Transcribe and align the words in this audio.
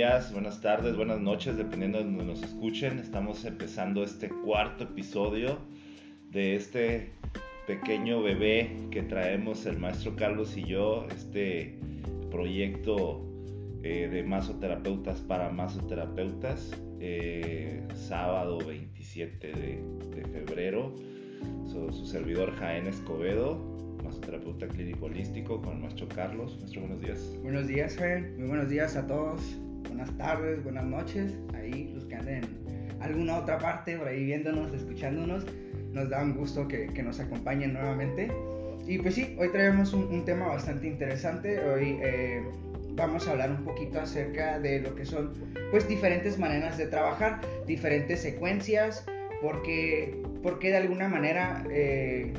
días, 0.00 0.32
buenas 0.32 0.62
tardes, 0.62 0.96
buenas 0.96 1.20
noches, 1.20 1.58
dependiendo 1.58 1.98
de 1.98 2.04
donde 2.04 2.24
nos 2.24 2.42
escuchen. 2.42 2.98
Estamos 2.98 3.44
empezando 3.44 4.02
este 4.02 4.30
cuarto 4.30 4.84
episodio 4.84 5.58
de 6.30 6.56
este 6.56 7.10
pequeño 7.66 8.22
bebé 8.22 8.74
que 8.90 9.02
traemos 9.02 9.66
el 9.66 9.78
maestro 9.78 10.16
Carlos 10.16 10.56
y 10.56 10.64
yo, 10.64 11.06
este 11.14 11.78
proyecto 12.30 13.26
eh, 13.82 14.08
de 14.10 14.22
masoterapeutas 14.22 15.20
para 15.20 15.50
masoterapeutas, 15.50 16.70
eh, 16.98 17.86
sábado 17.94 18.56
27 18.66 19.52
de, 19.52 20.24
febrero. 20.32 20.94
su 21.68 22.06
servidor 22.06 22.56
Jaén 22.56 22.86
Escobedo, 22.86 23.58
masoterapeuta 24.02 24.66
clínico 24.66 25.04
holístico 25.04 25.60
con 25.60 25.74
el 25.74 25.80
maestro 25.80 26.08
Carlos. 26.08 26.56
Maestro, 26.58 26.80
buenos 26.80 27.02
días. 27.02 27.38
Buenos 27.42 27.68
días, 27.68 27.96
Jaén. 27.96 28.38
Muy 28.38 28.48
buenos 28.48 28.70
días 28.70 28.96
a 28.96 29.06
todos. 29.06 29.60
Buenas 29.88 30.16
tardes, 30.16 30.62
buenas 30.62 30.84
noches. 30.84 31.34
Ahí 31.54 31.92
los 31.94 32.04
que 32.04 32.14
anden 32.14 32.44
en 32.44 33.02
alguna 33.02 33.38
otra 33.38 33.58
parte, 33.58 33.96
por 33.96 34.08
ahí 34.08 34.24
viéndonos, 34.24 34.72
escuchándonos, 34.72 35.46
nos 35.92 36.08
da 36.10 36.22
un 36.22 36.36
gusto 36.36 36.68
que, 36.68 36.88
nos 37.02 37.20
acompañen 37.20 37.72
nuevamente. 37.72 38.30
Y 38.86 38.98
pues 38.98 39.14
sí, 39.14 39.36
hoy 39.38 39.50
traemos 39.50 39.92
un, 39.92 40.04
un 40.04 40.24
tema 40.24 40.48
bastante 40.48 40.86
interesante. 40.86 41.58
Hoy 41.60 41.98
eh, 42.02 42.42
vamos 42.94 43.26
a 43.28 43.32
hablar 43.32 43.50
un 43.50 43.64
poquito 43.64 44.00
acerca 44.00 44.58
de 44.58 44.80
lo 44.80 44.94
que 44.94 45.04
son 45.04 45.32
pues 45.70 45.88
diferentes 45.88 46.38
maneras 46.38 46.76
de 46.78 46.86
trabajar, 46.86 47.40
diferentes 47.66 48.20
secuencias, 48.20 49.04
porque, 49.40 50.22
porque 50.42 50.70
de 50.70 50.78
alguna 50.78 51.08
manera 51.08 51.64
eh, 51.70 52.32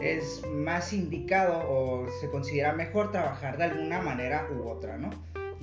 es 0.00 0.42
más 0.52 0.92
indicado 0.92 1.64
o 1.68 2.06
se 2.20 2.28
considera 2.30 2.72
mejor 2.72 3.10
trabajar 3.10 3.56
de 3.56 3.64
alguna 3.64 4.00
manera 4.00 4.46
u 4.54 4.68
otra, 4.68 4.98
¿no? 4.98 5.10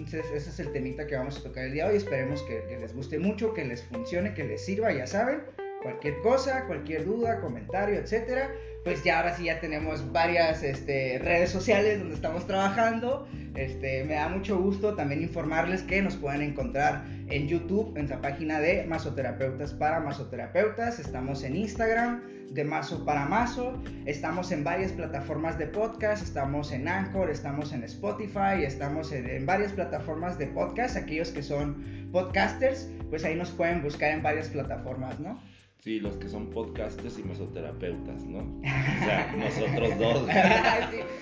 Entonces 0.06 0.32
ese 0.34 0.50
es 0.50 0.60
el 0.60 0.72
temita 0.72 1.06
que 1.06 1.16
vamos 1.16 1.38
a 1.38 1.44
tocar 1.44 1.66
el 1.66 1.74
día 1.74 1.86
de 1.86 1.92
hoy, 1.92 1.98
esperemos 1.98 2.42
que, 2.44 2.64
que 2.68 2.78
les 2.78 2.94
guste 2.94 3.20
mucho, 3.20 3.54
que 3.54 3.66
les 3.66 3.84
funcione, 3.84 4.34
que 4.34 4.44
les 4.44 4.66
sirva, 4.66 4.92
ya 4.92 5.06
saben, 5.06 5.42
cualquier 5.82 6.20
cosa, 6.22 6.66
cualquier 6.68 7.06
duda, 7.06 7.42
comentario, 7.42 8.00
etcétera 8.00 8.52
pues 8.84 9.04
ya 9.04 9.20
ahora 9.20 9.36
sí 9.36 9.46
ya 9.46 9.60
tenemos 9.60 10.12
varias 10.12 10.64
este, 10.64 11.20
redes 11.20 11.52
sociales 11.52 12.00
donde 12.00 12.16
estamos 12.16 12.48
trabajando. 12.48 13.28
Este, 13.54 14.04
me 14.06 14.16
da 14.16 14.30
mucho 14.30 14.58
gusto 14.58 14.96
también 14.96 15.22
informarles 15.22 15.84
que 15.84 16.02
nos 16.02 16.16
pueden 16.16 16.42
encontrar 16.42 17.04
en 17.30 17.48
YouTube, 17.48 17.96
en 17.96 18.10
la 18.10 18.22
página 18.22 18.60
de 18.60 18.86
Masoterapeutas 18.88 19.74
para 19.74 20.00
Masoterapeutas. 20.00 21.00
Estamos 21.00 21.44
en 21.44 21.58
Instagram, 21.58 22.24
de 22.50 22.64
Maso 22.64 23.06
para 23.06 23.26
Maso. 23.26 23.80
Estamos 24.06 24.52
en 24.52 24.64
varias 24.64 24.94
plataformas 24.94 25.60
de 25.60 25.68
podcast. 25.68 26.24
Estamos 26.24 26.72
en 26.72 26.88
Anchor, 26.88 27.30
estamos 27.30 27.74
en 27.74 27.84
Spotify, 27.84 28.64
estamos 28.66 29.12
en, 29.12 29.30
en 29.30 29.46
varias 29.46 29.74
plataformas 29.74 30.40
de 30.40 30.48
podcast. 30.48 30.98
Aquellos 30.98 31.30
que 31.30 31.44
son 31.44 32.10
podcasters, 32.12 32.90
pues 33.12 33.24
ahí 33.26 33.36
nos 33.36 33.52
pueden 33.52 33.84
buscar 33.84 34.12
en 34.12 34.24
varias 34.24 34.48
plataformas, 34.48 35.20
¿no? 35.20 35.40
Sí, 35.82 36.00
los 36.00 36.16
que 36.18 36.30
son 36.30 36.52
podcasters 36.52 37.18
y 37.18 37.24
mesoterapeutas, 37.24 38.24
¿no? 38.28 38.38
O 38.62 39.04
sea, 39.04 39.36
nosotros 39.36 39.98
dos. 39.98 40.28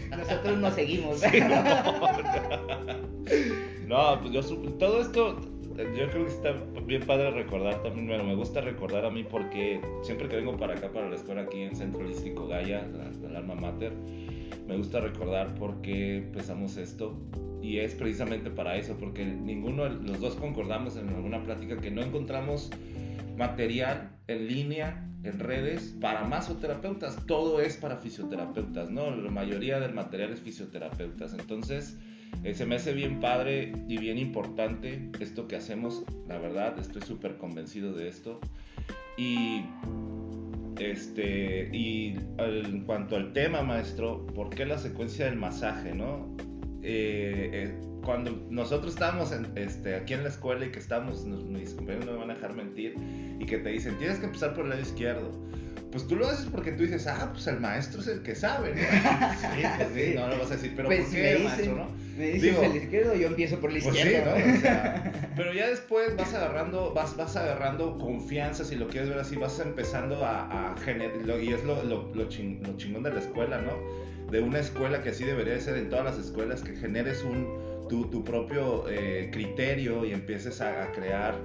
nosotros 0.18 0.60
nos 0.60 0.74
seguimos. 0.74 1.22
no, 3.88 4.20
pues 4.22 4.34
yo 4.34 4.44
todo 4.78 5.00
esto, 5.00 5.40
yo 5.78 6.10
creo 6.10 6.26
que 6.26 6.32
está 6.32 6.52
bien 6.86 7.04
padre 7.04 7.32
recordar 7.32 7.82
también, 7.84 8.08
bueno, 8.08 8.26
me 8.26 8.36
gusta 8.36 8.60
recordar 8.60 9.06
a 9.06 9.10
mí 9.10 9.24
porque 9.24 9.80
siempre 10.02 10.28
que 10.28 10.36
vengo 10.36 10.58
para 10.58 10.74
acá, 10.74 10.92
para 10.92 11.08
la 11.08 11.16
escuela 11.16 11.44
aquí 11.44 11.62
en 11.62 11.74
Centro 11.74 12.02
Holístico 12.02 12.46
Gaia, 12.46 12.82
del 12.82 13.38
alma 13.38 13.56
mater, 13.56 13.94
me 14.68 14.76
gusta 14.76 15.00
recordar 15.00 15.56
por 15.56 15.80
qué 15.82 16.18
empezamos 16.18 16.76
esto 16.76 17.18
y 17.62 17.78
es 17.78 17.96
precisamente 17.96 18.50
para 18.50 18.76
eso, 18.76 18.98
porque 19.00 19.24
ninguno, 19.24 19.88
los 19.88 20.20
dos 20.20 20.36
concordamos 20.36 20.98
en 20.98 21.08
alguna 21.08 21.42
plática 21.44 21.78
que 21.78 21.92
no 21.92 22.02
encontramos 22.02 22.72
material 23.40 24.12
en 24.28 24.48
línea, 24.48 25.10
en 25.24 25.40
redes, 25.40 25.96
para 26.00 26.26
masoterapeutas. 26.26 27.26
Todo 27.26 27.62
es 27.62 27.78
para 27.78 27.98
fisioterapeutas, 27.98 28.92
¿no? 28.92 29.10
La 29.10 29.32
mayoría 29.32 29.80
del 29.80 29.94
material 29.94 30.34
es 30.34 30.42
fisioterapeutas. 30.42 31.34
Entonces, 31.34 31.98
eh, 32.44 32.54
se 32.54 32.66
me 32.66 32.76
hace 32.76 32.94
bien 32.94 33.20
padre 33.20 33.72
y 33.88 33.98
bien 33.98 34.20
importante 34.20 35.10
esto 35.20 35.48
que 35.48 35.56
hacemos. 35.56 36.04
La 36.28 36.38
verdad, 36.38 36.78
estoy 36.78 37.02
súper 37.02 37.38
convencido 37.38 37.94
de 37.94 38.10
esto. 38.10 38.42
Y, 39.18 39.64
este, 40.78 41.70
y 41.74 42.16
en 42.38 42.84
cuanto 42.86 43.16
al 43.16 43.32
tema, 43.34 43.64
maestro, 43.64 44.28
¿por 44.28 44.50
qué 44.50 44.66
la 44.66 44.78
secuencia 44.78 45.26
del 45.26 45.38
masaje, 45.38 45.96
no? 45.96 46.36
Eh, 46.82 47.50
eh, 47.54 47.74
cuando 48.04 48.32
nosotros 48.50 48.94
estamos 48.94 49.34
este, 49.56 49.96
aquí 49.96 50.14
en 50.14 50.24
la 50.24 50.30
escuela 50.30 50.66
y 50.66 50.72
que 50.72 50.80
estamos, 50.80 51.26
mis 51.26 51.74
compañeros 51.74 52.06
no 52.06 52.14
me 52.14 52.18
van 52.20 52.32
a 52.32 52.36
dejar 52.36 52.54
mentir, 52.54 52.96
y 53.40 53.46
que 53.46 53.58
te 53.58 53.70
dicen, 53.70 53.98
tienes 53.98 54.20
que 54.20 54.26
empezar 54.26 54.54
por 54.54 54.64
el 54.64 54.70
lado 54.72 54.82
izquierdo. 54.82 55.32
Pues 55.92 56.08
tú 56.08 56.16
lo 56.16 56.28
haces 56.28 56.46
porque 56.46 56.72
tú 56.72 56.84
dices, 56.84 57.08
ah, 57.08 57.30
pues 57.32 57.48
el 57.48 57.60
maestro 57.60 58.02
es 58.02 58.08
el 58.08 58.22
que 58.22 58.36
sabe, 58.36 58.76
¿no? 58.76 58.82
Sí, 59.40 59.64
pues 59.78 59.90
sí, 59.96 60.14
no 60.16 60.28
lo 60.28 60.38
vas 60.38 60.52
a 60.52 60.56
decir, 60.56 60.74
pero 60.76 60.88
pues 60.88 61.02
¿por 61.02 61.12
qué 61.12 61.32
el 61.32 61.44
maestro, 61.44 61.76
no? 61.76 61.88
Me 62.16 62.32
dices 62.32 62.58
el 62.62 62.76
izquierdo, 62.76 63.16
yo 63.16 63.28
empiezo 63.28 63.60
por 63.60 63.72
el 63.72 63.82
pues 63.82 63.96
izquierdo. 63.96 64.36
Sí, 64.36 64.44
¿no? 64.46 64.58
o 64.58 64.62
sea, 64.62 65.32
pero 65.36 65.54
ya 65.54 65.68
después 65.68 66.16
vas 66.16 66.34
agarrando, 66.34 66.94
vas, 66.94 67.18
vas 67.18 67.36
agarrando 67.36 67.98
confianza, 67.98 68.64
si 68.66 68.76
lo 68.76 68.88
quieres 68.88 69.10
ver 69.10 69.20
así, 69.20 69.36
vas 69.36 69.60
empezando 69.60 70.24
a, 70.24 70.74
a 70.74 70.78
generar, 70.78 71.42
y 71.42 71.54
es 71.54 71.64
lo, 71.64 71.82
lo, 71.84 72.14
lo, 72.14 72.28
chingón 72.28 73.04
de 73.04 73.12
la 73.12 73.20
escuela, 73.20 73.60
¿no? 73.62 73.74
De 74.32 74.42
una 74.42 74.60
escuela 74.60 75.02
que 75.02 75.10
así 75.10 75.24
debería 75.24 75.60
ser 75.60 75.78
en 75.78 75.90
todas 75.90 76.06
las 76.06 76.18
escuelas, 76.18 76.62
que 76.62 76.76
generes 76.76 77.24
un 77.24 77.70
tu, 77.90 78.06
tu 78.06 78.24
propio 78.24 78.88
eh, 78.88 79.30
criterio 79.32 80.06
y 80.06 80.14
empieces 80.14 80.62
a, 80.62 80.92
crear 80.94 81.36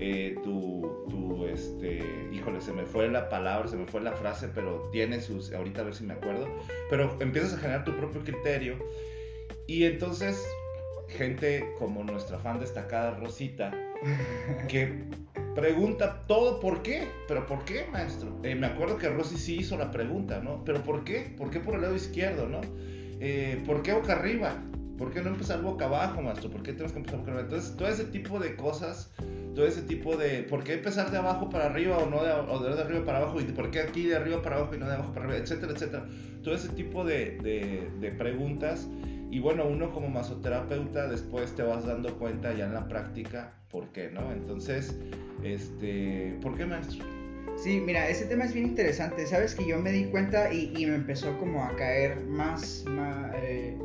eh, 0.00 0.36
tu, 0.42 1.06
tu, 1.08 1.46
este, 1.46 2.02
híjole, 2.32 2.60
se 2.60 2.72
me 2.72 2.84
fue 2.84 3.08
la 3.08 3.28
palabra, 3.28 3.68
se 3.68 3.76
me 3.76 3.86
fue 3.86 4.00
la 4.00 4.12
frase, 4.12 4.48
pero 4.52 4.88
tiene 4.90 5.20
sus, 5.20 5.52
ahorita 5.52 5.82
a 5.82 5.84
ver 5.84 5.94
si 5.94 6.04
me 6.04 6.14
acuerdo, 6.14 6.48
pero 6.88 7.16
empiezas 7.20 7.54
a 7.54 7.58
generar 7.58 7.84
tu 7.84 7.94
propio 7.96 8.22
criterio 8.22 8.76
y 9.66 9.84
entonces 9.84 10.42
gente 11.06 11.74
como 11.78 12.02
nuestra 12.02 12.38
fan 12.38 12.58
destacada 12.58 13.18
Rosita, 13.18 13.72
que 14.68 15.04
pregunta 15.54 16.24
todo 16.26 16.60
por 16.60 16.82
qué, 16.82 17.08
pero 17.28 17.46
¿por 17.46 17.64
qué, 17.64 17.86
maestro? 17.92 18.38
Eh, 18.42 18.54
me 18.54 18.66
acuerdo 18.66 18.96
que 18.96 19.08
Rosy 19.08 19.36
sí 19.36 19.56
hizo 19.58 19.76
la 19.76 19.90
pregunta, 19.90 20.40
¿no? 20.40 20.64
Pero 20.64 20.82
¿por 20.82 21.04
qué? 21.04 21.34
¿Por 21.36 21.50
qué 21.50 21.60
por 21.60 21.74
el 21.74 21.82
lado 21.82 21.96
izquierdo, 21.96 22.48
no? 22.48 22.60
¿Por 23.66 23.82
qué 23.82 23.92
boca 23.92 24.14
arriba? 24.14 24.62
¿Por 25.00 25.10
qué 25.10 25.22
no 25.22 25.30
empezar 25.30 25.62
boca 25.62 25.86
abajo, 25.86 26.20
maestro? 26.20 26.50
¿Por 26.50 26.62
qué 26.62 26.72
tenemos 26.72 26.92
que 26.92 26.98
empezar 26.98 27.20
boca 27.20 27.30
abajo? 27.30 27.46
Entonces, 27.46 27.74
todo 27.74 27.88
ese 27.88 28.04
tipo 28.04 28.38
de 28.38 28.54
cosas, 28.54 29.10
todo 29.54 29.66
ese 29.66 29.80
tipo 29.80 30.18
de... 30.18 30.42
¿Por 30.42 30.62
qué 30.62 30.74
empezar 30.74 31.10
de 31.10 31.16
abajo 31.16 31.48
para 31.48 31.64
arriba 31.64 31.96
o 31.96 32.10
no 32.10 32.22
de, 32.22 32.30
o 32.30 32.58
de, 32.58 32.82
arriba 32.82 33.02
para 33.06 33.16
abajo? 33.16 33.40
¿Y 33.40 33.44
por 33.44 33.70
qué 33.70 33.80
aquí 33.80 34.04
de 34.04 34.16
arriba 34.16 34.42
para 34.42 34.56
abajo 34.56 34.74
y 34.74 34.78
no 34.78 34.86
de 34.86 34.92
abajo 34.92 35.14
para 35.14 35.24
arriba? 35.24 35.42
Etcétera, 35.42 35.72
etcétera. 35.72 36.04
Todo 36.42 36.54
ese 36.54 36.68
tipo 36.68 37.02
de, 37.02 37.88
de 37.98 38.10
preguntas. 38.10 38.88
Y 39.30 39.38
bueno, 39.38 39.64
uno 39.66 39.92
como 39.92 40.08
masoterapeuta 40.08 41.06
después 41.06 41.54
te 41.54 41.62
vas 41.62 41.86
dando 41.86 42.18
cuenta 42.18 42.52
ya 42.52 42.66
en 42.66 42.74
la 42.74 42.88
práctica 42.88 43.52
por 43.70 43.88
qué, 43.92 44.10
¿no? 44.10 44.32
Entonces, 44.32 44.96
este, 45.44 46.36
¿por 46.42 46.56
qué, 46.56 46.66
maestro? 46.66 47.04
Sí, 47.56 47.80
mira, 47.80 48.08
ese 48.08 48.26
tema 48.26 48.44
es 48.44 48.52
bien 48.52 48.66
interesante. 48.66 49.26
Sabes 49.26 49.54
que 49.54 49.66
yo 49.66 49.78
me 49.78 49.92
di 49.92 50.04
cuenta 50.06 50.52
y, 50.52 50.72
y 50.76 50.86
me 50.86 50.94
empezó 50.94 51.38
como 51.38 51.64
a 51.64 51.76
caer 51.76 52.20
más, 52.26 52.84
más 52.88 53.32
eh, 53.36 53.76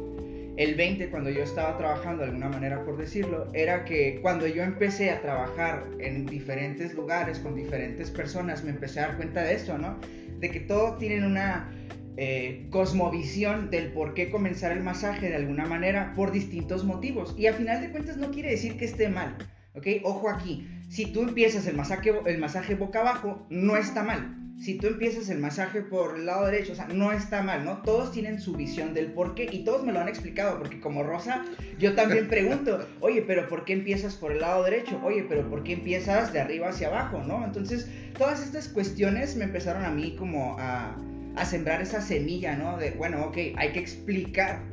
el 0.57 0.75
20 0.75 1.09
cuando 1.09 1.29
yo 1.29 1.43
estaba 1.43 1.77
trabajando 1.77 2.23
de 2.23 2.29
alguna 2.29 2.49
manera 2.49 2.83
por 2.85 2.97
decirlo, 2.97 3.47
era 3.53 3.83
que 3.83 4.19
cuando 4.21 4.47
yo 4.47 4.63
empecé 4.63 5.11
a 5.11 5.21
trabajar 5.21 5.83
en 5.99 6.25
diferentes 6.25 6.93
lugares 6.93 7.39
con 7.39 7.55
diferentes 7.55 8.09
personas, 8.09 8.63
me 8.63 8.71
empecé 8.71 9.01
a 9.01 9.07
dar 9.07 9.17
cuenta 9.17 9.43
de 9.43 9.53
esto, 9.53 9.77
¿no? 9.77 9.99
De 10.39 10.49
que 10.49 10.61
todos 10.61 10.97
tienen 10.97 11.23
una 11.23 11.69
eh, 12.17 12.67
cosmovisión 12.69 13.69
del 13.69 13.91
por 13.91 14.13
qué 14.13 14.29
comenzar 14.29 14.71
el 14.71 14.83
masaje 14.83 15.29
de 15.29 15.35
alguna 15.35 15.65
manera 15.65 16.13
por 16.15 16.31
distintos 16.31 16.83
motivos. 16.83 17.35
Y 17.37 17.47
a 17.47 17.53
final 17.53 17.81
de 17.81 17.91
cuentas 17.91 18.17
no 18.17 18.31
quiere 18.31 18.51
decir 18.51 18.77
que 18.77 18.85
esté 18.85 19.09
mal, 19.09 19.37
¿ok? 19.75 19.87
Ojo 20.03 20.29
aquí, 20.29 20.67
si 20.89 21.07
tú 21.07 21.21
empiezas 21.21 21.67
el 21.67 21.75
masaje, 21.75 22.13
el 22.25 22.37
masaje 22.37 22.75
boca 22.75 23.01
abajo, 23.01 23.45
no 23.49 23.77
está 23.77 24.03
mal 24.03 24.45
si 24.57 24.75
tú 24.75 24.87
empiezas 24.87 25.29
el 25.29 25.39
masaje 25.39 25.81
por 25.81 26.15
el 26.17 26.25
lado 26.25 26.45
derecho, 26.45 26.73
o 26.73 26.75
sea, 26.75 26.87
no 26.87 27.11
está 27.11 27.43
mal, 27.43 27.65
¿no? 27.65 27.81
Todos 27.81 28.11
tienen 28.11 28.39
su 28.39 28.53
visión 28.53 28.93
del 28.93 29.11
por 29.11 29.35
qué 29.35 29.49
y 29.51 29.63
todos 29.63 29.83
me 29.83 29.91
lo 29.91 29.99
han 29.99 30.07
explicado, 30.07 30.57
porque 30.57 30.79
como 30.79 31.03
Rosa, 31.03 31.43
yo 31.77 31.93
también 31.93 32.27
pregunto, 32.29 32.87
oye, 33.01 33.21
pero 33.21 33.47
¿por 33.47 33.65
qué 33.65 33.73
empiezas 33.73 34.15
por 34.15 34.31
el 34.31 34.41
lado 34.41 34.63
derecho? 34.63 34.99
Oye, 35.03 35.25
pero 35.27 35.49
¿por 35.49 35.63
qué 35.63 35.73
empiezas 35.73 36.31
de 36.31 36.39
arriba 36.39 36.69
hacia 36.69 36.87
abajo, 36.87 37.21
¿no? 37.23 37.43
Entonces, 37.43 37.89
todas 38.17 38.41
estas 38.41 38.69
cuestiones 38.69 39.35
me 39.35 39.43
empezaron 39.43 39.83
a 39.83 39.91
mí 39.91 40.15
como 40.17 40.55
a, 40.57 40.95
a 41.35 41.45
sembrar 41.45 41.81
esa 41.81 42.01
semilla, 42.01 42.55
¿no? 42.55 42.77
De, 42.77 42.91
bueno, 42.91 43.25
ok, 43.25 43.37
hay 43.55 43.71
que 43.71 43.79
explicar 43.79 44.63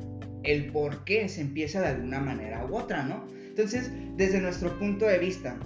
el 0.45 0.73
por 0.73 1.05
qué 1.05 1.29
se 1.29 1.41
empieza 1.41 1.81
de 1.81 1.89
alguna 1.89 2.21
manera 2.21 2.65
u 2.65 2.77
otra, 2.77 3.03
¿no? 3.03 3.27
Entonces, 3.49 3.91
desde 4.17 4.41
nuestro 4.41 4.79
punto 4.79 5.07
de 5.07 5.19
vista, 5.19 5.59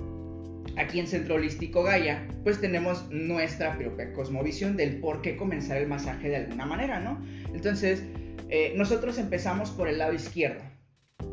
aquí 0.76 1.00
en 1.00 1.06
Centro 1.06 1.37
Holístico 1.37 1.82
Gaia, 1.82 2.26
pues 2.43 2.60
tenemos 2.60 3.08
nuestra 3.10 3.76
propia 3.78 4.12
cosmovisión 4.12 4.76
del 4.76 5.00
por 5.00 5.22
qué 5.22 5.37
comenzar 5.37 5.78
el 5.78 5.87
masaje 5.87 6.28
de 6.28 6.37
alguna 6.37 6.66
manera, 6.66 7.00
¿no? 7.00 7.25
Entonces, 7.54 8.02
eh, 8.48 8.75
nosotros 8.76 9.19
empezamos 9.19 9.70
por 9.70 9.88
el 9.88 9.98
lado 9.98 10.12
izquierdo. 10.12 10.62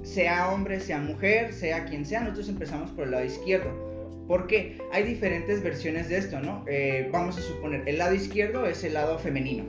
sea 0.03 0.49
hombre, 0.51 0.79
sea 0.79 0.99
mujer, 0.99 1.53
sea 1.53 1.85
quien 1.85 2.05
sea, 2.05 2.21
nosotros 2.21 2.49
empezamos 2.49 2.91
por 2.91 3.05
el 3.05 3.11
lado 3.11 3.25
izquierdo. 3.25 3.92
Porque 4.27 4.77
hay 4.91 5.03
diferentes 5.03 5.61
versiones 5.61 6.09
de 6.09 6.17
esto, 6.17 6.39
¿no? 6.39 6.63
Eh, 6.67 7.09
vamos 7.11 7.37
a 7.37 7.41
suponer, 7.41 7.83
el 7.87 7.97
lado 7.97 8.15
izquierdo 8.15 8.65
es 8.65 8.83
el 8.83 8.93
lado 8.93 9.19
femenino, 9.19 9.65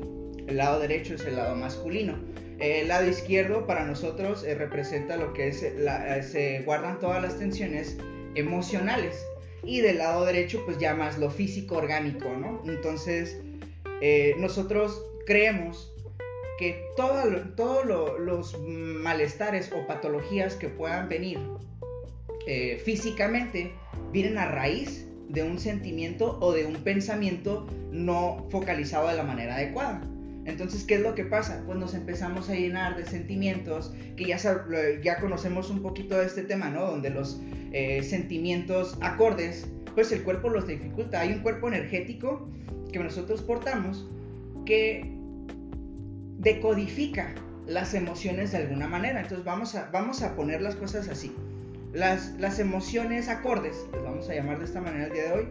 el 0.47 0.57
lado 0.57 0.81
derecho 0.81 1.15
es 1.15 1.25
el 1.25 1.37
lado 1.37 1.57
masculino. 1.57 2.19
El 2.61 2.87
lado 2.87 3.09
izquierdo 3.09 3.67
para 3.67 3.85
nosotros 3.85 4.45
eh, 4.45 4.55
representa 4.55 5.17
lo 5.17 5.33
que 5.33 5.49
es, 5.49 5.63
eh, 5.63 6.23
se 6.23 6.61
guardan 6.61 7.01
todas 7.01 7.21
las 7.21 7.37
tensiones 7.37 7.99
emocionales. 8.37 9.27
Y 9.65 9.81
del 9.81 9.99
lado 9.99 10.25
derecho 10.25 10.63
pues 10.65 10.79
ya 10.79 10.95
más 10.95 11.19
lo 11.19 11.31
físico 11.31 11.77
orgánico, 11.77 12.29
¿no? 12.37 12.63
Entonces 12.67 13.41
nosotros 14.37 15.03
creemos 15.25 15.91
que 16.59 16.85
todos 16.97 17.27
los 18.19 18.59
malestares 18.61 19.73
o 19.73 19.87
patologías 19.87 20.55
que 20.55 20.69
puedan 20.69 21.09
venir 21.09 21.39
eh, 22.47 22.81
físicamente 22.85 23.73
vienen 24.13 24.39
a 24.39 24.47
raíz 24.47 25.07
de 25.29 25.43
un 25.43 25.59
sentimiento 25.59 26.39
o 26.41 26.53
de 26.53 26.65
un 26.65 26.77
pensamiento 26.77 27.67
no 27.91 28.47
focalizado 28.51 29.09
de 29.09 29.17
la 29.17 29.23
manera 29.23 29.57
adecuada. 29.57 30.03
Entonces, 30.47 30.85
¿qué 30.85 30.97
es 30.97 31.01
lo 31.01 31.15
que 31.15 31.25
pasa? 31.25 31.63
Pues 31.67 31.79
nos 31.79 31.95
empezamos 31.95 32.51
a 32.51 32.55
llenar 32.55 32.97
de 32.97 33.07
sentimientos, 33.07 33.95
que 34.17 34.27
ya, 34.27 34.39
ya 35.03 35.19
conocemos 35.19 35.71
un 35.71 35.81
poquito 35.81 36.19
de 36.19 36.27
este 36.27 36.43
tema, 36.43 36.69
¿no? 36.69 36.83
Donde 36.87 37.11
los 37.11 37.41
eh, 37.73 38.03
sentimientos 38.03 38.99
acordes, 39.01 39.67
pues 39.95 40.13
el 40.13 40.23
cuerpo 40.23 40.51
los 40.51 40.67
dificulta. 40.67 41.21
Hay 41.21 41.33
un 41.33 41.39
cuerpo 41.41 41.69
energético 41.69 42.49
que 42.93 42.99
nosotros 42.99 43.41
portamos 43.41 44.07
que 44.67 45.11
decodifica 46.39 47.35
las 47.67 47.95
emociones 47.95 48.53
de 48.53 48.59
alguna 48.59 48.87
manera. 48.87 49.23
Entonces 49.23 49.47
vamos 49.47 49.75
a, 49.75 49.91
vamos 49.91 50.23
a 50.23 50.37
poner 50.37 50.61
las 50.61 50.77
cosas 50.77 51.09
así. 51.09 51.35
Las, 51.95 52.35
las 52.41 52.59
emociones 52.59 53.29
acordes, 53.29 53.87
les 53.93 54.03
vamos 54.03 54.29
a 54.29 54.35
llamar 54.35 54.59
de 54.59 54.65
esta 54.65 54.81
manera 54.81 55.07
el 55.07 55.13
día 55.13 55.23
de 55.29 55.33
hoy, 55.33 55.49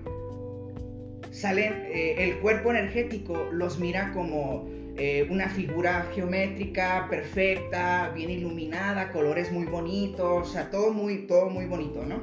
salen, 1.31 1.73
eh, 1.87 2.15
el 2.19 2.39
cuerpo 2.39 2.69
energético 2.71 3.47
los 3.51 3.79
mira 3.79 4.11
como 4.11 4.67
eh, 4.97 5.25
una 5.31 5.47
figura 5.47 6.05
geométrica 6.13 7.07
perfecta, 7.09 8.11
bien 8.13 8.29
iluminada, 8.29 9.09
colores 9.11 9.51
muy 9.53 9.65
bonitos, 9.65 10.49
o 10.49 10.51
sea, 10.51 10.69
todo 10.69 10.91
muy, 10.91 11.27
todo 11.27 11.49
muy 11.49 11.65
bonito, 11.65 12.05
¿no? 12.05 12.21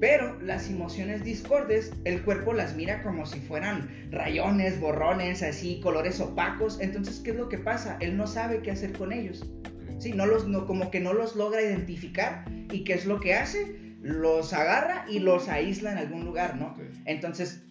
Pero 0.00 0.40
las 0.40 0.68
emociones 0.68 1.22
discordes, 1.22 1.92
el 2.04 2.22
cuerpo 2.22 2.54
las 2.54 2.74
mira 2.74 3.02
como 3.02 3.24
si 3.26 3.38
fueran 3.38 3.88
rayones, 4.10 4.80
borrones, 4.80 5.44
así, 5.44 5.78
colores 5.80 6.18
opacos. 6.20 6.80
Entonces, 6.80 7.20
¿qué 7.20 7.30
es 7.30 7.36
lo 7.36 7.48
que 7.48 7.58
pasa? 7.58 7.98
Él 8.00 8.16
no 8.16 8.26
sabe 8.26 8.62
qué 8.62 8.72
hacer 8.72 8.94
con 8.94 9.12
ellos. 9.12 9.46
Sí, 10.00 10.12
no 10.12 10.26
los, 10.26 10.48
no, 10.48 10.66
como 10.66 10.90
que 10.90 10.98
no 10.98 11.12
los 11.12 11.36
logra 11.36 11.62
identificar. 11.62 12.44
¿Y 12.72 12.84
qué 12.84 12.94
es 12.94 13.04
lo 13.04 13.20
que 13.20 13.34
hace? 13.34 13.76
Los 14.00 14.52
agarra 14.52 15.04
y 15.08 15.18
los 15.20 15.48
aísla 15.48 15.92
en 15.92 15.98
algún 15.98 16.24
lugar, 16.24 16.56
¿no? 16.56 16.74
Entonces, 17.04 17.62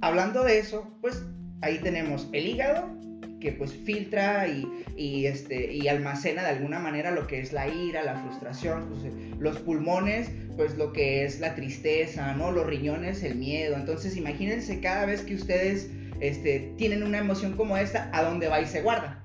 hablando 0.00 0.42
de 0.42 0.58
eso, 0.58 0.98
pues 1.00 1.22
ahí 1.62 1.78
tenemos 1.78 2.28
el 2.32 2.46
hígado, 2.46 2.98
que 3.40 3.52
pues 3.52 3.72
filtra 3.72 4.48
y, 4.48 5.26
este, 5.26 5.72
y 5.72 5.86
almacena 5.86 6.42
de 6.42 6.48
alguna 6.48 6.80
manera 6.80 7.12
lo 7.12 7.28
que 7.28 7.40
es 7.40 7.52
la 7.52 7.68
ira, 7.68 8.02
la 8.02 8.16
frustración, 8.16 8.88
pues, 8.88 9.12
los 9.38 9.60
pulmones, 9.60 10.30
pues 10.56 10.76
lo 10.76 10.92
que 10.92 11.24
es 11.24 11.38
la 11.38 11.54
tristeza, 11.54 12.34
¿no? 12.34 12.50
Los 12.50 12.66
riñones, 12.66 13.22
el 13.22 13.36
miedo. 13.36 13.76
Entonces 13.76 14.16
imagínense 14.16 14.80
cada 14.80 15.06
vez 15.06 15.22
que 15.22 15.36
ustedes 15.36 15.88
este, 16.20 16.74
tienen 16.76 17.04
una 17.04 17.18
emoción 17.18 17.54
como 17.54 17.76
esta, 17.76 18.10
¿a 18.12 18.24
dónde 18.24 18.48
va 18.48 18.60
y 18.60 18.66
se 18.66 18.82
guarda? 18.82 19.24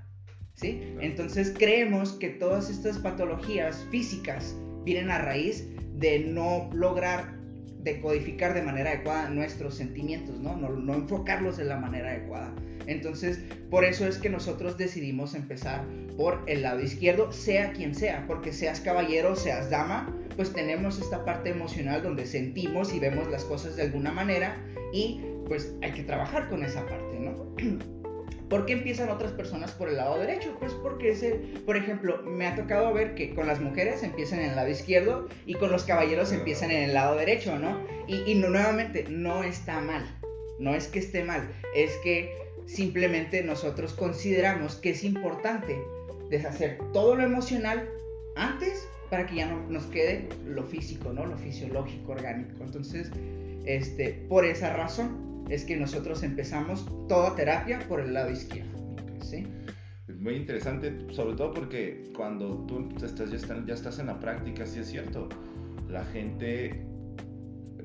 ¿Sí? 0.54 0.94
Entonces 1.02 1.52
creemos 1.58 2.14
que 2.14 2.30
todas 2.30 2.70
estas 2.70 3.00
patologías 3.00 3.88
físicas 3.90 4.56
vienen 4.84 5.12
a 5.12 5.20
raíz 5.20 5.68
de 5.96 6.20
no 6.20 6.70
lograr 6.74 7.34
decodificar 7.84 8.54
de 8.54 8.62
manera 8.62 8.92
adecuada 8.92 9.30
nuestros 9.30 9.76
sentimientos, 9.76 10.40
¿no? 10.40 10.56
No, 10.56 10.94
enfocarlos 10.94 11.58
de 11.58 11.66
la 11.66 11.78
manera 11.78 12.12
adecuada. 12.12 12.54
Entonces, 12.88 13.40
por 13.70 13.84
eso 13.84 14.08
es 14.08 14.18
que 14.18 14.30
nosotros 14.30 14.78
decidimos 14.78 15.36
empezar 15.36 15.86
por 16.18 16.44
el 16.48 16.62
lado 16.62 16.82
izquierdo, 16.82 17.32
sea 17.32 17.72
quien 17.74 17.96
sea, 17.96 18.26
porque 18.28 18.54
seas 18.54 18.80
caballero, 18.80 19.36
seas 19.36 19.70
dama, 19.70 20.14
pues 20.36 20.54
tenemos 20.54 21.00
esta 21.00 21.24
parte 21.26 21.50
emocional 21.50 22.04
donde 22.04 22.26
sentimos 22.26 22.94
y 22.94 23.00
vemos 23.00 23.30
las 23.30 23.46
cosas 23.46 23.76
de 23.76 23.84
alguna 23.84 24.12
manera 24.12 24.58
y 24.94 25.22
pues 25.48 25.76
hay 25.82 25.92
que 25.92 26.04
trabajar 26.04 26.50
con 26.50 26.64
esa 26.64 26.86
parte, 26.86 27.20
¿no? 27.20 27.56
¿Por 28.50 28.66
qué 28.66 28.74
empiezan 28.74 29.10
otras 29.10 29.32
personas 29.32 29.72
por 29.72 29.90
el 29.90 29.98
lado 29.98 30.20
derecho? 30.20 30.56
Pues 30.60 30.74
porque 30.74 31.12
ese, 31.12 31.40
por 31.66 31.76
ejemplo, 31.78 32.22
me 32.24 32.46
ha 32.46 32.56
tocado 32.56 32.94
ver 32.94 33.16
que 33.16 33.34
con 33.34 33.48
las 33.48 33.60
mujeres 33.60 34.04
empiezan 34.04 34.40
en 34.40 34.52
el 34.52 34.56
lado 34.56 34.70
izquierdo 34.70 35.28
y 35.46 35.56
con 35.56 35.72
los 35.72 35.84
caballeros 35.84 36.32
empiezan 36.32 36.72
en 36.72 36.84
el 36.84 36.94
lado 36.94 37.16
derecho, 37.16 37.58
¿no? 37.58 37.80
Y, 38.08 38.32
y 38.32 38.36
no, 38.36 38.50
nuevamente, 38.50 39.06
no 39.10 39.44
está 39.44 39.80
mal. 39.82 40.06
No 40.60 40.76
es 40.76 40.88
que 40.88 41.00
esté 41.00 41.24
mal, 41.24 41.50
es 41.74 41.92
que 42.04 42.32
Simplemente 42.66 43.44
nosotros 43.44 43.94
consideramos 43.94 44.76
que 44.76 44.92
es 44.92 45.04
importante 45.04 45.78
deshacer 46.30 46.80
todo 46.94 47.16
lo 47.16 47.24
emocional 47.24 47.90
antes 48.36 48.88
para 49.10 49.26
que 49.26 49.36
ya 49.36 49.48
no 49.48 49.68
nos 49.70 49.84
quede 49.88 50.28
lo 50.46 50.64
físico, 50.64 51.12
¿no? 51.12 51.26
Lo 51.26 51.38
fisiológico, 51.38 52.14
orgánico. 52.14 52.64
Entonces, 52.64 53.12
este, 53.66 54.14
por 54.30 54.46
esa 54.46 54.74
razón 54.74 55.33
es 55.50 55.66
que 55.66 55.78
nosotros 55.78 56.24
empezamos 56.24 56.86
toda 57.08 57.36
terapia 57.36 57.80
por 57.88 58.00
el 58.00 58.14
lado 58.14 58.32
izquierdo. 58.32 58.72
¿sí? 59.22 59.46
Muy 60.20 60.36
interesante, 60.36 61.06
sobre 61.12 61.36
todo 61.36 61.54
porque 61.54 62.12
cuando 62.16 62.66
tú 62.66 62.90
estás, 63.04 63.30
ya, 63.30 63.38
estás, 63.38 63.66
ya 63.66 63.74
estás 63.74 64.00
en 64.00 64.08
la 64.08 64.20
práctica, 64.20 64.66
sí 64.66 64.80
es 64.80 64.88
cierto, 64.88 65.30
la 65.90 66.04
gente 66.06 66.86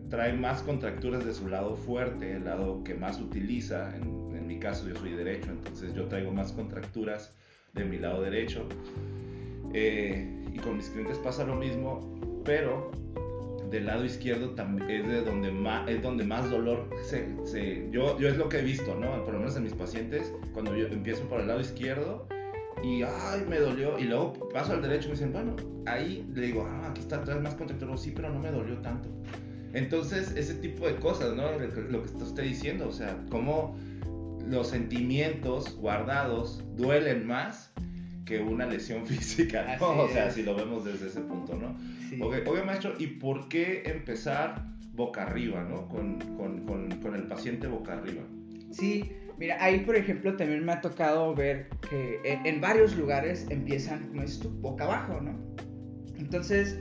trae 0.09 0.33
más 0.33 0.63
contracturas 0.63 1.25
de 1.25 1.35
su 1.35 1.49
lado 1.49 1.77
fuerte, 1.77 2.37
el 2.37 2.45
lado 2.45 2.83
que 2.83 2.95
más 2.95 3.21
utiliza 3.21 3.95
en, 3.97 4.19
mi 4.47 4.59
caso 4.59 4.89
yo 4.89 4.97
soy 4.97 5.13
derecho, 5.13 5.51
entonces 5.51 5.93
yo 5.93 6.07
traigo 6.07 6.33
más 6.33 6.53
contracturas 6.53 7.37
de 7.75 7.85
mi 7.85 7.99
lado 7.99 8.23
derecho. 8.23 8.67
Eh, 9.75 10.43
y 10.51 10.59
con 10.59 10.79
mis 10.79 10.89
clientes 10.89 11.19
pasa 11.19 11.45
lo 11.45 11.55
mismo, 11.55 12.19
pero 12.47 12.91
del 13.71 13.87
lado 13.87 14.05
izquierdo 14.05 14.55
es 14.89 15.07
de 15.07 15.23
donde 15.23 15.51
más, 15.51 15.89
es 15.89 16.03
donde 16.03 16.25
más 16.25 16.51
dolor 16.51 16.89
se, 17.05 17.29
se, 17.45 17.89
yo, 17.91 18.19
yo 18.19 18.29
es 18.29 18.37
lo 18.37 18.49
que 18.49 18.59
he 18.59 18.63
visto, 18.63 18.95
¿no? 18.95 19.25
Por 19.25 19.35
lo 19.35 19.41
menos 19.41 19.57
en 19.57 19.65
mis 19.65 19.75
pacientes, 19.75 20.33
cuando 20.53 20.75
yo 20.77 20.87
empiezo 20.87 21.23
por 21.29 21.41
el 21.41 21.49
lado 21.49 21.61
izquierdo 21.61 22.27
y 22.83 23.03
ay, 23.03 23.45
me 23.49 23.59
dolió, 23.59 23.99
y 23.99 24.05
luego 24.05 24.33
paso 24.51 24.73
al 24.73 24.83
derecho 24.83 25.07
y 25.07 25.09
me 25.09 25.15
dicen, 25.15 25.33
bueno, 25.33 25.57
ahí 25.87 26.27
le 26.35 26.47
digo, 26.47 26.67
ah, 26.69 26.89
aquí 26.91 27.01
está, 27.01 27.23
traes 27.23 27.43
más 27.43 27.55
contracturas, 27.55 28.01
sí, 28.01 28.13
pero 28.15 28.31
no 28.31 28.39
me 28.39 28.51
dolió 28.51 28.79
tanto. 28.79 29.09
Entonces, 29.75 30.33
ese 30.37 30.55
tipo 30.55 30.87
de 30.87 30.97
cosas, 30.97 31.35
¿no? 31.35 31.43
Lo 31.53 32.03
que 32.03 32.07
está 32.07 32.25
usted 32.25 32.43
diciendo, 32.43 32.89
o 32.89 32.93
sea, 32.93 33.19
cómo 33.31 33.77
los 34.47 34.69
sentimientos 34.69 35.77
guardados 35.77 36.65
duelen 36.77 37.27
más 37.27 37.71
que 38.25 38.41
una 38.41 38.67
lesión 38.67 39.07
física, 39.07 39.77
O 39.81 40.09
sea, 40.09 40.31
si 40.31 40.43
lo 40.43 40.55
vemos 40.55 40.85
desde 40.85 41.09
ese 41.09 41.21
punto, 41.21 41.55
¿no? 41.55 41.77
Sí. 42.19 42.49
Oye, 42.49 42.63
maestro, 42.65 42.95
¿y 42.99 43.07
por 43.07 43.49
qué 43.49 43.83
empezar 43.87 44.65
boca 44.99 45.23
arriba, 45.23 45.63
¿no? 45.63 45.89
Con, 45.89 46.19
con, 46.37 46.67
con, 46.67 47.15
el 47.15 47.27
paciente 47.29 47.69
boca 47.69 47.95
arriba. 47.95 48.23
Sí, 48.73 49.11
mira, 49.39 49.57
ahí 49.63 49.81
por 49.81 49.97
ejemplo 49.97 50.37
también 50.37 50.65
me 50.65 50.73
ha 50.73 50.81
tocado 50.81 51.35
ver 51.35 51.69
que 51.89 52.21
en, 52.25 52.61
varios 52.61 52.97
lugares 52.97 53.47
empiezan, 53.49 54.09
como 54.09 54.23
es 54.23 54.41
tu 54.41 54.51
boca 54.51 54.85
abajo, 54.85 55.21
¿no? 55.21 55.39
Entonces, 56.19 56.79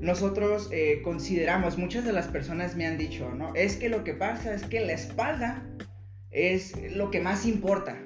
nosotros 0.00 0.68
eh, 0.72 1.00
consideramos, 1.04 1.78
muchas 1.78 2.04
de 2.04 2.12
las 2.12 2.26
personas 2.26 2.76
me 2.76 2.86
han 2.86 2.98
dicho, 2.98 3.32
¿no? 3.32 3.54
Es 3.54 3.76
que 3.76 3.88
lo 3.88 4.02
que 4.02 4.14
pasa 4.14 4.52
es 4.52 4.64
que 4.64 4.80
la 4.80 4.92
espalda 4.92 5.64
es 6.32 6.74
lo 6.94 7.10
que 7.10 7.20
más 7.20 7.46
importa. 7.46 7.96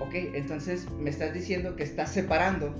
Ok, 0.00 0.14
entonces 0.14 0.90
me 0.92 1.10
estás 1.10 1.34
diciendo 1.34 1.76
que 1.76 1.82
estás 1.82 2.12
separando 2.12 2.74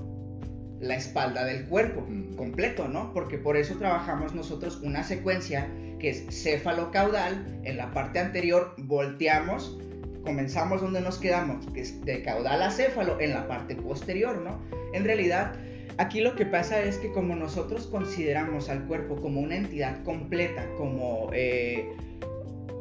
la 0.79 0.95
espalda 0.95 1.45
del 1.45 1.65
cuerpo 1.65 2.07
completo, 2.39 2.87
¿no? 2.87 3.11
Porque 3.13 3.37
por 3.37 3.57
eso 3.57 3.75
trabajamos 3.75 4.33
nosotros 4.33 4.79
una 4.81 5.03
secuencia 5.03 5.69
que 5.99 6.09
es 6.09 6.25
céfalo-caudal. 6.29 7.59
En 7.65 7.75
la 7.75 7.91
parte 7.91 8.19
anterior 8.19 8.73
volteamos, 8.77 9.77
comenzamos 10.23 10.79
donde 10.79 11.01
nos 11.01 11.17
quedamos, 11.17 11.67
que 11.73 11.81
es 11.81 12.03
de 12.05 12.23
caudal 12.23 12.63
a 12.63 12.71
céfalo 12.71 13.19
en 13.19 13.31
la 13.31 13.45
parte 13.49 13.75
posterior, 13.75 14.37
¿no? 14.37 14.57
En 14.93 15.03
realidad, 15.03 15.53
aquí 15.97 16.21
lo 16.21 16.37
que 16.37 16.45
pasa 16.45 16.81
es 16.81 16.97
que 16.97 17.11
como 17.11 17.35
nosotros 17.35 17.87
consideramos 17.87 18.69
al 18.69 18.87
cuerpo 18.87 19.17
como 19.17 19.41
una 19.41 19.57
entidad 19.57 20.01
completa, 20.03 20.65
como... 20.77 21.29
Eh, 21.33 21.91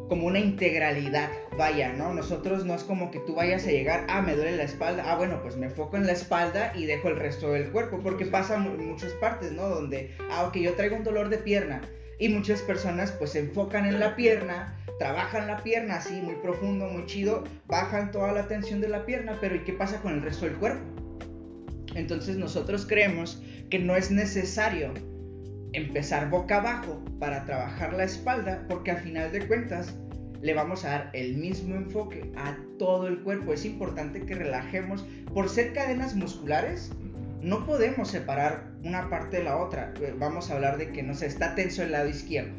como 0.09 0.27
una 0.27 0.39
integralidad, 0.39 1.31
vaya, 1.57 1.93
¿no? 1.93 2.13
Nosotros 2.13 2.65
no 2.65 2.75
es 2.75 2.85
como 2.85 3.11
que 3.11 3.21
tú 3.21 3.35
vayas 3.35 3.67
a 3.67 3.71
llegar, 3.71 4.07
ah, 4.09 4.23
me 4.23 4.35
duele 4.35 4.57
la 4.57 4.65
espalda, 4.65 5.05
ah, 5.07 5.17
bueno, 5.17 5.41
pues 5.43 5.57
me 5.57 5.67
enfoco 5.67 5.97
en 5.97 6.07
la 6.07 6.13
espalda 6.13 6.73
y 6.75 6.87
dejo 6.87 7.09
el 7.09 7.17
resto 7.17 7.53
del 7.53 7.71
cuerpo, 7.71 8.01
porque 8.03 8.27
pasa 8.27 8.57
en 8.57 8.89
muchas 8.89 9.13
partes, 9.15 9.53
¿no? 9.53 9.69
Donde, 9.69 10.15
ah, 10.31 10.47
ok, 10.47 10.57
yo 10.57 10.75
traigo 10.75 10.97
un 10.97 11.05
dolor 11.05 11.29
de 11.29 11.39
pierna 11.39 11.83
y 12.19 12.29
muchas 12.29 12.61
personas 12.63 13.13
pues 13.13 13.31
se 13.31 13.41
enfocan 13.41 13.87
en 13.87 14.01
la 14.01 14.17
pierna, 14.17 14.77
trabajan 14.99 15.47
la 15.47 15.63
pierna 15.63 15.97
así, 15.97 16.21
muy 16.21 16.35
profundo, 16.37 16.87
muy 16.87 17.07
chido, 17.07 17.45
bajan 17.67 18.11
toda 18.11 18.33
la 18.33 18.49
tensión 18.49 18.81
de 18.81 18.89
la 18.89 19.07
pierna, 19.07 19.39
pero 19.41 19.55
¿y 19.55 19.65
qué 19.65 19.73
pasa 19.73 20.01
con 20.01 20.15
el 20.15 20.23
resto 20.23 20.47
del 20.47 20.57
cuerpo? 20.57 20.83
Entonces 21.95 22.37
nosotros 22.37 22.87
creemos 22.87 23.43
que 23.71 23.79
no 23.79 23.97
es 23.97 24.11
necesario 24.11 24.93
empezar 25.73 26.31
boca 26.31 26.57
abajo 26.57 27.03
para 27.19 27.45
trabajar 27.45 27.93
la 27.93 28.05
espalda 28.05 28.65
porque 28.69 28.91
al 28.91 28.99
final 28.99 29.33
de 29.33 29.47
cuentas 29.47 29.95
le 30.41 30.55
vamos 30.55 30.85
a 30.85 30.91
dar 30.91 31.11
el 31.13 31.37
mismo 31.37 31.75
enfoque 31.75 32.31
a 32.37 32.57
todo 32.79 33.09
el 33.09 33.21
cuerpo. 33.23 33.53
Es 33.53 33.65
importante 33.65 34.25
que 34.25 34.35
relajemos. 34.35 35.05
Por 35.35 35.49
ser 35.49 35.73
cadenas 35.73 36.15
musculares, 36.15 36.93
no 37.41 37.67
podemos 37.67 38.09
separar 38.09 38.69
una 38.85 39.11
parte 39.11 39.39
de 39.39 39.45
la 39.45 39.59
otra. 39.59 39.93
Vamos 40.19 40.51
a 40.51 40.55
hablar 40.55 40.79
de 40.79 40.93
que 40.93 41.03
no 41.03 41.15
se 41.15 41.27
está 41.27 41.55
tenso 41.55 41.83
el 41.83 41.93
lado 41.93 42.09
izquierdo. 42.09 42.53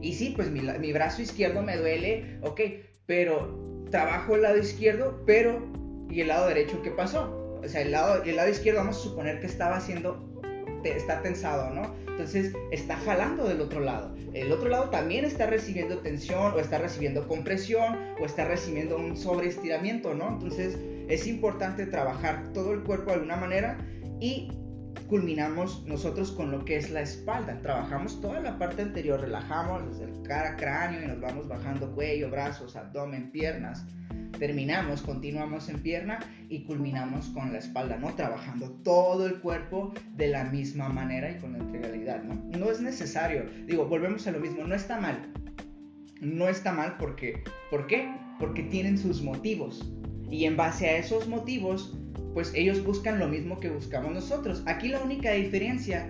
Y 0.00 0.14
sí, 0.14 0.32
pues 0.36 0.50
mi, 0.50 0.60
mi 0.60 0.92
brazo 0.92 1.22
izquierdo 1.22 1.62
me 1.62 1.76
duele, 1.76 2.38
ok, 2.42 2.60
pero 3.06 3.86
trabajo 3.90 4.36
el 4.36 4.42
lado 4.42 4.58
izquierdo, 4.58 5.22
pero 5.26 5.66
¿y 6.10 6.20
el 6.20 6.28
lado 6.28 6.48
derecho 6.48 6.82
qué 6.82 6.90
pasó? 6.90 7.58
O 7.64 7.68
sea, 7.68 7.80
el 7.82 7.90
lado, 7.90 8.22
el 8.22 8.36
lado 8.36 8.48
izquierdo 8.48 8.80
vamos 8.80 8.98
a 8.98 9.00
suponer 9.00 9.40
que 9.40 9.46
estaba 9.46 9.76
haciendo, 9.76 10.40
está 10.84 11.22
tensado, 11.22 11.70
¿no? 11.74 11.94
Entonces 12.16 12.54
está 12.70 12.96
jalando 12.96 13.46
del 13.46 13.60
otro 13.60 13.80
lado. 13.80 14.16
El 14.32 14.50
otro 14.50 14.70
lado 14.70 14.88
también 14.88 15.26
está 15.26 15.46
recibiendo 15.46 15.98
tensión 15.98 16.54
o 16.54 16.58
está 16.58 16.78
recibiendo 16.78 17.28
compresión 17.28 17.94
o 18.18 18.24
está 18.24 18.46
recibiendo 18.46 18.96
un 18.96 19.18
sobreestiramiento, 19.18 20.14
¿no? 20.14 20.28
Entonces 20.28 20.78
es 21.08 21.26
importante 21.26 21.84
trabajar 21.84 22.54
todo 22.54 22.72
el 22.72 22.82
cuerpo 22.84 23.10
de 23.10 23.16
alguna 23.16 23.36
manera 23.36 23.76
y 24.18 24.50
culminamos 25.08 25.84
nosotros 25.86 26.32
con 26.32 26.50
lo 26.50 26.64
que 26.64 26.76
es 26.76 26.90
la 26.90 27.02
espalda. 27.02 27.60
Trabajamos 27.62 28.20
toda 28.20 28.40
la 28.40 28.58
parte 28.58 28.82
anterior, 28.82 29.20
relajamos 29.20 29.88
desde 29.90 30.12
el 30.12 30.22
cara, 30.22 30.56
cráneo 30.56 31.02
y 31.02 31.06
nos 31.06 31.20
vamos 31.20 31.48
bajando 31.48 31.94
cuello, 31.94 32.30
brazos, 32.30 32.76
abdomen, 32.76 33.30
piernas. 33.30 33.86
Terminamos, 34.38 35.00
continuamos 35.02 35.68
en 35.68 35.80
pierna 35.80 36.18
y 36.48 36.64
culminamos 36.64 37.28
con 37.28 37.52
la 37.52 37.58
espalda, 37.58 37.96
¿no? 37.96 38.14
Trabajando 38.14 38.70
todo 38.82 39.26
el 39.26 39.40
cuerpo 39.40 39.94
de 40.14 40.28
la 40.28 40.44
misma 40.44 40.88
manera 40.88 41.30
y 41.30 41.36
con 41.36 41.52
la 41.52 41.58
integralidad, 41.58 42.22
¿no? 42.22 42.34
No 42.58 42.70
es 42.70 42.80
necesario, 42.80 43.46
digo, 43.66 43.86
volvemos 43.86 44.26
a 44.26 44.32
lo 44.32 44.40
mismo, 44.40 44.64
no 44.64 44.74
está 44.74 45.00
mal. 45.00 45.32
No 46.20 46.48
está 46.48 46.72
mal 46.72 46.96
porque, 46.98 47.44
¿por 47.70 47.86
qué? 47.86 48.10
Porque 48.38 48.62
tienen 48.64 48.98
sus 48.98 49.22
motivos. 49.22 49.90
Y 50.30 50.44
en 50.44 50.56
base 50.56 50.88
a 50.88 50.96
esos 50.96 51.28
motivos 51.28 51.96
pues 52.36 52.52
ellos 52.54 52.84
buscan 52.84 53.18
lo 53.18 53.28
mismo 53.28 53.60
que 53.60 53.70
buscamos 53.70 54.12
nosotros. 54.12 54.62
Aquí 54.66 54.88
la 54.88 55.00
única 55.00 55.32
diferencia 55.32 56.06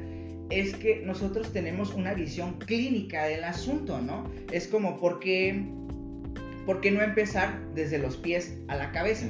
es 0.51 0.75
que 0.75 1.03
nosotros 1.07 1.53
tenemos 1.53 1.95
una 1.95 2.15
visión 2.15 2.59
clínica 2.59 3.27
del 3.27 3.45
asunto, 3.45 4.01
¿no? 4.01 4.29
Es 4.51 4.67
como, 4.67 4.97
¿por 4.97 5.21
qué, 5.21 5.53
no 6.67 7.01
empezar 7.01 7.73
desde 7.77 7.99
los 7.99 8.17
pies 8.17 8.59
a 8.67 8.75
la 8.75 8.91
cabeza? 8.91 9.27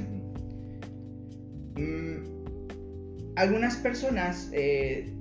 Mm, 1.75 3.35
algunas 3.35 3.75
personas 3.75 4.49
eh, 4.53 5.13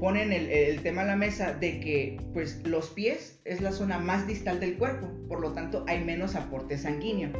ponen 0.00 0.32
el, 0.32 0.50
el, 0.50 0.82
tema 0.82 1.02
a 1.02 1.04
la 1.04 1.16
mesa 1.16 1.52
de 1.52 1.78
que 1.78 2.20
pues 2.32 2.60
los 2.66 2.90
pies 2.90 3.38
es 3.44 3.60
la 3.60 3.70
zona 3.70 4.00
más 4.00 4.26
distal 4.26 4.58
del 4.58 4.76
cuerpo, 4.76 5.06
por 5.28 5.40
lo 5.40 5.52
tanto 5.52 5.84
hay 5.86 6.02
menos 6.02 6.34
aporte 6.34 6.76
sanguíneo. 6.76 7.30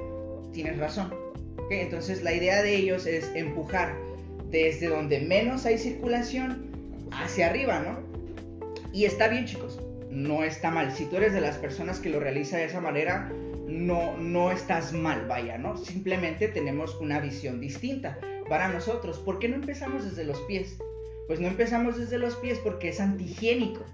Tienes 0.53 0.79
razón. 0.79 1.30
Entonces 1.71 2.23
la 2.23 2.33
idea 2.33 2.63
de 2.63 2.75
ellos 2.75 3.07
es 3.07 3.31
empujar 3.35 3.95
desde 4.51 4.89
donde 4.89 5.21
menos 5.21 5.67
hay 5.67 5.79
circulación 5.79 6.71
hacia 7.13 7.47
arriba, 7.47 7.81
¿no? 7.81 8.01
Y 8.93 9.05
está 9.05 9.29
bien 9.29 9.47
chicos, 9.47 9.79
no 10.11 10.43
está 10.43 10.71
mal. 10.71 10.93
Si 10.93 11.05
tú 11.07 11.17
eres 11.17 11.33
de 11.33 11.41
las 11.41 11.57
personas 11.57 12.01
que 12.01 12.11
lo 12.11 12.21
realiza 12.21 12.57
de 12.57 12.65
esa 12.65 12.81
manera, 12.81 13.31
no, 13.67 14.17
no 14.17 14.51
estás 14.51 14.93
mal, 14.93 15.27
vaya, 15.27 15.59
¿no? 15.59 15.77
Simplemente 15.77 16.49
tenemos 16.49 16.97
una 16.97 17.21
visión 17.21 17.61
distinta 17.61 18.19
para 18.49 18.69
nosotros. 18.69 19.19
¿Por 19.19 19.39
qué 19.39 19.49
no 19.49 19.57
empezamos 19.57 20.05
desde 20.05 20.25
los 20.25 20.41
pies? 20.43 20.77
Pues 21.29 21.39
no 21.39 21.47
empezamos 21.47 21.97
desde 21.97 22.19
los 22.19 22.35
pies 22.37 22.59
porque 22.59 22.89
es 22.89 23.01
antihigiénico. 23.01 23.85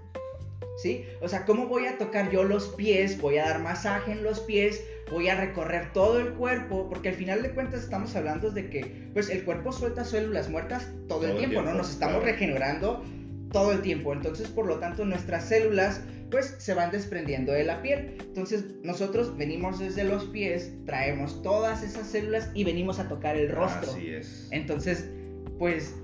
¿Sí? 0.77 1.05
O 1.21 1.27
sea, 1.27 1.45
¿cómo 1.45 1.67
voy 1.67 1.87
a 1.87 1.97
tocar 1.97 2.29
yo 2.31 2.43
los 2.43 2.67
pies? 2.69 3.19
Voy 3.19 3.37
a 3.37 3.45
dar 3.45 3.61
masaje 3.61 4.11
en 4.11 4.23
los 4.23 4.39
pies, 4.41 4.83
voy 5.11 5.29
a 5.29 5.35
recorrer 5.35 5.91
todo 5.93 6.19
el 6.19 6.33
cuerpo, 6.33 6.87
porque 6.89 7.09
al 7.09 7.15
final 7.15 7.43
de 7.43 7.51
cuentas 7.51 7.83
estamos 7.83 8.15
hablando 8.15 8.51
de 8.51 8.69
que 8.69 9.09
pues 9.13 9.29
el 9.29 9.43
cuerpo 9.43 9.71
suelta 9.71 10.03
células 10.03 10.49
muertas 10.49 10.89
todo, 11.07 11.25
el, 11.27 11.37
tiempo, 11.37 11.61
¿no? 11.61 11.73
Nos 11.73 11.89
estamos 11.89 12.23
regenerando 12.23 13.03
todo 13.51 13.71
el 13.71 13.81
tiempo, 13.81 14.13
entonces 14.13 14.49
por 14.49 14.65
lo 14.65 14.79
tanto 14.79 15.05
nuestras 15.05 15.45
células 15.45 16.01
pues 16.29 16.55
se 16.57 16.73
van 16.73 16.91
desprendiendo 16.91 17.53
de 17.53 17.63
la 17.63 17.81
piel. 17.81 18.17
Entonces 18.19 18.65
nosotros 18.83 19.37
venimos 19.37 19.79
desde 19.79 20.03
los 20.03 20.25
pies, 20.25 20.73
traemos 20.85 21.41
todas 21.41 21.83
esas 21.83 22.07
células 22.07 22.51
y 22.53 22.63
venimos 22.63 22.99
a 22.99 23.07
tocar 23.07 23.37
el 23.37 23.49
rostro. 23.49 23.91
Así 23.91 24.09
es. 24.09 24.47
Entonces, 24.51 25.09
pues 25.57 25.95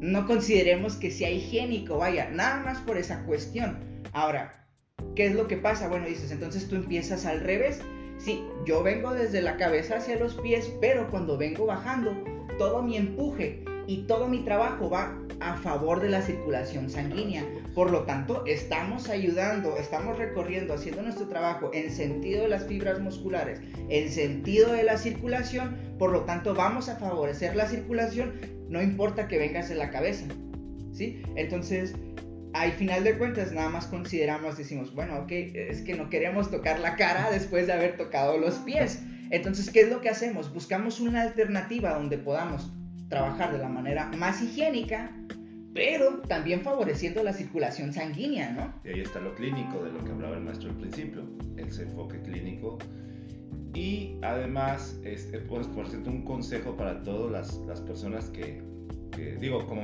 no 0.00 0.26
consideremos 0.26 0.96
que 0.96 1.10
sea 1.10 1.30
higiénico, 1.30 1.98
vaya, 1.98 2.30
nada 2.30 2.62
más 2.62 2.78
por 2.80 2.96
esa 2.96 3.24
cuestión. 3.24 3.78
Ahora, 4.12 4.59
¿Qué 5.14 5.26
es 5.26 5.34
lo 5.34 5.48
que 5.48 5.56
pasa? 5.56 5.88
Bueno, 5.88 6.06
dices, 6.06 6.30
entonces 6.30 6.68
tú 6.68 6.76
empiezas 6.76 7.26
al 7.26 7.40
revés. 7.40 7.80
Sí, 8.18 8.44
yo 8.66 8.82
vengo 8.82 9.12
desde 9.12 9.40
la 9.40 9.56
cabeza 9.56 9.96
hacia 9.96 10.16
los 10.16 10.34
pies, 10.34 10.70
pero 10.80 11.10
cuando 11.10 11.38
vengo 11.38 11.66
bajando, 11.66 12.14
todo 12.58 12.82
mi 12.82 12.96
empuje 12.96 13.64
y 13.86 14.02
todo 14.02 14.28
mi 14.28 14.44
trabajo 14.44 14.90
va 14.90 15.18
a 15.40 15.56
favor 15.56 16.00
de 16.00 16.10
la 16.10 16.22
circulación 16.22 16.90
sanguínea. 16.90 17.44
Por 17.74 17.90
lo 17.90 18.02
tanto, 18.02 18.44
estamos 18.46 19.08
ayudando, 19.08 19.76
estamos 19.78 20.18
recorriendo, 20.18 20.74
haciendo 20.74 21.02
nuestro 21.02 21.28
trabajo 21.28 21.70
en 21.72 21.90
sentido 21.90 22.42
de 22.42 22.48
las 22.48 22.66
fibras 22.66 23.00
musculares, 23.00 23.60
en 23.88 24.10
sentido 24.10 24.72
de 24.72 24.82
la 24.82 24.98
circulación. 24.98 25.76
Por 25.98 26.12
lo 26.12 26.20
tanto, 26.20 26.54
vamos 26.54 26.88
a 26.88 26.96
favorecer 26.96 27.56
la 27.56 27.66
circulación, 27.66 28.34
no 28.68 28.82
importa 28.82 29.28
que 29.28 29.38
vengas 29.38 29.70
en 29.70 29.78
la 29.78 29.90
cabeza. 29.90 30.26
¿Sí? 30.92 31.22
Entonces, 31.36 31.94
al 32.52 32.72
final 32.72 33.04
de 33.04 33.16
cuentas 33.16 33.52
nada 33.52 33.68
más 33.68 33.86
consideramos, 33.86 34.56
decimos, 34.56 34.94
bueno, 34.94 35.18
ok, 35.20 35.30
es 35.30 35.82
que 35.82 35.94
no 35.94 36.08
queremos 36.08 36.50
tocar 36.50 36.80
la 36.80 36.96
cara 36.96 37.30
después 37.30 37.66
de 37.66 37.72
haber 37.72 37.96
tocado 37.96 38.38
los 38.38 38.54
pies. 38.56 39.02
Entonces, 39.30 39.70
¿qué 39.70 39.82
es 39.82 39.90
lo 39.90 40.00
que 40.00 40.08
hacemos? 40.08 40.52
Buscamos 40.52 41.00
una 41.00 41.22
alternativa 41.22 41.94
donde 41.94 42.18
podamos 42.18 42.72
trabajar 43.08 43.52
de 43.52 43.58
la 43.58 43.68
manera 43.68 44.06
más 44.16 44.42
higiénica, 44.42 45.12
pero 45.72 46.20
también 46.22 46.62
favoreciendo 46.62 47.22
la 47.22 47.32
circulación 47.32 47.92
sanguínea, 47.92 48.50
¿no? 48.50 48.74
Y 48.84 48.94
ahí 48.94 49.00
está 49.00 49.20
lo 49.20 49.34
clínico 49.34 49.84
de 49.84 49.92
lo 49.92 50.04
que 50.04 50.10
hablaba 50.10 50.36
el 50.36 50.42
maestro 50.42 50.70
al 50.70 50.76
principio, 50.76 51.24
el 51.56 51.80
enfoque 51.80 52.20
clínico. 52.22 52.78
Y 53.72 54.16
además, 54.22 54.98
este, 55.04 55.38
pues, 55.38 55.68
por 55.68 55.88
cierto, 55.88 56.10
un 56.10 56.24
consejo 56.24 56.76
para 56.76 57.02
todas 57.04 57.30
las, 57.30 57.54
las 57.68 57.80
personas 57.80 58.30
que, 58.30 58.60
que, 59.10 59.36
digo, 59.36 59.66
como, 59.66 59.82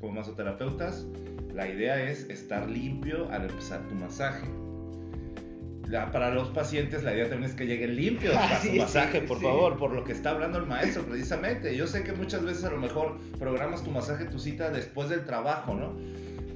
como 0.00 0.12
masoterapeutas, 0.12 1.06
la 1.54 1.68
idea 1.68 2.02
es 2.02 2.28
estar 2.30 2.68
limpio 2.68 3.28
al 3.30 3.42
empezar 3.42 3.86
tu 3.88 3.94
masaje. 3.94 4.48
para 6.12 6.34
los 6.34 6.48
pacientes 6.48 7.04
la 7.04 7.14
idea 7.14 7.28
también 7.28 7.50
es 7.50 7.56
que 7.56 7.66
lleguen 7.66 7.94
limpios 7.94 8.34
a 8.36 8.60
su 8.60 8.72
masaje, 8.72 9.20
por 9.20 9.40
favor, 9.40 9.76
por 9.76 9.92
lo 9.92 10.04
que 10.04 10.12
está 10.12 10.30
hablando 10.30 10.58
el 10.58 10.66
maestro 10.66 11.04
precisamente. 11.04 11.76
Yo 11.76 11.86
sé 11.86 12.02
que 12.02 12.12
muchas 12.12 12.44
veces 12.44 12.64
a 12.64 12.70
lo 12.70 12.78
mejor 12.78 13.18
programas 13.38 13.84
tu 13.84 13.90
masaje, 13.90 14.24
tu 14.24 14.38
cita 14.38 14.70
después 14.70 15.08
del 15.08 15.24
trabajo, 15.24 15.74
¿no? 15.74 15.94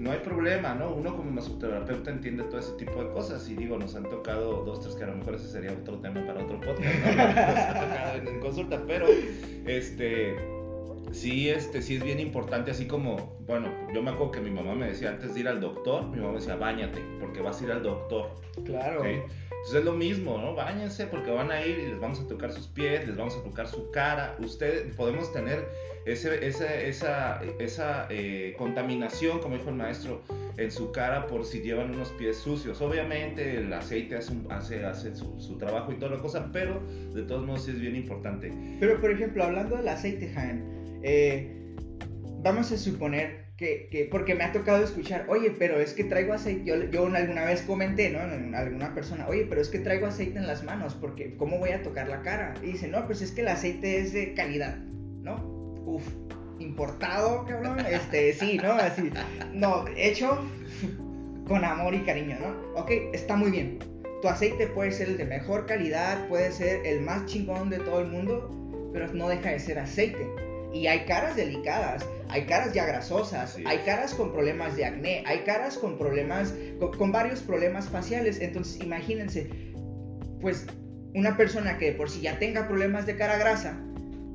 No 0.00 0.12
hay 0.12 0.19
problema, 0.21 0.75
¿no? 0.75 0.95
Uno 0.95 1.17
como 1.17 1.31
masoterapeuta 1.31 2.11
entiende 2.11 2.45
todo 2.45 2.61
ese 2.61 2.73
tipo 2.73 3.02
de 3.02 3.11
cosas 3.11 3.49
y 3.49 3.55
digo, 3.55 3.78
nos 3.78 3.97
han 3.97 4.05
tocado 4.05 4.64
dos, 4.64 4.81
tres 4.81 4.95
que 4.95 5.02
a 5.02 5.09
lo 5.09 5.17
mejor 5.17 5.35
ese 5.35 5.49
sería 5.49 5.73
otro 5.73 5.99
tema 5.99 6.25
para 6.25 6.45
otro 6.45 6.61
podcast, 6.61 6.95
¿no? 7.05 7.17
nos 7.17 7.37
ha 7.37 7.75
tocado 7.75 8.31
en 8.31 8.40
consulta, 8.40 8.83
pero 8.87 9.07
este 9.67 10.58
sí, 11.12 11.49
este, 11.49 11.83
sí 11.83 11.97
es 11.97 12.05
bien 12.05 12.21
importante, 12.21 12.71
así 12.71 12.87
como, 12.87 13.37
bueno, 13.47 13.73
yo 13.95 14.03
me 14.03 14.11
acuerdo 14.11 14.33
que 14.33 14.41
mi 14.41 14.50
mamá 14.50 14.75
me 14.75 14.88
decía 14.88 15.11
antes 15.11 15.35
de 15.35 15.41
ir 15.41 15.49
al 15.49 15.61
doctor, 15.61 16.07
mi 16.07 16.19
mamá 16.19 16.33
me 16.33 16.38
decía, 16.38 16.57
bañate, 16.57 17.00
porque 17.21 17.41
vas 17.41 17.61
a 17.61 17.65
ir 17.65 17.73
al 17.73 17.83
doctor. 17.83 18.31
Claro. 18.65 19.05
Entonces 19.05 19.81
es 19.81 19.85
lo 19.85 19.93
mismo, 19.93 20.38
¿no? 20.38 20.55
Báñense 20.55 21.07
porque 21.07 21.31
van 21.31 21.50
a 21.50 21.65
ir 21.65 21.79
y 21.79 21.87
les 21.88 22.00
vamos 22.00 22.21
a 22.21 22.29
tocar 22.29 22.53
sus 22.53 22.69
pies, 22.69 23.07
les 23.07 23.17
vamos 23.17 23.37
a 23.37 23.43
tocar 23.43 23.67
su 23.67 23.91
cara. 23.91 24.37
Ustedes 24.38 24.95
podemos 24.95 25.33
tener 25.33 25.67
ese, 26.07 26.47
esa, 26.47 27.41
esa 27.59 28.07
eh, 28.09 28.55
contaminación, 28.57 29.41
como 29.41 29.57
dijo 29.57 29.71
el 29.71 29.75
maestro, 29.75 30.23
en 30.57 30.71
su 30.71 30.93
cara 30.93 31.27
por 31.27 31.45
si 31.45 31.61
llevan 31.61 31.95
unos 31.95 32.11
pies 32.11 32.37
sucios. 32.37 32.81
Obviamente 32.81 33.59
el 33.59 33.73
aceite 33.73 34.17
hace, 34.17 34.33
hace, 34.49 34.85
hace 34.85 35.15
su, 35.17 35.41
su, 35.41 35.59
trabajo 35.59 35.93
y 35.93 35.97
toda 35.97 36.17
la 36.17 36.23
cosa, 36.23 36.50
pero 36.53 36.81
de 37.12 37.23
todos 37.23 37.45
modos 37.45 37.65
sí 37.65 37.73
es 37.73 37.81
bien 37.81 37.97
importante. 37.97 38.53
Pero 38.79 39.00
por 39.00 39.11
ejemplo, 39.11 39.43
hablando 39.45 39.77
del 39.77 39.88
aceite, 39.88 40.29
Jaime, 40.29 40.77
eh, 41.02 41.55
vamos 42.43 42.73
a 42.73 42.78
suponer 42.78 43.49
que, 43.59 44.09
porque 44.11 44.37
me 44.37 44.45
ha 44.45 44.52
tocado 44.52 44.85
escuchar, 44.85 45.26
oye, 45.28 45.50
pero 45.50 45.81
es 45.81 45.93
que 45.93 46.05
traigo 46.05 46.33
aceite, 46.33 46.64
yo, 46.64 46.76
yo 46.90 47.07
alguna 47.07 47.45
vez 47.45 47.62
comenté, 47.62 48.09
¿no? 48.09 48.21
En 48.21 48.55
alguna 48.55 48.95
persona, 48.95 49.26
oye, 49.28 49.47
pero 49.49 49.61
es 49.61 49.69
que 49.69 49.81
traigo 49.81 50.07
aceite 50.07 50.38
en 50.38 50.47
las 50.47 50.62
manos, 50.62 50.95
porque 50.95 51.37
¿cómo 51.37 51.59
voy 51.59 51.71
a 51.71 51.83
tocar 51.83 52.09
la 52.09 52.23
cara? 52.23 52.55
Y 52.62 52.67
dice, 52.67 52.87
no, 52.87 53.05
pues 53.07 53.21
es 53.21 53.33
que 53.33 53.40
el 53.40 53.49
aceite 53.49 53.99
es 53.99 54.12
de 54.12 54.33
calidad, 54.35 54.76
¿no? 54.76 55.35
Uf, 55.85 56.05
importado, 56.61 57.45
cabrón, 57.47 57.81
este, 57.81 58.33
sí, 58.33 58.61
¿no? 58.62 58.73
Así, 58.75 59.11
no, 59.52 59.87
hecho 59.97 60.38
con 61.49 61.64
amor 61.64 61.95
y 61.95 62.00
cariño, 62.02 62.37
¿no? 62.40 62.81
Ok, 62.81 62.93
está 63.12 63.35
muy 63.35 63.50
bien. 63.50 63.81
Tu 64.23 64.28
aceite 64.28 64.69
puede 64.69 64.93
ser 64.93 65.09
el 65.09 65.17
de 65.17 65.25
mejor 65.25 65.67
calidad, 65.67 66.28
puede 66.28 66.52
ser 66.52 66.87
el 66.87 67.00
más 67.00 67.26
chingón 67.26 67.71
de 67.71 67.78
todo 67.78 68.00
el 68.00 68.07
mundo, 68.07 68.90
pero 68.93 69.12
no 69.12 69.28
deja 69.28 69.50
de 69.50 69.59
ser 69.59 69.81
aceite 69.81 70.28
Y 70.72 70.87
hay 70.87 71.00
caras 71.06 71.37
delicadas, 71.37 72.06
hay 72.28 72.46
caras 72.46 72.75
ya 72.75 72.84
grasosas, 72.84 73.56
hay 73.64 73.78
caras 73.78 74.14
con 74.14 74.32
problemas 74.32 74.76
de 74.76 74.84
acné, 74.84 75.22
hay 75.26 75.38
caras 75.40 75.78
con 75.78 75.96
problemas, 75.96 76.54
con, 76.78 76.96
con 76.96 77.10
varios 77.10 77.40
problemas 77.40 77.88
faciales. 77.88 78.40
Entonces, 78.40 78.82
imagínense, 78.82 79.50
pues 80.40 80.66
una 81.14 81.37
persona 81.37 81.78
que 81.78 81.87
de 81.87 81.92
por 81.92 82.10
sí 82.10 82.20
ya 82.20 82.38
tenga 82.38 82.68
problemas 82.68 83.06
de 83.06 83.16
cara 83.16 83.38
grasa, 83.38 83.80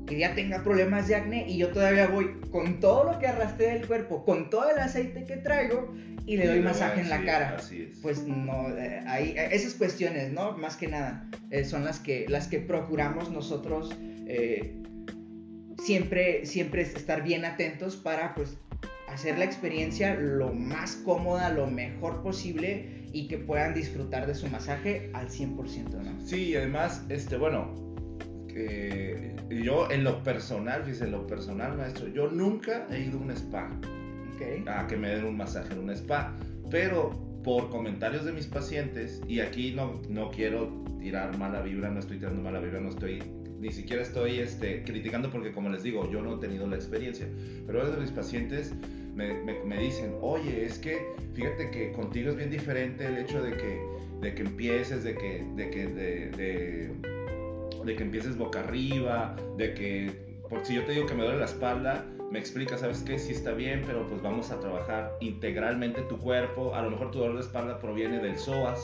que 0.07 0.17
ya 0.17 0.35
tenga 0.35 0.63
problemas 0.63 1.07
de 1.07 1.15
acné 1.15 1.47
y 1.47 1.57
yo 1.57 1.69
todavía 1.69 2.07
voy 2.07 2.31
con 2.51 2.79
todo 2.79 3.11
lo 3.11 3.19
que 3.19 3.27
arrastré 3.27 3.67
del 3.67 3.87
cuerpo, 3.87 4.25
con 4.25 4.49
todo 4.49 4.69
el 4.69 4.79
aceite 4.79 5.25
que 5.25 5.37
traigo 5.37 5.93
y 6.25 6.37
le 6.37 6.47
doy 6.47 6.59
masaje 6.59 7.01
en 7.01 7.09
la 7.09 7.19
Sí, 7.19 7.25
cara. 7.25 7.55
Así 7.57 7.89
es. 7.89 7.99
Pues 7.99 8.25
no, 8.25 8.69
eh, 8.77 9.03
ahí, 9.07 9.33
eh, 9.37 9.49
esas 9.51 9.73
cuestiones, 9.73 10.31
¿no? 10.31 10.57
Más 10.57 10.75
que 10.75 10.87
nada, 10.87 11.25
eh, 11.51 11.63
son 11.63 11.85
las 11.85 11.99
que, 11.99 12.25
las 12.29 12.47
que 12.47 12.59
procuramos 12.59 13.31
nosotros 13.31 13.95
eh, 14.27 14.82
siempre, 15.83 16.45
siempre 16.45 16.81
estar 16.81 17.23
bien 17.23 17.45
atentos 17.45 17.95
para 17.95 18.33
pues 18.35 18.57
hacer 19.07 19.37
la 19.37 19.45
experiencia 19.45 20.15
lo 20.15 20.53
más 20.53 20.95
cómoda, 20.97 21.49
lo 21.49 21.67
mejor 21.67 22.23
posible 22.23 23.03
y 23.11 23.27
que 23.27 23.37
puedan 23.37 23.73
disfrutar 23.73 24.25
de 24.25 24.33
su 24.33 24.47
masaje 24.47 25.11
al 25.13 25.29
100%, 25.29 26.01
¿no? 26.01 26.25
Sí, 26.25 26.49
y 26.49 26.55
además, 26.55 27.03
este, 27.09 27.37
bueno, 27.37 27.75
eh, 28.55 29.35
yo 29.49 29.89
en 29.91 30.03
lo 30.03 30.23
personal, 30.23 30.83
fíjese, 30.83 31.05
en 31.05 31.11
lo 31.11 31.27
personal, 31.27 31.77
maestro, 31.77 32.07
yo 32.07 32.29
nunca 32.31 32.87
he 32.89 33.01
ido 33.01 33.19
a 33.19 33.21
un 33.21 33.31
spa 33.31 33.69
a 34.67 34.87
que 34.87 34.97
me 34.97 35.09
den 35.09 35.25
un 35.25 35.37
masaje 35.37 35.73
en 35.73 35.79
un 35.79 35.89
spa, 35.91 36.33
pero 36.69 37.11
por 37.43 37.69
comentarios 37.69 38.25
de 38.25 38.31
mis 38.31 38.47
pacientes, 38.47 39.21
y 39.27 39.39
aquí 39.39 39.71
no, 39.71 40.01
no 40.09 40.31
quiero 40.31 40.83
tirar 40.99 41.37
mala 41.37 41.61
vibra, 41.61 41.89
no 41.89 41.99
estoy 41.99 42.17
tirando 42.17 42.41
mala 42.41 42.59
vibra, 42.59 42.79
no 42.79 42.89
estoy, 42.89 43.21
ni 43.63 43.71
siquiera 43.71 44.03
estoy 44.03 44.39
este, 44.39 44.83
criticando 44.83 45.29
porque 45.31 45.53
como 45.53 45.69
les 45.69 45.83
digo, 45.83 46.09
yo 46.11 46.21
no 46.21 46.35
he 46.35 46.39
tenido 46.39 46.67
la 46.67 46.75
experiencia, 46.75 47.25
pero 47.65 47.79
varios 47.79 47.95
de 47.95 48.01
mis 48.01 48.11
pacientes 48.11 48.73
me, 49.15 49.33
me- 49.43 49.63
me 49.63 49.79
dicen, 49.79 50.13
oye, 50.21 50.65
es 50.65 50.77
que 50.77 51.07
fíjate 51.33 51.71
que 51.71 51.91
contigo 51.93 52.29
es 52.31 52.35
bien 52.35 52.51
diferente 52.51 53.05
el 53.05 53.17
hecho 53.17 53.41
de 53.41 53.51
que, 53.53 53.79
de 54.21 54.35
que 54.35 54.41
empieces, 54.41 55.03
de 55.05 55.15
que, 55.15 55.45
de 55.55 55.69
que, 55.69 55.87
de, 55.87 56.29
de- 56.31 56.91
de 57.85 57.95
que 57.95 58.03
empieces 58.03 58.37
boca 58.37 58.59
arriba, 58.59 59.35
de 59.57 59.73
que, 59.73 60.11
por 60.49 60.65
si 60.65 60.75
yo 60.75 60.83
te 60.85 60.91
digo 60.91 61.05
que 61.05 61.13
me 61.13 61.23
duele 61.23 61.39
la 61.39 61.45
espalda, 61.45 62.05
me 62.31 62.39
explica, 62.39 62.77
¿sabes 62.77 63.01
qué? 63.03 63.17
Sí 63.19 63.31
está 63.31 63.51
bien, 63.53 63.83
pero 63.85 64.07
pues 64.07 64.21
vamos 64.21 64.51
a 64.51 64.59
trabajar 64.59 65.11
integralmente 65.21 66.01
tu 66.03 66.17
cuerpo. 66.17 66.73
A 66.75 66.81
lo 66.81 66.89
mejor 66.89 67.11
tu 67.11 67.19
dolor 67.19 67.35
de 67.35 67.41
espalda 67.41 67.79
proviene 67.79 68.19
del 68.19 68.37
psoas. 68.37 68.79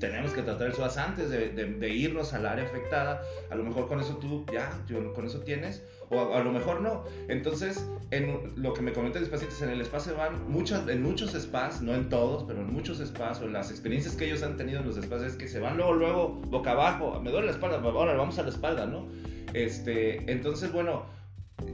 Tenemos 0.00 0.32
que 0.32 0.42
tratar 0.42 0.68
el 0.68 0.74
antes 0.98 1.30
de, 1.30 1.50
de- 1.50 1.74
de 1.74 1.88
irnos 1.90 2.32
al 2.32 2.46
área 2.46 2.64
afectada. 2.64 3.22
A 3.50 3.54
lo 3.54 3.62
mejor 3.62 3.86
con 3.86 4.00
eso 4.00 4.16
tú 4.16 4.44
ya, 4.52 4.82
yo- 4.88 5.12
con 5.12 5.26
eso 5.26 5.40
tienes. 5.40 5.84
O 6.08 6.18
a, 6.18 6.40
a 6.40 6.42
lo 6.42 6.50
mejor 6.50 6.80
no. 6.80 7.04
Entonces, 7.28 7.86
en 8.10 8.52
lo 8.56 8.72
que 8.74 8.82
me 8.82 8.92
comentan 8.92 9.22
mis 9.22 9.30
pacientes, 9.30 9.60
en 9.62 9.68
el 9.70 9.80
spa 9.82 10.00
se 10.00 10.12
van, 10.12 10.50
muchas, 10.50 10.88
en 10.88 11.02
muchos 11.02 11.32
spas, 11.32 11.82
no 11.82 11.94
en 11.94 12.08
todos, 12.08 12.42
pero 12.44 12.60
en 12.62 12.72
muchos 12.72 12.98
spas, 12.98 13.40
o 13.40 13.44
en 13.44 13.52
las 13.52 13.70
experiencias 13.70 14.16
que 14.16 14.24
ellos 14.24 14.42
han 14.42 14.56
tenido 14.56 14.80
en 14.80 14.86
los 14.86 14.96
spas, 14.96 15.22
es 15.22 15.36
que 15.36 15.46
se 15.46 15.60
van 15.60 15.76
luego, 15.76 15.92
luego, 15.92 16.28
boca 16.48 16.72
abajo. 16.72 17.20
Me 17.20 17.30
duele 17.30 17.46
la 17.46 17.52
espalda, 17.52 17.76
ahora 17.76 18.14
vamos 18.14 18.38
a 18.38 18.42
la 18.42 18.48
espalda, 18.48 18.86
¿no? 18.86 19.06
Este, 19.54 20.30
entonces, 20.32 20.72
bueno, 20.72 21.04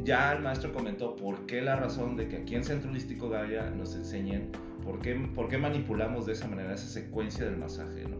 ya 0.05 0.33
el 0.33 0.43
maestro 0.43 0.73
comentó 0.73 1.15
por 1.15 1.47
qué 1.47 1.63
la 1.63 1.77
razón 1.77 2.17
de 2.17 2.29
que 2.29 2.37
aquí 2.39 2.55
en 2.57 2.65
Centro 2.65 2.91
Holístico 2.91 3.29
Gaia 3.29 3.71
nos 3.71 3.95
enseñen 3.95 4.51
por 4.87 5.01
qué, 5.01 5.15
por 5.35 5.49
qué 5.49 5.59
manipulamos 5.59 6.25
de 6.25 6.33
esa 6.33 6.47
manera 6.49 6.73
esa 6.75 6.89
secuencia 6.89 7.45
del 7.45 7.59
masaje, 7.59 8.05
¿no? 8.09 8.17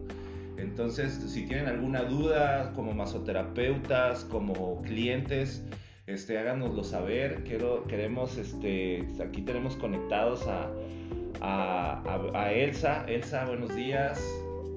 Entonces, 0.61 1.13
si 1.13 1.45
tienen 1.45 1.67
alguna 1.67 2.01
duda 2.03 2.73
como 2.75 2.91
masoterapeutas, 2.93 4.23
como 4.25 4.81
clientes, 4.81 5.63
este, 6.07 6.37
háganoslo 6.39 6.83
saber. 6.83 7.43
Quiero, 7.43 7.83
queremos, 7.85 8.37
este, 8.37 9.07
aquí 9.23 9.41
tenemos 9.43 9.75
conectados 9.75 10.47
a, 10.47 10.69
a, 11.41 12.01
a- 12.33 12.41
a 12.43 12.53
Elsa. 12.53 13.05
Elsa, 13.07 13.45
buenos 13.45 13.75
días. 13.75 14.19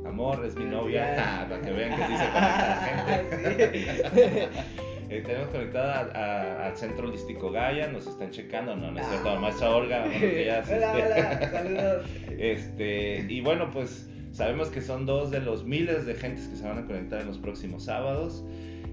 Amor, 0.06 0.44
es 0.44 0.54
mi 0.56 0.64
Buenos 0.64 0.82
novia. 0.84 1.46
Para 1.48 1.60
que 1.62 1.70
vean 1.72 1.90
que 1.96 2.06
sí 2.06 2.16
se 2.16 2.28
conecta 2.30 3.40
gente. 3.40 4.48
Eh, 5.12 5.22
tenemos 5.26 5.48
conectada 5.48 6.00
a- 6.00 6.62
a- 6.62 6.66
al 6.66 6.76
Centro 6.76 7.08
Holístico 7.08 7.50
Gaia, 7.50 7.88
nos 7.88 8.06
están 8.06 8.30
checando, 8.30 8.76
no, 8.76 8.92
no 8.92 9.00
es 9.00 9.06
cierto, 9.08 9.40
maestra 9.40 9.70
Olga, 9.74 10.00
buenos 10.06 10.20
días. 10.20 10.68
hola, 10.70 10.98
este, 10.98 11.12
hola, 11.12 11.50
saludos. 11.50 12.06
este, 12.38 13.26
y 13.28 13.40
bueno, 13.40 13.70
pues 13.72 14.08
sabemos 14.30 14.68
que 14.68 14.80
son 14.80 15.06
dos 15.06 15.32
de 15.32 15.40
los 15.40 15.64
miles 15.64 16.06
de 16.06 16.14
gentes 16.14 16.46
que 16.46 16.56
se 16.56 16.62
van 16.66 16.78
a 16.78 16.86
conectar 16.86 17.20
en 17.20 17.26
los 17.26 17.38
próximos 17.38 17.84
sábados. 17.86 18.44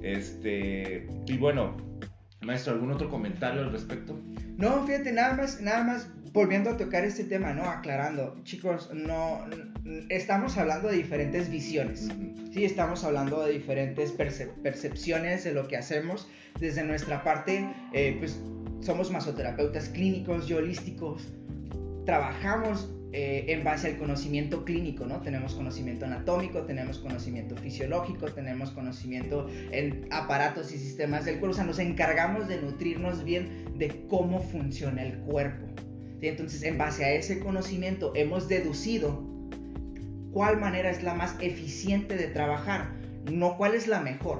Este, 0.01 1.07
y 1.27 1.37
bueno, 1.37 1.77
maestro, 2.41 2.73
¿algún 2.73 2.91
otro 2.91 3.09
comentario 3.09 3.61
al 3.61 3.71
respecto? 3.71 4.19
No, 4.57 4.87
fíjate, 4.87 5.11
nada 5.11 5.35
más, 5.35 5.61
nada 5.61 5.83
más 5.83 6.09
volviendo 6.33 6.71
a 6.71 6.77
tocar 6.77 7.03
este 7.05 7.25
tema, 7.25 7.53
¿no? 7.53 7.63
Aclarando, 7.69 8.39
chicos, 8.43 8.89
no, 8.91 9.45
estamos 10.09 10.57
hablando 10.57 10.89
de 10.89 10.97
diferentes 10.97 11.49
visiones. 11.49 12.09
Sí, 12.53 12.65
estamos 12.65 13.03
hablando 13.03 13.45
de 13.45 13.53
diferentes 13.53 14.17
percep- 14.17 14.53
percepciones 14.61 15.43
de 15.43 15.53
lo 15.53 15.67
que 15.67 15.77
hacemos. 15.77 16.27
Desde 16.59 16.83
nuestra 16.83 17.23
parte, 17.23 17.69
eh, 17.93 18.15
pues 18.19 18.39
somos 18.81 19.11
masoterapeutas 19.11 19.89
clínicos 19.89 20.49
y 20.49 20.53
holísticos. 20.53 21.27
Trabajamos 22.05 22.91
eh, 23.13 23.45
en 23.47 23.63
base 23.63 23.87
al 23.87 23.97
conocimiento 23.97 24.65
clínico, 24.65 25.05
¿no? 25.05 25.21
Tenemos 25.21 25.53
conocimiento 25.53 26.05
anatómico, 26.05 26.63
tenemos 26.63 26.99
conocimiento 26.99 27.55
fisiológico, 27.55 28.27
tenemos 28.33 28.71
conocimiento 28.71 29.47
en 29.71 30.07
aparatos 30.11 30.73
y 30.73 30.77
sistemas 30.77 31.25
del 31.25 31.39
cuerpo. 31.39 31.53
O 31.53 31.55
sea, 31.55 31.63
nos 31.65 31.79
encargamos 31.79 32.47
de 32.47 32.61
nutrirnos 32.61 33.23
bien 33.23 33.65
de 33.77 34.05
cómo 34.09 34.41
funciona 34.41 35.03
el 35.03 35.17
cuerpo. 35.19 35.67
¿sí? 36.19 36.27
Entonces, 36.27 36.63
en 36.63 36.77
base 36.77 37.05
a 37.05 37.13
ese 37.13 37.39
conocimiento, 37.39 38.13
hemos 38.15 38.47
deducido 38.47 39.36
cuál 40.37 40.59
manera 40.59 40.91
es 40.91 41.01
la 41.01 41.15
más 41.15 41.35
eficiente 41.39 42.15
de 42.15 42.27
trabajar, 42.27 42.91
no 43.31 43.57
cuál 43.57 43.73
es 43.73 43.87
la 43.87 44.01
mejor, 44.01 44.37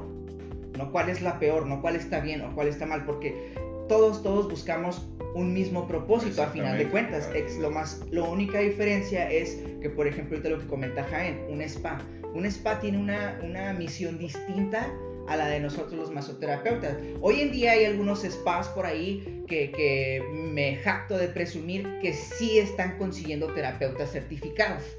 no 0.77 0.91
cuál 0.91 1.09
es 1.09 1.23
la 1.23 1.39
peor, 1.39 1.65
no 1.65 1.81
cuál 1.81 1.95
está 1.95 2.19
bien 2.19 2.41
o 2.41 2.53
cuál 2.53 2.67
está 2.67 2.85
mal, 2.85 3.03
porque 3.03 3.55
todos, 3.89 4.21
todos 4.21 4.47
buscamos 4.47 5.07
un 5.33 5.53
mismo 5.53 5.87
propósito 5.87 6.43
a 6.43 6.49
final 6.49 6.77
de 6.77 6.87
cuentas. 6.89 7.27
Es 7.33 7.57
lo 7.57 7.71
más, 7.71 7.99
la 8.11 8.21
única 8.25 8.59
diferencia 8.59 9.27
es 9.31 9.57
que, 9.81 9.89
por 9.89 10.05
ejemplo, 10.05 10.37
ahorita 10.37 10.55
lo 10.55 10.59
que 10.59 10.67
comenta 10.67 11.03
Jaén, 11.03 11.43
un 11.49 11.63
spa. 11.63 11.99
Un 12.31 12.45
spa 12.45 12.79
tiene 12.79 12.99
una, 12.99 13.41
una 13.43 13.73
misión 13.73 14.19
distinta 14.19 14.93
a 15.27 15.35
la 15.35 15.47
de 15.47 15.59
nosotros 15.59 15.93
los 15.93 16.11
masoterapeutas. 16.11 16.95
Hoy 17.21 17.41
en 17.41 17.51
día 17.51 17.71
hay 17.71 17.85
algunos 17.85 18.21
spas 18.21 18.67
por 18.67 18.85
ahí 18.85 19.43
que, 19.47 19.71
que 19.71 20.23
me 20.31 20.75
jacto 20.75 21.17
de 21.17 21.27
presumir 21.27 21.87
que 22.03 22.13
sí 22.13 22.59
están 22.59 22.99
consiguiendo 22.99 23.47
terapeutas 23.47 24.11
certificados. 24.11 24.96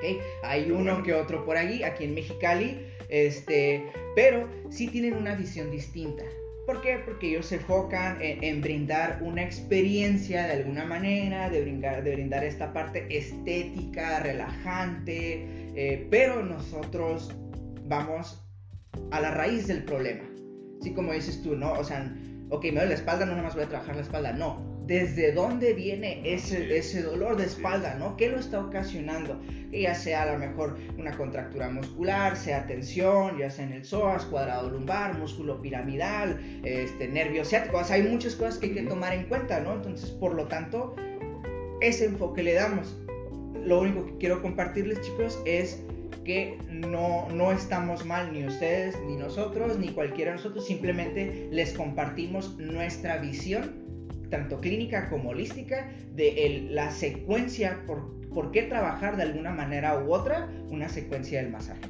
Ok. 0.00 0.20
Hay 0.42 0.70
uno 0.70 1.02
que 1.02 1.14
otro 1.14 1.44
por 1.44 1.56
allí, 1.56 1.82
aquí 1.82 2.04
en 2.04 2.14
Mexicali, 2.14 2.86
este, 3.08 3.84
pero 4.16 4.48
sí 4.70 4.88
tienen 4.88 5.14
una 5.14 5.34
visión 5.34 5.70
distinta. 5.70 6.24
¿Por 6.66 6.82
qué? 6.82 7.00
Porque 7.04 7.28
ellos 7.28 7.46
se 7.46 7.56
enfocan 7.56 8.20
en, 8.22 8.42
en 8.44 8.60
brindar 8.60 9.20
una 9.22 9.42
experiencia 9.42 10.46
de 10.46 10.52
alguna 10.52 10.84
manera, 10.84 11.50
de 11.50 11.62
brindar, 11.62 12.04
de 12.04 12.14
brindar 12.14 12.44
esta 12.44 12.72
parte 12.72 13.06
estética, 13.10 14.20
relajante, 14.20 15.46
eh, 15.74 16.06
pero 16.10 16.44
nosotros 16.44 17.34
vamos 17.86 18.42
a 19.10 19.20
la 19.20 19.32
raíz 19.32 19.66
del 19.66 19.84
problema. 19.84 20.22
Así 20.80 20.94
como 20.94 21.12
dices 21.12 21.42
tú, 21.42 21.56
¿no? 21.56 21.72
O 21.72 21.84
sea, 21.84 22.14
ok, 22.50 22.64
me 22.64 22.70
duele 22.72 22.88
la 22.88 22.94
espalda, 22.94 23.26
no 23.26 23.32
nada 23.32 23.42
más 23.42 23.54
voy 23.54 23.64
a 23.64 23.68
trabajar 23.68 23.96
la 23.96 24.02
espalda, 24.02 24.32
no. 24.32 24.69
¿Desde 24.86 25.32
dónde 25.32 25.72
viene 25.72 26.20
ese, 26.24 26.76
ese 26.76 27.02
dolor 27.02 27.36
de 27.36 27.44
espalda, 27.44 27.94
no? 27.94 28.16
¿Qué 28.16 28.28
lo 28.28 28.38
está 28.38 28.60
ocasionando? 28.60 29.40
Ya 29.72 29.94
sea 29.94 30.22
a 30.22 30.32
lo 30.32 30.38
mejor 30.38 30.76
una 30.98 31.16
contractura 31.16 31.70
muscular, 31.70 32.36
sea 32.36 32.66
tensión, 32.66 33.38
ya 33.38 33.50
sea 33.50 33.66
en 33.66 33.72
el 33.72 33.84
psoas, 33.84 34.24
cuadrado 34.24 34.68
lumbar, 34.68 35.16
músculo 35.16 35.62
piramidal, 35.62 36.40
este, 36.64 37.06
nervio 37.06 37.44
ciático. 37.44 37.78
O 37.78 37.84
sea, 37.84 37.96
hay 37.96 38.02
muchas 38.02 38.34
cosas 38.34 38.58
que 38.58 38.66
hay 38.66 38.74
que 38.74 38.82
tomar 38.82 39.12
en 39.12 39.26
cuenta, 39.26 39.60
¿no? 39.60 39.74
Entonces, 39.74 40.10
por 40.10 40.34
lo 40.34 40.48
tanto, 40.48 40.96
ese 41.80 42.06
enfoque 42.06 42.42
le 42.42 42.54
damos. 42.54 42.96
Lo 43.64 43.80
único 43.80 44.06
que 44.06 44.16
quiero 44.18 44.42
compartirles, 44.42 45.00
chicos, 45.02 45.38
es 45.44 45.82
que 46.24 46.58
no, 46.68 47.28
no 47.30 47.52
estamos 47.52 48.04
mal, 48.04 48.32
ni 48.32 48.44
ustedes, 48.46 48.98
ni 49.06 49.16
nosotros, 49.16 49.78
ni 49.78 49.88
cualquiera 49.88 50.32
de 50.32 50.36
nosotros, 50.36 50.66
simplemente 50.66 51.48
les 51.50 51.72
compartimos 51.72 52.56
nuestra 52.58 53.18
visión, 53.18 53.79
tanto 54.30 54.60
clínica 54.60 55.08
como 55.10 55.30
holística, 55.30 55.88
de 56.14 56.46
el- 56.46 56.74
la 56.74 56.90
secuencia, 56.90 57.80
por, 57.86 58.20
por 58.30 58.50
qué 58.52 58.62
trabajar 58.62 59.16
de 59.16 59.24
alguna 59.24 59.50
manera 59.50 59.98
u 59.98 60.12
otra 60.12 60.48
una 60.68 60.88
secuencia 60.88 61.42
del 61.42 61.50
masaje. 61.50 61.80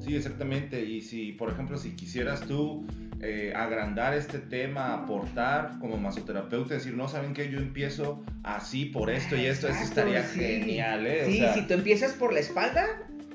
Sí, 0.00 0.14
exactamente. 0.16 0.82
Y 0.84 1.00
si, 1.00 1.32
por 1.32 1.50
ejemplo, 1.50 1.78
si 1.78 1.90
quisieras 1.92 2.40
tú 2.42 2.86
eh, 3.20 3.54
agrandar 3.56 4.12
este 4.14 4.38
tema, 4.38 4.92
aportar 4.92 5.78
como 5.78 5.96
masoterapeuta, 5.96 6.74
decir, 6.74 6.94
no, 6.94 7.08
¿saben 7.08 7.32
qué? 7.32 7.48
Yo 7.50 7.58
empiezo 7.58 8.22
así 8.42 8.84
por 8.86 9.08
esto 9.08 9.34
y 9.36 9.46
esto, 9.46 9.66
eso 9.68 9.78
Exacto, 9.78 10.00
estaría 10.00 10.22
sí. 10.24 10.40
genial, 10.40 11.06
¿eh? 11.06 11.22
O 11.22 11.26
Sí, 11.30 11.38
sea, 11.38 11.54
si 11.54 11.62
tú 11.62 11.72
empiezas 11.74 12.12
por 12.12 12.34
la 12.34 12.40
espalda, 12.40 12.84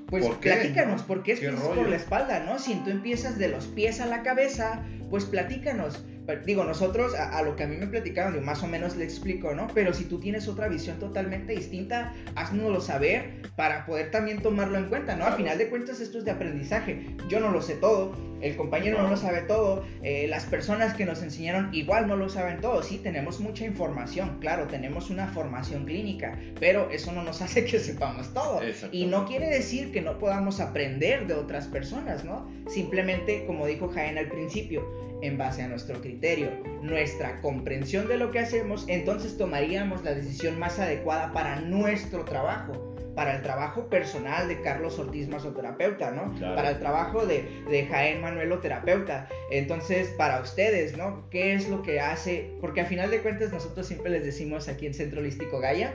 pues 0.08 0.26
¿Por 0.26 0.40
platícanos, 0.40 1.02
¿por 1.04 1.24
qué 1.24 1.36
¿Qué 1.36 1.46
empiezas 1.48 1.76
por 1.76 1.90
la 1.90 1.96
espalda, 1.96 2.40
no? 2.44 2.60
Si 2.60 2.76
tú 2.84 2.92
empiezas 2.92 3.38
de 3.40 3.48
los 3.48 3.66
pies 3.68 4.00
a 4.00 4.06
la 4.06 4.22
cabeza, 4.22 4.84
pues 5.10 5.26
platícanos. 5.26 6.04
Digo, 6.46 6.64
nosotros 6.64 7.14
a, 7.16 7.42
lo 7.42 7.56
que 7.56 7.64
a 7.64 7.68
mí 7.68 7.78
me 7.78 7.88
platicaron, 7.88 8.36
yo 8.36 8.42
más 8.42 8.64
o 8.64 8.68
menos 8.68 8.96
le 8.96 9.04
explico, 9.04 9.54
¿no? 9.54 9.68
Pero 9.74 9.94
si 9.94 10.06
tú 10.06 10.20
tienes 10.20 10.48
otra 10.48 10.68
visión 10.68 11.00
totalmente 11.00 11.54
distinta, 11.54 12.14
haznoslo 12.36 12.82
saber 12.82 13.42
para 13.56 13.86
poder 13.86 14.12
también 14.12 14.42
tomarlo 14.42 14.78
en 14.78 14.86
cuenta, 14.86 15.16
¿no? 15.16 15.26
Al 15.26 15.34
final 15.34 15.58
de 15.58 15.70
cuentas 15.70 16.00
esto 16.00 16.20
es 16.20 16.26
de 16.26 16.32
aprendizaje. 16.32 17.16
Yo 17.30 17.40
no 17.40 17.52
lo 17.52 17.62
sé 17.62 17.76
todo, 17.76 18.16
el 18.42 18.56
compañero 18.56 19.02
no 19.02 19.10
lo 19.10 19.18
sabe 19.18 19.42
todo, 19.42 19.84
eh, 20.02 20.28
las 20.28 20.46
personas 20.46 20.94
que 20.94 21.06
nos 21.06 21.22
enseñaron 21.22 21.74
igual 21.74 22.08
no 22.08 22.16
lo 22.16 22.30
saben 22.30 22.62
todo. 22.62 22.84
Sí, 22.84 22.98
tenemos 22.98 23.40
mucha 23.40 23.66
información, 23.66 24.38
claro, 24.40 24.68
tenemos 24.68 25.10
una 25.10 25.28
formación 25.28 25.86
clínica, 25.86 26.40
pero 26.60 26.90
eso 26.90 27.12
no 27.12 27.24
nos 27.24 27.42
hace 27.42 27.66
que 27.66 27.80
sepamos 27.80 28.34
todo. 28.34 28.62
Y 28.92 29.06
no 29.06 29.26
quiere 29.26 29.50
decir 29.50 29.92
que 29.92 30.02
no 30.02 30.20
podamos 30.20 30.60
aprender 30.60 31.28
de 31.28 31.34
otras 31.34 31.68
personas, 31.68 32.24
¿no? 32.24 32.50
Simplemente, 32.68 33.46
como 33.46 33.66
dijo 33.66 33.90
Jaén 33.90 34.18
al 34.18 34.30
principio, 34.30 34.88
en 35.22 35.38
base 35.38 35.62
a 35.62 35.68
nuestro 35.68 36.00
criterio, 36.02 36.52
nuestra 36.82 37.42
comprensión 37.42 38.08
de 38.08 38.18
lo 38.18 38.32
que 38.32 38.40
hacemos, 38.40 38.86
entonces 38.88 39.38
tomaríamos 39.38 40.04
la 40.04 40.14
decisión 40.14 40.58
más 40.60 40.80
adecuada 40.80 41.34
para 41.34 41.60
nuestro 41.62 42.26
trabajo, 42.26 42.96
para 43.16 43.36
el 43.36 43.42
trabajo 43.42 43.90
personal 43.90 44.48
de 44.48 44.62
Carlos 44.62 44.98
Ortiz 44.98 45.28
masoterapeuta, 45.28 46.12
¿no? 46.12 46.34
Para 46.56 46.70
el 46.72 46.80
trabajo 46.80 47.26
de, 47.26 47.44
de 47.70 47.86
Jaén 47.86 48.22
Manuelo 48.22 48.60
terapeuta. 48.60 49.28
Entonces, 49.52 50.10
para 50.18 50.40
ustedes, 50.40 50.98
¿no? 50.98 51.30
¿Qué 51.30 51.54
es 51.54 51.68
lo 51.68 51.82
que 51.82 52.00
hace? 52.00 52.50
Porque 52.62 52.82
al 52.82 52.88
final 52.88 53.12
de 53.12 53.22
cuentas 53.22 53.52
nosotros 53.52 53.88
siempre 53.88 54.10
les 54.10 54.24
decimos 54.24 54.70
aquí 54.70 54.86
en 54.86 54.94
Centro 54.94 55.20
Holístico 55.20 55.60
Gaia, 55.60 55.94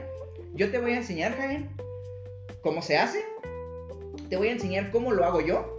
yo 0.52 0.70
te 0.70 0.78
voy 0.78 0.92
a 0.92 0.98
enseñar, 0.98 1.34
Jaén, 1.36 1.70
cómo 2.60 2.82
se 2.82 2.98
hace, 2.98 3.24
te 4.28 4.36
voy 4.36 4.48
a 4.48 4.52
enseñar 4.52 4.90
cómo 4.90 5.12
lo 5.12 5.24
hago 5.24 5.40
yo 5.40 5.73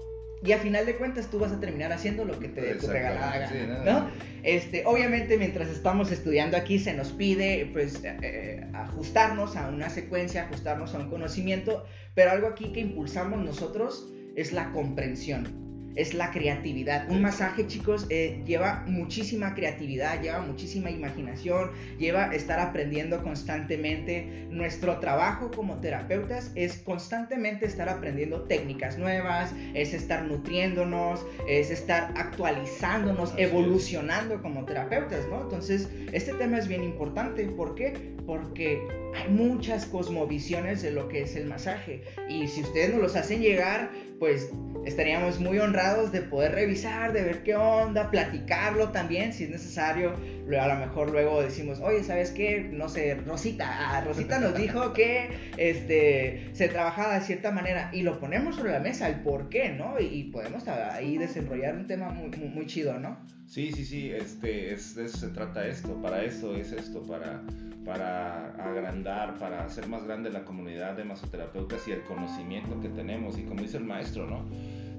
y 0.46 0.52
a 0.52 0.60
final 0.60 0.86
de 0.86 0.96
cuentas 0.96 1.30
tú 1.30 1.40
vas 1.40 1.52
a 1.52 1.60
terminar 1.60 1.92
haciendo 1.92 2.24
lo 2.24 2.40
que 2.40 2.48
te 2.48 2.62
dé 2.62 2.76
tu 2.76 2.88
regalada 2.88 3.50
gana, 3.50 3.84
¿no? 3.84 4.10
Este, 4.44 4.84
obviamente 4.86 5.38
mientras 5.38 5.70
estamos 5.70 6.12
estudiando 6.12 6.56
aquí 6.56 6.78
se 6.80 6.94
nos 6.94 7.12
pide 7.12 7.70
pues 7.74 8.04
eh, 8.04 8.18
eh, 8.22 8.68
ajustarnos 8.74 9.56
a 9.56 9.70
una 9.70 9.90
secuencia, 9.90 10.44
ajustarnos 10.44 10.94
a 10.94 11.00
un 11.00 11.10
conocimiento, 11.10 11.86
pero 12.14 12.32
algo 12.32 12.48
aquí 12.48 12.72
que 12.72 12.82
impulsamos 12.82 13.44
nosotros 13.44 14.12
es 14.36 14.54
la 14.54 14.72
comprensión 14.72 15.66
es 15.96 16.14
la 16.14 16.32
creatividad. 16.32 17.10
Un 17.10 17.22
masaje, 17.22 17.68
chicos, 17.68 18.06
eh, 18.10 18.42
lleva 18.46 18.84
muchísima 18.88 19.56
creatividad, 19.56 20.22
lleva 20.22 20.42
muchísima 20.42 20.90
imaginación, 20.90 21.72
lleva 21.98 22.34
estar 22.34 22.60
aprendiendo 22.60 23.24
constantemente. 23.24 24.48
Nuestro 24.50 25.00
trabajo 25.00 25.52
como 25.52 25.80
terapeutas 25.80 26.52
es 26.56 26.78
constantemente 26.78 27.66
estar 27.66 27.90
aprendiendo 27.90 28.44
técnicas 28.44 28.98
nuevas, 28.98 29.54
es 29.74 29.94
estar 29.94 30.24
nutriéndonos, 30.24 31.26
es 31.48 31.72
estar 31.72 32.14
actualizándonos, 32.16 33.34
evolucionando 33.38 34.42
como 34.42 34.66
terapeutas, 34.66 35.28
¿no? 35.30 35.42
Entonces, 35.42 35.90
este 36.12 36.34
tema 36.34 36.58
es 36.58 36.68
bien 36.68 36.84
importante. 36.84 37.46
¿Por 37.46 37.76
qué? 37.76 38.16
Porque 38.26 38.82
hay 39.16 39.32
muchas 39.32 39.86
cosmovisiones 39.86 40.82
de 40.82 40.92
lo 40.92 41.08
que 41.08 41.22
es 41.22 41.36
el 41.36 41.46
masaje. 41.46 42.04
Y 42.28 42.48
si 42.48 42.62
ustedes 42.62 42.92
nos 42.92 43.02
los 43.02 43.16
hacen 43.16 43.42
llegar, 43.42 43.90
pues 44.20 44.50
estaríamos 44.86 45.40
muy 45.40 45.60
honrados 45.60 46.12
de 46.12 46.22
poder 46.22 46.54
revisar, 46.54 47.12
de 47.12 47.24
ver 47.24 47.44
qué 47.44 47.56
onda, 47.56 48.12
platicarlo 48.12 48.90
también, 48.90 49.34
si 49.34 49.46
es 49.46 49.50
necesario. 49.50 50.16
A 50.60 50.68
lo 50.68 50.76
mejor 50.76 51.12
luego 51.12 51.42
decimos, 51.42 51.80
oye, 51.80 52.04
¿sabes 52.04 52.32
qué? 52.32 52.70
No 52.72 52.88
sé, 52.90 53.16
Rosita, 53.16 53.68
ah, 53.68 54.02
Rosita 54.06 54.40
nos 54.40 54.56
dijo 54.56 54.94
que 54.94 55.30
este, 55.58 56.50
se 56.54 56.68
trabajaba 56.68 57.16
de 57.16 57.22
cierta 57.22 57.52
manera 57.52 57.90
y 57.94 58.04
lo 58.04 58.20
ponemos 58.20 58.56
sobre 58.56 58.72
la 58.72 58.80
mesa, 58.80 59.08
el 59.08 59.22
por 59.22 59.50
qué, 59.50 59.70
¿no? 59.70 60.00
Y, 60.00 60.26
podemos 60.26 60.68
ahí 60.68 61.18
desarrollar 61.18 61.76
un 61.76 61.88
tema 61.88 62.10
muy, 62.10 62.30
muy, 62.30 62.66
chido, 62.66 63.00
¿no? 63.00 63.18
Sí, 63.48 63.72
sí, 63.72 63.86
sí, 63.86 64.12
este, 64.12 64.74
es, 64.74 64.96
de 64.96 65.06
eso 65.06 65.18
se 65.18 65.30
trata 65.30 65.68
esto, 65.68 66.02
para 66.02 66.24
eso 66.24 66.56
es 66.56 66.72
esto, 66.72 67.02
para 67.04 67.42
para 67.86 68.50
agrandar, 68.56 69.38
para 69.38 69.64
hacer 69.64 69.88
más 69.88 70.04
grande 70.04 70.32
la 70.32 70.44
comunidad 70.44 70.98
de 70.98 71.04
masoterapeutas 71.06 71.88
y 71.88 71.92
el 71.92 72.02
conocimiento 72.02 72.82
que 72.82 72.90
tenemos. 72.90 73.38
Y 73.38 73.44
como 73.44 73.62
dice 73.62 73.78
el 73.78 73.86
maestro, 73.86 74.28
¿no? 74.28 74.44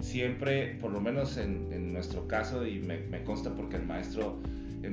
Siempre, 0.00 0.76
por 0.80 0.92
lo 0.92 1.00
menos 1.00 1.37
en, 1.37 1.92
nuestro 1.92 2.28
caso, 2.28 2.64
y 2.66 2.78
me, 2.78 3.24
consta 3.24 3.50
porque 3.54 3.76
el 3.76 3.85
maestro, 3.85 4.38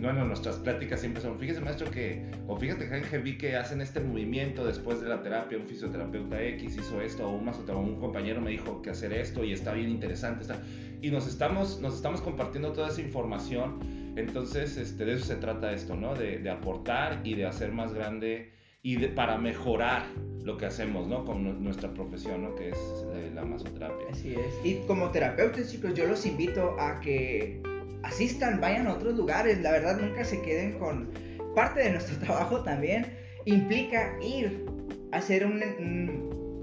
bueno, 0.01 0.25
nuestras 0.25 0.58
pláticas 0.58 0.99
siempre 0.99 1.21
son, 1.21 1.39
fíjese 1.39 1.62
maestro 1.62 1.89
que, 1.89 2.25
o 2.47 2.56
fíjate 2.58 2.89
que 2.89 3.17
vi 3.17 3.38
que 3.38 3.56
hacen 3.56 3.82
este 3.82 3.99
movimiento 3.99 4.65
después 4.65 5.01
de 5.01 5.10
la 5.10 5.21
terapia, 5.21 5.58
un 5.58 5.67
fisioterapeuta 5.67 6.41
X 6.41 6.77
hizo 6.77 7.01
esto, 7.01 7.27
o 7.27 7.36
un 7.36 7.45
masoterapeuta, 7.45 7.91
un 7.91 7.99
compañero 7.99 8.41
me 8.41 8.51
dijo 8.51 8.82
que 8.82 8.89
hacer 8.89 9.13
esto 9.13 9.43
y 9.43 9.53
está 9.53 9.73
bien 9.73 9.89
interesante, 9.89 10.41
está... 10.41 10.60
y 11.01 11.12
nos 11.12 11.27
estamos, 11.27 11.79
nos 11.79 11.95
estamos 11.95 12.21
compartiendo 12.21 12.71
toda 12.71 12.89
esa 12.89 13.01
información 13.01 14.03
entonces, 14.15 14.77
este, 14.77 15.06
de 15.06 15.13
eso 15.13 15.25
se 15.25 15.36
trata 15.38 15.73
esto, 15.73 15.95
¿no? 15.95 16.13
De, 16.13 16.47
aportar 16.49 17.21
y 17.23 17.36
de 17.36 17.45
hacer 17.45 17.71
más 17.71 17.93
grande 17.93 18.51
y 18.84 18.97
para 19.08 19.38
mejorar 19.38 20.06
lo 20.43 20.58
que 20.58 20.65
hacemos, 20.65 21.08
¿no? 21.08 21.25
Con 21.25 21.63
nuestra 21.63 21.93
profesión, 21.93 22.43
¿no? 22.43 22.56
Que 22.56 22.69
es 22.69 23.06
la 23.34 23.43
masoterapia. 23.43 24.08
Así 24.12 24.34
es. 24.34 24.60
Y 24.63 24.86
como 24.86 25.10
terapeutas, 25.10 25.71
chicos, 25.71 25.93
yo 25.95 26.06
los 26.06 26.25
invito 26.25 26.75
a 26.79 26.99
que 26.99 27.62
asistan, 28.03 28.61
vayan 28.61 28.87
a 28.87 28.93
otros 28.93 29.15
lugares. 29.15 29.61
La 29.61 29.71
verdad, 29.71 29.99
nunca 29.99 30.23
se 30.23 30.41
queden 30.41 30.77
con... 30.79 31.09
Parte 31.55 31.81
de 31.81 31.91
nuestro 31.91 32.17
trabajo 32.25 32.63
también 32.63 33.05
implica 33.45 34.17
ir 34.21 34.65
a 35.11 35.17
hacer 35.17 35.45
un 35.45 35.61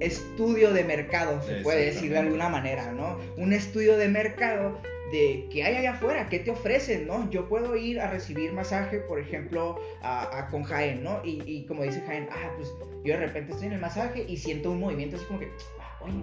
estudio 0.00 0.72
de 0.72 0.82
mercado, 0.82 1.40
se 1.42 1.56
puede 1.56 1.86
decir 1.86 2.10
de 2.10 2.18
alguna 2.18 2.48
manera, 2.48 2.90
¿no? 2.92 3.18
Un 3.36 3.52
estudio 3.52 3.96
de 3.96 4.08
mercado 4.08 4.80
de 5.12 5.48
qué 5.50 5.64
hay 5.64 5.76
allá 5.76 5.92
afuera, 5.92 6.28
qué 6.28 6.38
te 6.38 6.50
ofrecen, 6.50 7.06
¿no? 7.06 7.30
Yo 7.30 7.48
puedo 7.48 7.76
ir 7.76 8.00
a 8.00 8.10
recibir 8.10 8.52
masaje, 8.52 9.00
por 9.00 9.20
ejemplo, 9.20 9.78
a, 10.02 10.48
con 10.50 10.62
Jaén, 10.62 11.02
¿no? 11.02 11.20
Y, 11.24 11.66
como 11.66 11.82
dice 11.82 12.00
Jaén, 12.06 12.28
ah, 12.30 12.52
pues 12.56 12.72
yo 13.04 13.14
de 13.14 13.26
repente 13.26 13.52
estoy 13.52 13.68
en 13.68 13.74
el 13.74 13.80
masaje 13.80 14.24
y 14.26 14.36
siento 14.36 14.70
un 14.70 14.80
movimiento 14.80 15.16
así 15.16 15.24
como 15.26 15.40
que, 15.40 15.50
ah, 15.80 16.00
oye, 16.02 16.22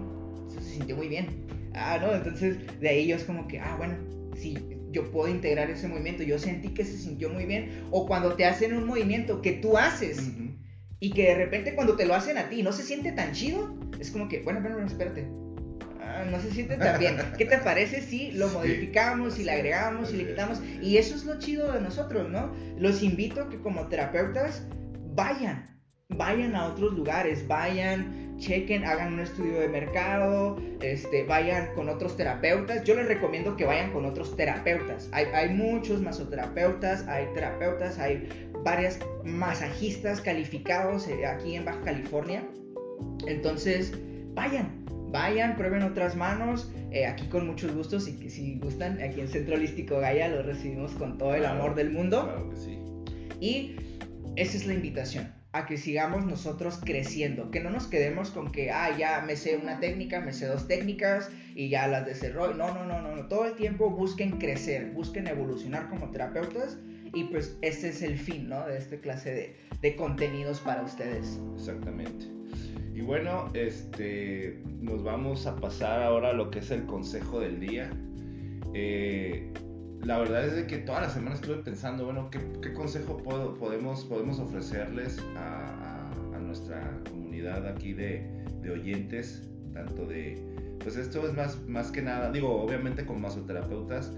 eso 0.50 0.60
se 0.60 0.70
sintió 0.70 0.96
muy 0.96 1.08
bien. 1.08 1.46
Ah, 1.74 1.98
¿no? 2.00 2.12
Entonces 2.14 2.58
de 2.80 2.88
ahí 2.88 3.06
yo 3.06 3.16
es 3.16 3.24
como 3.24 3.46
que, 3.46 3.60
ah, 3.60 3.76
bueno, 3.78 3.96
sí, 4.34 4.56
yo 4.90 5.10
puedo 5.10 5.28
integrar 5.28 5.70
ese 5.70 5.88
movimiento, 5.88 6.22
yo 6.22 6.38
sentí 6.38 6.68
que 6.68 6.84
se 6.84 6.96
sintió 6.96 7.30
muy 7.30 7.44
bien. 7.44 7.84
O 7.90 8.06
cuando 8.06 8.34
te 8.34 8.44
hacen 8.44 8.74
un 8.74 8.86
movimiento 8.86 9.42
que 9.42 9.52
tú 9.52 9.76
haces 9.76 10.30
y 11.00 11.10
que 11.10 11.24
de 11.24 11.34
repente 11.34 11.74
cuando 11.74 11.96
te 11.96 12.06
lo 12.06 12.14
hacen 12.14 12.38
a 12.38 12.48
ti 12.48 12.62
no 12.62 12.72
se 12.72 12.82
siente 12.82 13.12
tan 13.12 13.32
chido, 13.32 13.76
es 14.00 14.10
como 14.10 14.28
que, 14.28 14.40
bueno, 14.40 14.60
bueno, 14.60 14.84
espérate 14.86 15.26
no 16.30 16.40
se 16.40 16.50
siente 16.50 16.76
tan 16.76 16.98
bien. 16.98 17.16
¿Qué 17.36 17.44
te 17.44 17.58
parece 17.58 18.02
si 18.02 18.32
lo 18.32 18.48
modificamos, 18.48 19.34
si 19.34 19.44
le 19.44 19.52
agregamos, 19.52 20.10
si 20.10 20.16
le 20.16 20.26
quitamos? 20.26 20.60
Y 20.82 20.96
eso 20.96 21.14
es 21.14 21.24
lo 21.24 21.38
chido 21.38 21.72
de 21.72 21.80
nosotros, 21.80 22.28
¿no? 22.30 22.52
Los 22.76 23.02
invito 23.02 23.42
a 23.42 23.48
que 23.48 23.58
como 23.58 23.88
terapeutas 23.88 24.62
vayan, 25.14 25.77
vayan 26.18 26.56
a 26.56 26.66
otros 26.66 26.94
lugares, 26.94 27.46
vayan, 27.46 28.36
chequen, 28.38 28.84
hagan 28.84 29.14
un 29.14 29.20
estudio 29.20 29.60
de 29.60 29.68
mercado, 29.68 30.56
este, 30.82 31.24
vayan 31.24 31.74
con 31.74 31.88
otros 31.88 32.16
terapeutas. 32.16 32.84
Yo 32.84 32.94
les 32.94 33.06
recomiendo 33.06 33.56
que 33.56 33.64
vayan 33.64 33.92
con 33.92 34.04
otros 34.04 34.36
terapeutas. 34.36 35.08
Hay, 35.12 35.26
hay 35.34 35.50
muchos 35.50 36.00
masoterapeutas, 36.00 37.06
hay 37.08 37.26
terapeutas, 37.34 37.98
hay 37.98 38.28
varias 38.64 38.98
masajistas 39.24 40.20
calificados 40.20 41.06
eh, 41.08 41.24
aquí 41.24 41.54
en 41.54 41.64
Baja 41.64 41.80
California. 41.82 42.42
Entonces, 43.26 43.92
vayan, 44.34 44.84
vayan, 45.10 45.56
prueben 45.56 45.82
otras 45.82 46.16
manos, 46.16 46.72
eh, 46.90 47.06
aquí 47.06 47.26
con 47.28 47.46
muchos 47.46 47.74
gustos 47.74 48.08
y 48.08 48.30
si 48.30 48.58
gustan, 48.58 49.00
aquí 49.00 49.20
en 49.20 49.28
Centro 49.28 49.54
Holístico 49.54 50.00
Gaia 50.00 50.28
lo 50.28 50.42
recibimos 50.42 50.92
con 50.92 51.16
todo 51.18 51.34
el 51.34 51.44
amor 51.44 51.74
del 51.74 51.90
mundo. 51.90 52.24
Claro 52.24 52.50
que 52.50 52.56
sí. 52.56 52.78
Y 53.40 53.76
esa 54.36 54.56
es 54.56 54.66
la 54.66 54.74
invitación, 54.74 55.32
a 55.52 55.66
que 55.66 55.78
sigamos 55.78 56.26
nosotros 56.26 56.78
creciendo, 56.84 57.50
que 57.50 57.60
no 57.60 57.70
nos 57.70 57.86
quedemos 57.86 58.30
con 58.30 58.52
que, 58.52 58.70
ah, 58.70 58.96
ya 58.96 59.22
me 59.26 59.34
sé 59.34 59.56
una 59.56 59.80
técnica, 59.80 60.20
me 60.20 60.32
sé 60.32 60.46
dos 60.46 60.68
técnicas 60.68 61.30
y 61.54 61.68
ya 61.70 61.86
las 61.86 62.04
desarrollo. 62.04 62.54
No, 62.54 62.74
no, 62.74 62.84
no, 62.84 63.00
no, 63.00 63.26
todo 63.28 63.46
el 63.46 63.54
tiempo 63.54 63.90
busquen 63.90 64.32
crecer, 64.32 64.92
busquen 64.92 65.26
evolucionar 65.26 65.88
como 65.88 66.10
terapeutas 66.10 66.78
y 67.14 67.24
pues 67.24 67.56
ese 67.62 67.88
es 67.88 68.02
el 68.02 68.18
fin, 68.18 68.48
¿no? 68.48 68.66
De 68.66 68.76
esta 68.76 68.98
clase 68.98 69.32
de, 69.32 69.56
de 69.80 69.96
contenidos 69.96 70.60
para 70.60 70.82
ustedes. 70.82 71.40
Exactamente. 71.56 72.26
Y 72.94 73.00
bueno, 73.00 73.48
este, 73.54 74.60
nos 74.80 75.02
vamos 75.02 75.46
a 75.46 75.56
pasar 75.56 76.02
ahora 76.02 76.30
a 76.30 76.32
lo 76.32 76.50
que 76.50 76.58
es 76.58 76.70
el 76.70 76.84
consejo 76.84 77.40
del 77.40 77.60
día. 77.60 77.90
Eh, 78.74 79.50
la 80.08 80.16
verdad 80.16 80.42
es 80.42 80.56
de 80.56 80.66
que 80.66 80.78
toda 80.78 81.02
la 81.02 81.10
semana 81.10 81.34
estuve 81.34 81.56
pensando, 81.56 82.06
bueno, 82.06 82.30
¿qué, 82.30 82.72
consejo 82.72 83.18
podemos, 83.18 84.06
podemos 84.06 84.38
ofrecerles 84.38 85.18
a, 85.36 86.10
nuestra 86.40 86.98
comunidad 87.10 87.66
aquí 87.68 87.92
de, 87.92 88.26
oyentes? 88.72 89.46
Tanto 89.74 90.06
de, 90.06 90.42
pues 90.82 90.96
esto 90.96 91.28
es 91.28 91.34
más, 91.34 91.60
más 91.68 91.90
que 91.90 92.00
nada, 92.00 92.32
digo, 92.32 92.58
obviamente 92.62 93.04
como 93.04 93.18
masoterapeutas, 93.18 94.14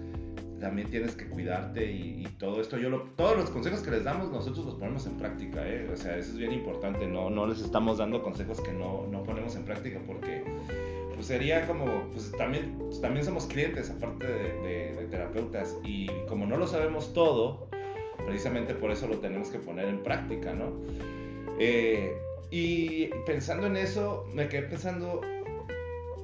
también 0.60 0.88
tienes 0.90 1.16
que 1.16 1.28
cuidarte 1.28 1.90
y, 1.90 2.24
todo 2.38 2.60
esto. 2.60 2.78
Yo 2.78 2.96
todos 3.16 3.36
los 3.36 3.50
consejos 3.50 3.80
que 3.80 3.90
les 3.90 4.04
damos 4.04 4.30
nosotros 4.30 4.64
los 4.64 4.74
ponemos 4.76 5.06
en 5.06 5.16
práctica, 5.18 5.68
¿eh? 5.68 5.90
O 5.92 5.96
sea, 5.96 6.16
eso 6.16 6.30
es 6.30 6.38
bien 6.38 6.52
importante. 6.52 7.06
No, 7.06 7.30
no 7.30 7.46
les 7.46 7.60
estamos 7.60 7.98
dando 7.98 8.22
consejos 8.22 8.60
que 8.60 8.72
no, 8.72 9.08
no 9.08 9.24
ponemos 9.24 9.56
en 9.56 9.64
práctica 9.64 10.00
porque 10.06 10.44
pues 11.20 11.28
sería 11.28 11.66
como, 11.66 11.84
pues 12.14 12.32
también, 12.32 12.78
también 13.02 13.26
somos 13.26 13.44
clientes 13.44 13.90
aparte 13.90 14.26
de, 14.26 15.06
terapeutas 15.10 15.76
y 15.84 16.06
como 16.26 16.46
no 16.46 16.56
lo 16.56 16.66
sabemos 16.66 17.12
todo, 17.12 17.68
precisamente 18.24 18.72
por 18.72 18.90
eso 18.90 19.06
lo 19.06 19.18
tenemos 19.18 19.50
que 19.50 19.58
poner 19.58 19.88
en 19.88 20.02
práctica, 20.02 20.54
¿no? 20.54 20.72
Eh, 21.58 22.16
y 22.50 23.08
pensando 23.26 23.66
en 23.66 23.76
eso, 23.76 24.24
me 24.32 24.48
quedé 24.48 24.62
pensando, 24.62 25.20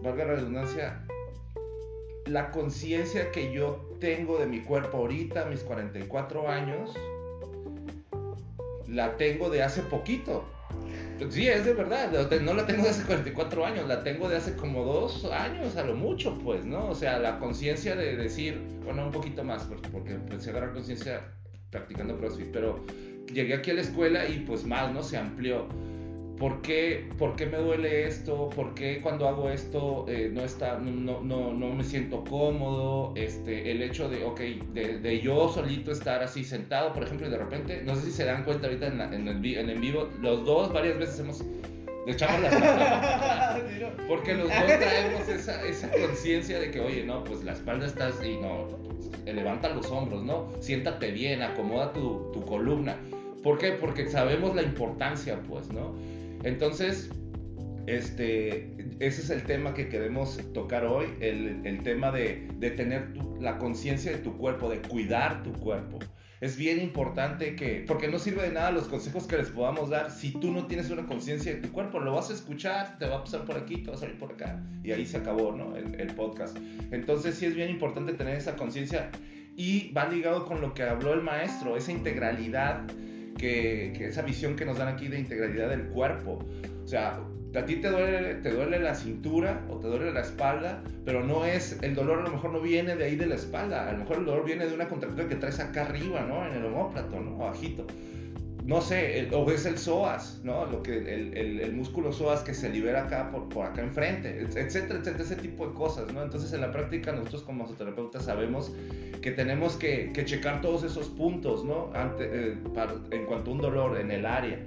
valga 0.01 0.25
la 0.25 0.37
redundancia, 0.37 1.07
la 2.25 2.51
conciencia 2.51 3.31
que 3.33 3.53
yo 3.53 3.91
tengo 4.01 4.39
de 4.39 4.47
mi 4.47 4.63
cuerpo 4.63 4.97
ahorita, 4.97 5.45
mis 5.45 5.61
44 5.61 6.49
años, 6.49 6.97
la 8.89 9.19
tengo 9.19 9.51
de 9.51 9.63
hace 9.63 9.83
poquito. 9.83 10.56
Sí, 11.31 11.49
es 11.49 11.65
de 11.65 11.73
verdad, 11.73 12.13
no 12.43 12.55
la 12.55 12.67
tengo 12.67 12.83
de 12.85 12.91
hace 12.91 13.03
44 13.05 13.65
años, 13.65 13.89
la 13.89 14.03
tengo 14.05 14.29
de 14.29 14.37
hace 14.37 14.55
como 14.55 14.85
dos 14.85 15.25
años, 15.27 15.77
a 15.77 15.85
lo 15.85 15.95
mucho, 15.95 16.39
pues, 16.39 16.65
¿no? 16.65 16.89
O 16.89 16.95
sea, 16.95 17.19
la 17.19 17.39
conciencia 17.39 17.97
de 17.97 18.17
decir, 18.17 18.61
bueno, 18.85 19.07
un 19.07 19.13
poquito 19.13 19.43
más, 19.43 19.67
porque 19.93 20.13
empecé 20.13 20.51
a 20.51 20.53
agarrar 20.53 20.75
conciencia 20.75 21.23
practicando 21.71 22.19
CrossFit, 22.19 22.49
pero 22.53 22.85
llegué 23.33 23.55
aquí 23.55 23.71
a 23.71 23.75
la 23.75 23.81
escuela 23.81 24.29
y 24.29 24.41
pues 24.41 24.65
más, 24.65 24.93
¿no? 24.93 25.03
Se 25.03 25.17
amplió. 25.17 25.69
¿Por 26.39 26.61
qué, 26.61 27.09
¿Por 27.19 27.35
qué 27.35 27.47
me 27.47 27.57
duele 27.57 28.07
esto? 28.07 28.51
¿Por 28.51 28.75
qué 28.75 29.01
cuando 29.01 29.27
hago 29.27 29.49
esto 29.49 30.05
eh, 30.07 30.31
no, 30.31 30.43
está, 30.43 30.79
no, 30.79 31.23
no, 31.23 31.55
no, 31.55 31.75
me 31.75 31.83
siento 31.83 32.25
cómodo? 32.25 33.15
Este, 33.17 33.71
el 33.71 33.83
hecho 33.83 34.11
de, 34.11 34.23
ok, 34.25 34.41
de, 34.75 34.99
de, 34.99 35.21
yo 35.21 35.49
solito 35.49 35.93
estar 35.93 36.23
así 36.23 36.45
sentado, 36.45 36.93
por 36.93 37.05
ejemplo, 37.05 37.27
y 37.27 37.31
de 37.31 37.39
repente, 37.39 37.83
no 37.85 37.95
sé 37.95 38.03
si 38.03 38.11
se 38.13 38.25
dan 38.27 38.45
cuenta 38.45 38.67
ahorita 38.67 38.89
en, 38.89 39.01
en, 39.01 39.29
el, 39.29 39.45
en 39.57 39.71
el 39.71 39.79
vivo, 39.79 40.11
los 40.21 40.45
dos 40.45 40.73
varias 40.73 40.99
veces 40.99 41.21
hemos 41.21 41.43
le 42.07 42.13
echamos 42.13 42.41
la 42.41 42.49
espalda. 42.49 43.61
Porque 44.09 44.35
los 44.35 44.49
dos 44.49 44.65
traemos 44.67 45.29
esa, 45.29 45.65
esa 45.67 45.91
conciencia 45.91 46.61
de 46.61 46.71
que, 46.71 46.81
oye, 46.81 47.05
no, 47.05 47.25
pues 47.25 47.43
la 47.43 47.53
espalda 47.53 47.87
está 47.87 48.09
así, 48.09 48.39
no, 48.41 48.69
levanta 49.25 49.71
los 49.71 49.91
hombros, 49.91 50.23
¿no? 50.23 50.53
Siéntate 50.61 51.11
bien, 51.11 51.43
acomoda 51.43 51.93
tu, 51.93 52.31
tu 52.33 52.45
columna. 52.45 52.97
¿Por 53.43 53.59
qué? 53.59 53.73
Porque 53.73 54.09
sabemos 54.09 54.55
la 54.55 54.63
importancia, 54.63 55.41
pues, 55.49 55.69
¿no? 55.71 55.95
Entonces, 56.47 57.11
este, 57.89 58.77
ese 59.01 59.21
es 59.21 59.31
el 59.31 59.43
tema 59.43 59.75
que 59.75 59.89
queremos 59.89 60.41
tocar 60.55 60.87
hoy, 60.87 61.07
el, 61.19 61.83
tema 61.83 62.13
de, 62.13 62.49
de 62.61 62.71
tener 62.71 63.17
la 63.41 63.59
conciencia 63.59 64.13
de 64.13 64.19
tu 64.19 64.37
cuerpo, 64.37 64.71
de 64.71 64.81
cuidar 64.81 65.43
tu 65.43 65.53
cuerpo. 65.55 65.99
Es 66.41 66.57
bien 66.57 66.81
importante 66.81 67.57
que, 67.57 67.85
porque 67.85 68.07
no 68.07 68.21
sirve 68.21 68.43
de 68.43 68.53
nada 68.53 68.71
los 68.71 68.87
consejos 68.87 69.27
que 69.27 69.39
les 69.39 69.49
podamos 69.49 69.91
dar 69.91 70.13
si 70.13 70.31
tú 70.31 70.53
no 70.53 70.69
tienes 70.69 70.89
una 70.91 71.05
conciencia 71.05 71.53
de 71.53 71.61
tu 71.61 71.73
cuerpo. 71.73 71.99
Lo 71.99 72.15
vas 72.15 72.31
a 72.31 72.35
escuchar, 72.35 72.97
te 73.01 73.09
va 73.09 73.17
a 73.17 73.25
pasar 73.25 73.45
por 73.45 73.57
aquí, 73.57 73.79
te 73.79 73.91
va 73.91 73.97
a 73.97 73.99
salir 73.99 74.17
por 74.17 74.33
acá. 74.33 74.63
Y 74.85 74.93
ahí 74.93 75.05
se 75.05 75.17
acabó, 75.17 75.51
¿no? 75.51 75.75
El, 75.75 76.01
el 76.01 76.15
podcast. 76.15 76.57
Entonces 76.93 77.35
sí 77.35 77.47
es 77.47 77.57
bien 77.57 77.71
importante 77.71 78.13
tener 78.13 78.37
esa 78.37 78.55
conciencia 78.55 79.11
y 79.57 79.91
va 79.93 80.07
ligado 80.09 80.45
con 80.45 80.61
lo 80.61 80.75
que 80.75 80.85
habló 80.85 81.13
el 81.13 81.23
maestro, 81.23 81.77
esa 81.77 81.91
integralidad 81.91 82.87
que, 83.37 83.93
esa 84.07 84.23
visión 84.23 84.57
que 84.57 84.65
nos 84.65 84.79
dan 84.79 84.89
aquí 84.89 85.09
de 85.09 85.19
integralidad 85.19 85.69
del 85.69 85.85
cuerpo. 85.89 86.39
O 86.85 86.89
sea, 86.89 87.21
a 87.55 87.65
ti 87.65 87.77
te 87.77 87.89
duele, 87.89 88.35
te 88.37 88.51
duele 88.51 88.79
la 88.79 88.95
cintura 88.95 89.65
o 89.71 89.79
te 89.79 89.89
duele 89.89 90.13
la 90.13 90.21
espalda, 90.21 90.83
pero 91.05 91.25
no 91.25 91.45
es, 91.45 91.79
el 91.83 91.95
dolor 91.95 92.21
a 92.21 92.23
lo 92.23 92.31
mejor 92.31 92.53
no 92.53 92.61
viene 92.61 92.97
de 92.97 93.05
ahí 93.05 93.17
de 93.17 93.27
la 93.27 93.37
espalda, 93.37 93.89
a 93.89 93.93
lo 93.93 93.99
mejor 93.99 94.19
el 94.19 94.27
dolor 94.27 94.45
viene 94.45 94.67
de 94.67 94.75
una 94.75 94.89
contractura 94.89 95.27
que 95.29 95.37
traes 95.37 95.59
acá 95.61 95.87
arriba, 95.87 96.21
¿no? 96.23 96.47
En 96.47 96.55
el 96.55 96.65
homóplato, 96.65 97.19
¿no? 97.19 97.43
Abajito 97.43 97.87
no 98.67 98.81
sé, 98.81 99.29
o 99.33 99.51
es 99.51 99.65
el 99.65 99.79
psoas, 99.79 100.41
¿no? 100.43 100.67
Lo 100.67 100.83
que, 100.83 100.99
el, 100.99 101.61
el, 101.61 101.73
músculo 101.73 102.13
psoas 102.13 102.41
que 102.43 102.53
se 102.53 102.69
libera 102.69 103.05
acá 103.05 103.31
por, 103.31 103.49
por 103.49 103.65
acá 103.65 103.81
enfrente, 103.81 104.41
etcétera, 104.41 104.99
etcétera, 104.99 105.23
ese 105.23 105.37
tipo 105.37 105.69
de 105.69 105.75
cosas, 105.75 106.13
¿no? 106.13 106.23
Entonces 106.23 106.53
en 106.53 106.63
la 106.63 106.73
práctica 106.73 107.13
nosotros 107.13 107.45
como 107.45 107.63
masoterapeutas 107.63 108.25
sabemos 108.25 108.73
que 109.23 109.31
tenemos 109.31 109.77
que, 109.77 110.11
que 110.13 110.25
checar 110.25 110.61
todos 110.63 110.83
esos 110.83 111.09
puntos, 111.09 111.65
¿no? 111.65 111.93
Eh, 112.19 112.59
en 113.13 113.27
cuanto 113.27 113.51
a 113.51 113.55
un 113.55 113.61
dolor 113.61 114.01
en 114.01 114.11
el 114.11 114.27
área. 114.27 114.59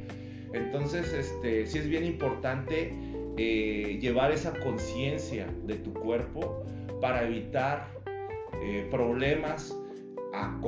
Entonces, 0.53 1.13
este, 1.13 1.67
sí 1.67 1.77
es 1.77 1.87
bien 1.87 2.05
importante 2.05 2.93
eh, 3.37 3.99
llevar 4.01 4.31
esa 4.31 4.53
conciencia 4.59 5.47
de 5.65 5.75
tu 5.75 5.93
cuerpo 5.93 6.63
para 7.01 7.23
evitar 7.23 7.87
eh, 8.61 8.87
problemas 8.89 9.75
a, 10.33 10.59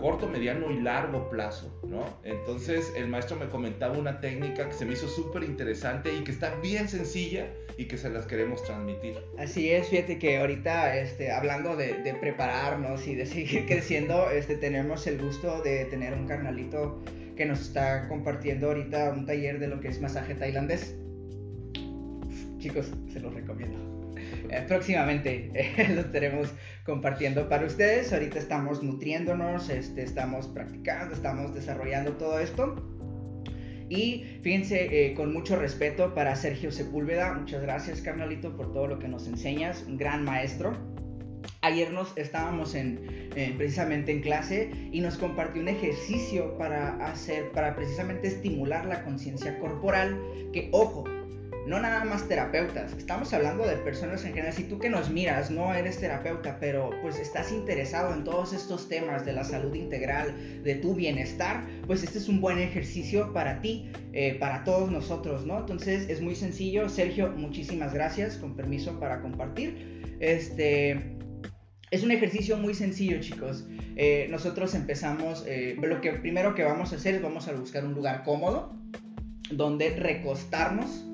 corto, 0.00 0.28
mediano 0.28 0.70
y 0.70 0.80
largo 0.80 1.28
plazo, 1.28 1.73
Entonces 2.22 2.92
el 2.96 3.08
maestro 3.08 3.36
me 3.36 3.48
comentaba 3.48 3.96
una 3.96 4.20
técnica 4.20 4.68
que 4.68 4.74
se 4.74 4.84
me 4.84 4.94
hizo 4.94 5.08
súper 5.08 5.44
interesante 5.44 6.14
y 6.14 6.24
que 6.24 6.30
está 6.30 6.54
bien 6.60 6.88
sencilla 6.88 7.46
y 7.76 7.86
que 7.86 7.98
se 7.98 8.10
las 8.10 8.26
queremos 8.26 8.62
transmitir. 8.64 9.16
Así 9.38 9.70
es, 9.70 9.88
fíjate 9.88 10.18
que 10.18 10.38
ahorita 10.38 10.96
este, 10.96 11.30
hablando 11.30 11.76
de, 11.76 11.94
prepararnos 12.20 13.06
y 13.06 13.14
de 13.14 13.26
seguir 13.34 13.66
creciendo, 13.66 14.30
este, 14.30 14.56
tenemos 14.56 15.06
el 15.06 15.20
gusto 15.20 15.62
de 15.62 15.84
tener 15.86 16.14
un 16.14 16.26
carnalito 16.26 17.02
que 17.36 17.44
nos 17.46 17.60
está 17.60 18.08
compartiendo 18.08 18.68
ahorita 18.68 19.10
un 19.10 19.26
taller 19.26 19.58
de 19.58 19.68
lo 19.68 19.80
que 19.80 19.88
es 19.88 20.00
masaje 20.00 20.34
tailandés. 20.34 20.94
Chicos, 22.58 22.90
se 23.12 23.20
los 23.20 23.34
recomiendo. 23.34 23.93
Eh, 24.54 24.64
próximamente 24.68 25.50
eh, 25.54 25.88
lo 25.94 26.02
estaremos 26.02 26.48
compartiendo 26.84 27.48
para 27.48 27.66
ustedes. 27.66 28.12
Ahorita 28.12 28.38
estamos 28.38 28.82
nutriéndonos, 28.82 29.68
este, 29.68 30.02
estamos 30.02 30.46
practicando, 30.48 31.14
estamos 31.14 31.54
desarrollando 31.54 32.12
todo 32.12 32.38
esto. 32.38 32.76
Y 33.88 34.38
fíjense, 34.42 35.06
eh, 35.08 35.14
con 35.14 35.32
mucho 35.32 35.56
respeto 35.56 36.14
para 36.14 36.34
Sergio 36.36 36.72
Sepúlveda, 36.72 37.34
muchas 37.34 37.62
gracias 37.62 38.00
carnalito 38.00 38.56
por 38.56 38.72
todo 38.72 38.86
lo 38.86 38.98
que 38.98 39.08
nos 39.08 39.26
enseñas, 39.26 39.84
un 39.86 39.98
gran 39.98 40.24
maestro. 40.24 40.74
Ayer 41.60 41.92
nos 41.92 42.16
estábamos 42.16 42.74
en, 42.74 43.30
precisamente 43.58 44.12
en 44.12 44.20
clase 44.20 44.70
y 44.92 45.00
nos 45.00 45.16
compartió 45.16 45.60
un 45.60 45.68
ejercicio 45.68 46.56
para 46.56 46.96
hacer, 47.06 47.52
para 47.52 47.74
precisamente 47.74 48.28
estimular 48.28 48.86
la 48.86 49.02
conciencia 49.02 49.58
corporal, 49.58 50.18
que 50.52 50.68
ojo, 50.72 51.04
no 51.66 51.80
nada 51.80 52.04
más 52.04 52.28
terapeutas, 52.28 52.92
estamos 52.92 53.32
hablando 53.32 53.66
de 53.66 53.76
personas 53.76 54.24
en 54.24 54.34
general. 54.34 54.52
Si 54.52 54.64
tú 54.64 54.78
que 54.78 54.90
nos 54.90 55.08
miras 55.10 55.50
no 55.50 55.72
eres 55.74 55.98
terapeuta, 55.98 56.58
pero 56.60 56.90
pues 57.00 57.18
estás 57.18 57.52
interesado 57.52 58.12
en 58.12 58.22
todos 58.22 58.52
estos 58.52 58.88
temas 58.88 59.24
de 59.24 59.32
la 59.32 59.44
salud 59.44 59.74
integral, 59.74 60.62
de 60.62 60.74
tu 60.74 60.94
bienestar, 60.94 61.64
pues 61.86 62.02
este 62.02 62.18
es 62.18 62.28
un 62.28 62.40
buen 62.40 62.58
ejercicio 62.58 63.32
para 63.32 63.62
ti, 63.62 63.90
eh, 64.12 64.36
para 64.38 64.64
todos 64.64 64.90
nosotros, 64.90 65.46
¿no? 65.46 65.60
Entonces 65.60 66.08
es 66.10 66.20
muy 66.20 66.34
sencillo. 66.34 66.88
Sergio, 66.88 67.30
muchísimas 67.30 67.94
gracias, 67.94 68.36
con 68.36 68.56
permiso 68.56 69.00
para 69.00 69.22
compartir. 69.22 70.02
Este, 70.20 71.16
es 71.90 72.02
un 72.02 72.10
ejercicio 72.10 72.58
muy 72.58 72.74
sencillo, 72.74 73.20
chicos. 73.20 73.66
Eh, 73.96 74.26
nosotros 74.28 74.74
empezamos, 74.74 75.44
eh, 75.46 75.76
lo 75.80 76.00
que 76.02 76.12
primero 76.12 76.54
que 76.54 76.64
vamos 76.64 76.92
a 76.92 76.96
hacer 76.96 77.14
es 77.14 77.22
vamos 77.22 77.48
a 77.48 77.52
buscar 77.52 77.86
un 77.86 77.94
lugar 77.94 78.22
cómodo 78.22 78.76
donde 79.50 79.90
recostarnos 79.90 81.04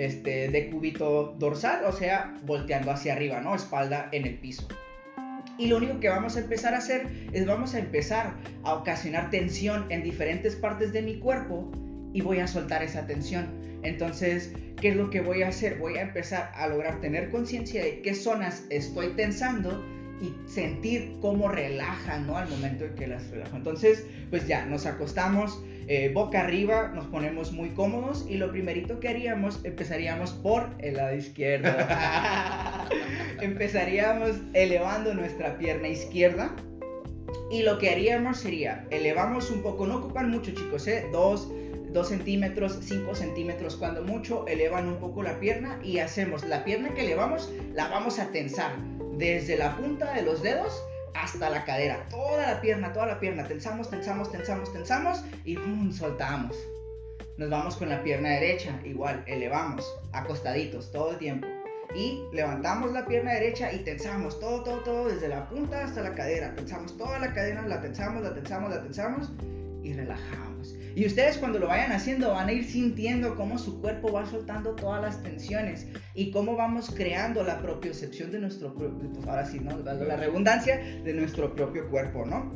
este, 0.00 0.48
de 0.48 0.70
cúbito 0.70 1.34
dorsal, 1.38 1.84
o 1.84 1.92
sea, 1.92 2.34
volteando 2.46 2.90
hacia 2.90 3.12
arriba, 3.12 3.40
¿no? 3.40 3.54
Espalda 3.54 4.08
en 4.12 4.26
el 4.26 4.38
piso. 4.38 4.66
Y 5.58 5.66
lo 5.66 5.76
único 5.76 6.00
que 6.00 6.08
vamos 6.08 6.36
a 6.36 6.40
empezar 6.40 6.72
a 6.72 6.78
hacer 6.78 7.06
es 7.32 7.44
vamos 7.44 7.74
a 7.74 7.80
empezar 7.80 8.34
a 8.62 8.74
ocasionar 8.74 9.28
tensión 9.28 9.84
en 9.90 10.02
diferentes 10.02 10.56
partes 10.56 10.94
de 10.94 11.02
mi 11.02 11.18
cuerpo 11.18 11.70
y 12.14 12.22
voy 12.22 12.38
a 12.38 12.46
soltar 12.46 12.82
esa 12.82 13.06
tensión. 13.06 13.48
Entonces, 13.82 14.54
¿qué 14.80 14.88
es 14.88 14.96
lo 14.96 15.10
que 15.10 15.20
voy 15.20 15.42
a 15.42 15.48
hacer? 15.48 15.76
Voy 15.76 15.98
a 15.98 16.02
empezar 16.02 16.50
a 16.54 16.66
lograr 16.66 17.02
tener 17.02 17.30
conciencia 17.30 17.84
de 17.84 18.00
qué 18.00 18.14
zonas 18.14 18.64
estoy 18.70 19.08
tensando 19.16 19.84
y 20.20 20.34
sentir 20.48 21.16
cómo 21.20 21.48
relajan, 21.48 22.26
¿no? 22.26 22.36
Al 22.36 22.48
momento 22.48 22.84
de 22.84 22.94
que 22.94 23.06
las 23.06 23.28
relajo. 23.30 23.56
Entonces, 23.56 24.06
pues 24.30 24.46
ya, 24.46 24.66
nos 24.66 24.86
acostamos, 24.86 25.62
eh, 25.86 26.10
boca 26.12 26.40
arriba, 26.40 26.92
nos 26.94 27.06
ponemos 27.06 27.52
muy 27.52 27.70
cómodos 27.70 28.26
y 28.28 28.36
lo 28.36 28.50
primerito 28.50 29.00
que 29.00 29.08
haríamos, 29.08 29.64
empezaríamos 29.64 30.32
por 30.32 30.68
el 30.78 30.96
lado 30.96 31.16
izquierdo. 31.16 31.68
empezaríamos 33.40 34.36
elevando 34.52 35.14
nuestra 35.14 35.56
pierna 35.58 35.88
izquierda 35.88 36.54
y 37.50 37.62
lo 37.62 37.78
que 37.78 37.90
haríamos 37.90 38.38
sería, 38.38 38.86
elevamos 38.90 39.50
un 39.50 39.62
poco, 39.62 39.86
no 39.86 39.96
ocupan 39.96 40.30
mucho 40.30 40.52
chicos, 40.52 40.86
¿eh? 40.86 41.06
Dos, 41.12 41.50
dos 41.92 42.08
centímetros, 42.08 42.78
5 42.82 43.14
centímetros 43.14 43.76
cuando 43.76 44.04
mucho, 44.04 44.46
elevan 44.46 44.86
un 44.86 44.98
poco 44.98 45.22
la 45.22 45.40
pierna 45.40 45.80
y 45.82 45.98
hacemos 45.98 46.44
la 46.44 46.64
pierna 46.64 46.94
que 46.94 47.04
elevamos, 47.04 47.50
la 47.74 47.88
vamos 47.88 48.18
a 48.18 48.30
tensar 48.30 48.72
desde 49.20 49.58
la 49.58 49.76
punta 49.76 50.14
de 50.14 50.22
los 50.22 50.42
dedos 50.42 50.82
hasta 51.14 51.50
la 51.50 51.64
cadera, 51.64 52.06
toda 52.08 52.54
la 52.54 52.60
pierna, 52.62 52.92
toda 52.92 53.06
la 53.06 53.20
pierna, 53.20 53.46
tensamos, 53.46 53.90
tensamos, 53.90 54.32
tensamos, 54.32 54.72
tensamos 54.72 55.22
y 55.44 55.56
¡pum! 55.56 55.92
soltamos. 55.92 56.56
Nos 57.36 57.50
vamos 57.50 57.76
con 57.76 57.90
la 57.90 58.02
pierna 58.02 58.30
derecha, 58.30 58.80
igual, 58.84 59.22
elevamos, 59.26 59.94
acostaditos 60.12 60.90
todo 60.90 61.12
el 61.12 61.18
tiempo. 61.18 61.46
Y 61.94 62.22
levantamos 62.32 62.92
la 62.92 63.04
pierna 63.04 63.32
derecha 63.32 63.72
y 63.72 63.80
tensamos 63.80 64.40
todo, 64.40 64.62
todo, 64.62 64.78
todo, 64.78 65.08
desde 65.08 65.28
la 65.28 65.48
punta 65.48 65.84
hasta 65.84 66.00
la 66.02 66.14
cadera. 66.14 66.54
Tensamos 66.54 66.96
toda 66.96 67.18
la 67.18 67.34
cadera, 67.34 67.62
la 67.66 67.80
tensamos, 67.80 68.22
la 68.22 68.32
tensamos, 68.32 68.70
la 68.70 68.82
tensamos. 68.82 69.30
y 69.82 69.92
relajamos. 69.92 70.74
Y 70.94 71.06
ustedes 71.06 71.38
cuando 71.38 71.58
lo 71.58 71.68
vayan 71.68 71.92
haciendo 71.92 72.30
van 72.30 72.48
a 72.48 72.52
ir 72.52 72.64
sintiendo 72.64 73.36
cómo 73.36 73.58
su 73.58 73.80
cuerpo 73.80 74.12
va 74.12 74.26
soltando 74.26 74.74
todas 74.74 75.02
las 75.02 75.22
tensiones 75.22 75.86
y 76.14 76.30
cómo 76.30 76.56
vamos 76.56 76.90
creando 76.90 77.42
la 77.44 77.60
propiocepción 77.62 78.32
de 78.32 78.40
nuestro 78.40 78.74
pues 78.74 79.26
ahora 79.26 79.46
sí, 79.46 79.60
¿no? 79.60 79.78
La 79.78 80.16
redundancia 80.16 80.78
de 80.78 81.12
nuestro 81.14 81.54
propio 81.54 81.88
cuerpo, 81.88 82.24
¿no? 82.26 82.52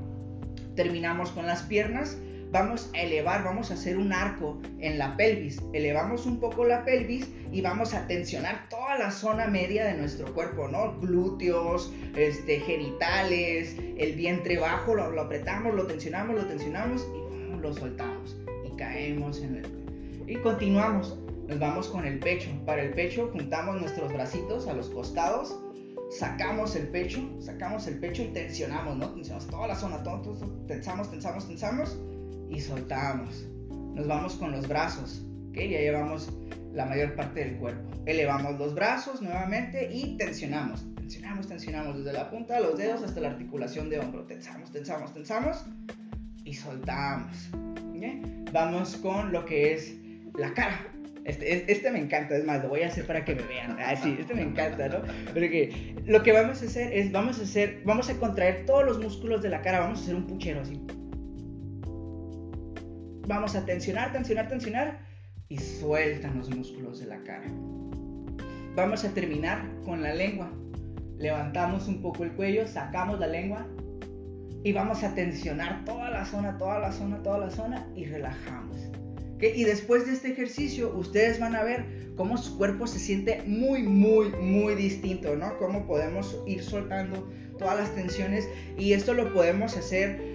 Terminamos 0.74 1.30
con 1.30 1.46
las 1.46 1.62
piernas 1.62 2.18
vamos 2.54 2.88
a 2.94 3.00
elevar, 3.00 3.42
vamos 3.42 3.72
a 3.72 3.74
hacer 3.74 3.98
un 3.98 4.12
arco 4.12 4.60
en 4.78 4.96
la 4.96 5.16
pelvis. 5.16 5.60
Elevamos 5.72 6.24
un 6.24 6.38
poco 6.38 6.64
la 6.64 6.84
pelvis 6.84 7.28
y 7.50 7.60
vamos 7.60 7.94
a 7.94 8.06
tensionar 8.06 8.68
toda 8.68 8.96
la 8.96 9.10
zona 9.10 9.48
media 9.48 9.84
de 9.84 9.94
nuestro 9.94 10.32
cuerpo, 10.32 10.68
¿no? 10.68 10.96
Glúteos, 11.00 11.92
este, 12.16 12.60
genitales, 12.60 13.76
el 13.98 14.12
vientre 14.12 14.56
bajo, 14.56 14.94
lo, 14.94 15.20
apretamos, 15.20 15.74
lo 15.74 15.88
tensionamos, 15.88 16.36
lo 16.36 16.46
tensionamos 16.46 17.04
y 17.12 17.23
lo 17.64 17.74
soltamos. 17.74 18.36
Y 18.64 18.76
caemos 18.76 19.42
en 19.42 19.56
el... 19.56 20.30
Y 20.30 20.36
continuamos. 20.36 21.18
Nos 21.48 21.58
vamos 21.58 21.88
con 21.88 22.06
el 22.06 22.20
pecho. 22.20 22.48
Para 22.64 22.82
el 22.82 22.94
pecho 22.94 23.28
juntamos 23.32 23.80
nuestros 23.80 24.12
bracitos 24.12 24.68
a 24.68 24.72
los 24.72 24.88
costados 24.88 25.54
sacamos 26.10 26.76
el 26.76 26.88
pecho, 26.88 27.20
sacamos 27.40 27.86
el 27.86 27.98
pecho 27.98 28.22
y 28.22 28.28
tensionamos, 28.28 28.96
¿no? 28.96 29.10
Tensionamos 29.10 29.48
toda 29.48 29.66
la 29.66 29.76
zona, 29.76 30.02
todo, 30.02 30.22
todo, 30.22 30.64
tensamos, 30.66 31.10
tensamos, 31.10 31.46
tensamos 31.46 31.98
y 32.48 32.60
soltamos. 32.60 33.46
Nos 33.94 34.06
vamos 34.06 34.34
con 34.34 34.52
los 34.52 34.68
brazos, 34.68 35.24
¿ok? 35.50 35.56
Ya 35.56 35.80
llevamos 35.80 36.32
la 36.72 36.86
mayor 36.86 37.14
parte 37.14 37.44
del 37.44 37.56
cuerpo. 37.56 37.90
Elevamos 38.06 38.58
los 38.58 38.74
brazos 38.74 39.22
nuevamente 39.22 39.90
y 39.92 40.16
tensionamos. 40.16 40.84
Tensionamos, 40.96 41.48
tensionamos 41.48 41.98
desde 41.98 42.12
la 42.12 42.30
punta 42.30 42.54
de 42.54 42.60
los 42.62 42.78
dedos 42.78 43.02
hasta 43.02 43.20
la 43.20 43.30
articulación 43.30 43.90
de 43.90 44.00
hombro. 44.00 44.24
Tensamos, 44.24 44.70
tensamos, 44.72 45.12
tensamos 45.12 45.64
y 46.44 46.54
soltamos. 46.54 47.50
Vamos 48.52 48.96
con 48.96 49.32
lo 49.32 49.44
que 49.44 49.74
es 49.74 49.94
la 50.38 50.52
cara. 50.54 50.86
Este, 51.24 51.72
este 51.72 51.90
me 51.90 51.98
encanta, 52.00 52.36
es 52.36 52.44
más, 52.44 52.62
lo 52.62 52.68
voy 52.68 52.82
a 52.82 52.88
hacer 52.88 53.06
para 53.06 53.24
que 53.24 53.34
me 53.34 53.42
vean. 53.42 53.78
Ah, 53.80 53.96
sí, 53.96 54.14
este 54.20 54.34
me 54.34 54.42
encanta, 54.42 54.88
¿no? 54.88 55.00
Porque 55.32 55.96
lo 56.04 56.22
que 56.22 56.32
vamos 56.32 56.62
a 56.62 56.66
hacer 56.66 56.92
es, 56.92 57.10
vamos 57.10 57.40
a 57.40 57.44
hacer, 57.44 57.80
vamos 57.84 58.10
a 58.10 58.18
contraer 58.18 58.66
todos 58.66 58.84
los 58.84 58.98
músculos 58.98 59.42
de 59.42 59.48
la 59.48 59.62
cara, 59.62 59.80
vamos 59.80 60.00
a 60.00 60.02
hacer 60.02 60.14
un 60.14 60.26
puchero 60.26 60.60
así 60.60 60.80
vamos 63.26 63.54
a 63.54 63.64
tensionar, 63.64 64.12
tensionar, 64.12 64.48
tensionar 64.48 64.98
y 65.48 65.58
sueltan 65.58 66.38
los 66.38 66.54
músculos 66.54 67.00
de 67.00 67.06
la 67.06 67.22
cara. 67.22 67.46
Vamos 68.74 69.04
a 69.04 69.14
terminar 69.14 69.68
con 69.84 70.02
la 70.02 70.14
lengua. 70.14 70.50
Levantamos 71.18 71.86
un 71.86 72.02
poco 72.02 72.24
el 72.24 72.32
cuello, 72.32 72.66
sacamos 72.66 73.20
la 73.20 73.28
lengua 73.28 73.66
y 74.64 74.72
vamos 74.72 75.04
a 75.04 75.14
tensionar 75.14 75.84
toda 75.84 76.10
la 76.10 76.24
zona, 76.24 76.56
toda 76.56 76.78
la 76.78 76.90
zona, 76.90 77.22
toda 77.22 77.38
la 77.38 77.50
zona 77.50 77.86
y 77.94 78.06
relajamos. 78.06 78.78
Y 79.40 79.64
después 79.64 80.06
de 80.06 80.14
este 80.14 80.32
ejercicio, 80.32 80.90
ustedes 80.96 81.38
van 81.38 81.54
a 81.54 81.62
ver 81.62 81.84
cómo 82.16 82.38
su 82.38 82.56
cuerpo 82.56 82.86
se 82.86 82.98
siente 82.98 83.42
muy, 83.46 83.82
muy, 83.82 84.30
muy 84.30 84.74
distinto, 84.74 85.36
¿no? 85.36 85.58
Cómo 85.58 85.86
podemos 85.86 86.38
ir 86.46 86.62
soltando 86.62 87.28
todas 87.58 87.78
las 87.78 87.94
tensiones 87.94 88.48
y 88.78 88.94
esto 88.94 89.12
lo 89.12 89.34
podemos 89.34 89.76
hacer 89.76 90.33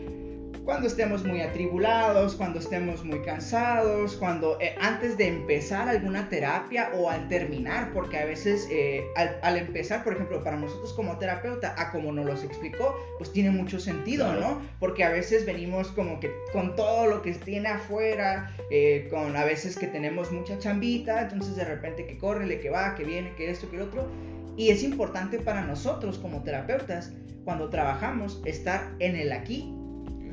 cuando 0.70 0.86
estemos 0.86 1.26
muy 1.26 1.42
atribulados, 1.42 2.36
cuando 2.36 2.60
estemos 2.60 3.04
muy 3.04 3.24
cansados, 3.24 4.16
cuando 4.18 4.62
eh, 4.62 4.76
antes 4.80 5.18
de 5.18 5.28
empezar 5.28 5.90
alguna 5.90 6.30
terapia 6.30 6.92
o 6.94 7.10
al 7.10 7.28
terminar, 7.28 7.92
porque 7.92 8.20
a 8.20 8.26
veces 8.26 8.68
eh, 8.70 9.04
al, 9.16 9.58
empezar, 9.58 10.04
por 10.04 10.14
ejemplo, 10.14 10.44
para 10.44 10.58
nosotros 10.58 10.94
como 10.94 11.18
terapeuta, 11.18 11.74
a 11.76 11.92
como 11.92 12.12
nos 12.12 12.28
los 12.28 12.44
explicó, 12.44 12.96
pues 13.18 13.34
tiene 13.34 13.50
mucho 13.50 13.80
sentido, 13.80 14.32
¿no? 14.36 14.62
Porque 14.80 15.04
a 15.04 15.10
veces 15.10 15.44
venimos 15.44 15.88
como 15.88 16.20
que 16.20 16.32
con 16.54 16.76
todo 16.76 17.08
lo 17.08 17.24
que 17.24 17.34
tiene 17.34 17.70
afuera, 17.70 18.56
eh, 18.70 19.08
con 19.10 19.36
a 19.36 19.46
veces 19.46 19.76
que 19.76 19.88
tenemos 19.88 20.32
mucha 20.32 20.60
chambita, 20.60 21.24
entonces 21.24 21.56
de 21.56 21.66
repente 21.66 22.06
que 22.06 22.20
corre, 22.20 22.60
que 22.60 22.70
va, 22.70 22.94
que 22.94 23.06
viene, 23.06 23.34
que 23.34 23.50
esto, 23.50 23.72
que 23.72 23.78
el 23.78 23.82
otro. 23.82 24.08
Y 24.56 24.70
es 24.70 24.84
importante 24.84 25.40
para 25.40 25.64
nosotros 25.64 26.20
como 26.20 26.44
terapeutas, 26.44 27.12
cuando 27.44 27.72
trabajamos, 27.72 28.40
estar 28.46 28.92
en 29.00 29.16
el 29.16 29.32
aquí 29.32 29.74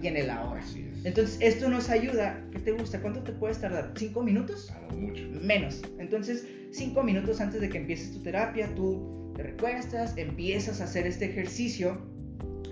y 0.02 0.06
en 0.06 0.16
el 0.16 0.30
ahora. 0.30 0.62
Entonces, 1.04 1.38
esto 1.40 1.68
nos 1.68 1.88
ayuda. 1.88 2.42
¿Qué 2.50 2.59
te 2.59 2.72
gusta? 2.72 3.00
¿Cuánto 3.00 3.22
te 3.22 3.32
puedes 3.32 3.61
tardar? 3.61 3.92
¿Cinco 3.96 4.22
minutos? 4.22 4.72
mucho. 4.96 5.22
Menos. 5.40 5.82
Entonces, 5.98 6.46
cinco 6.72 7.02
minutos 7.02 7.40
antes 7.40 7.61
de 7.61 7.68
que 7.68 7.78
empieces 7.78 8.12
tu 8.12 8.22
terapia, 8.22 8.74
tú 8.74 9.32
te 9.37 9.42
recuestas, 9.42 10.16
empiezas 10.16 10.80
a 10.80 10.85
hacer 10.85 11.06
este 11.06 11.26
ejercicio 11.26 12.00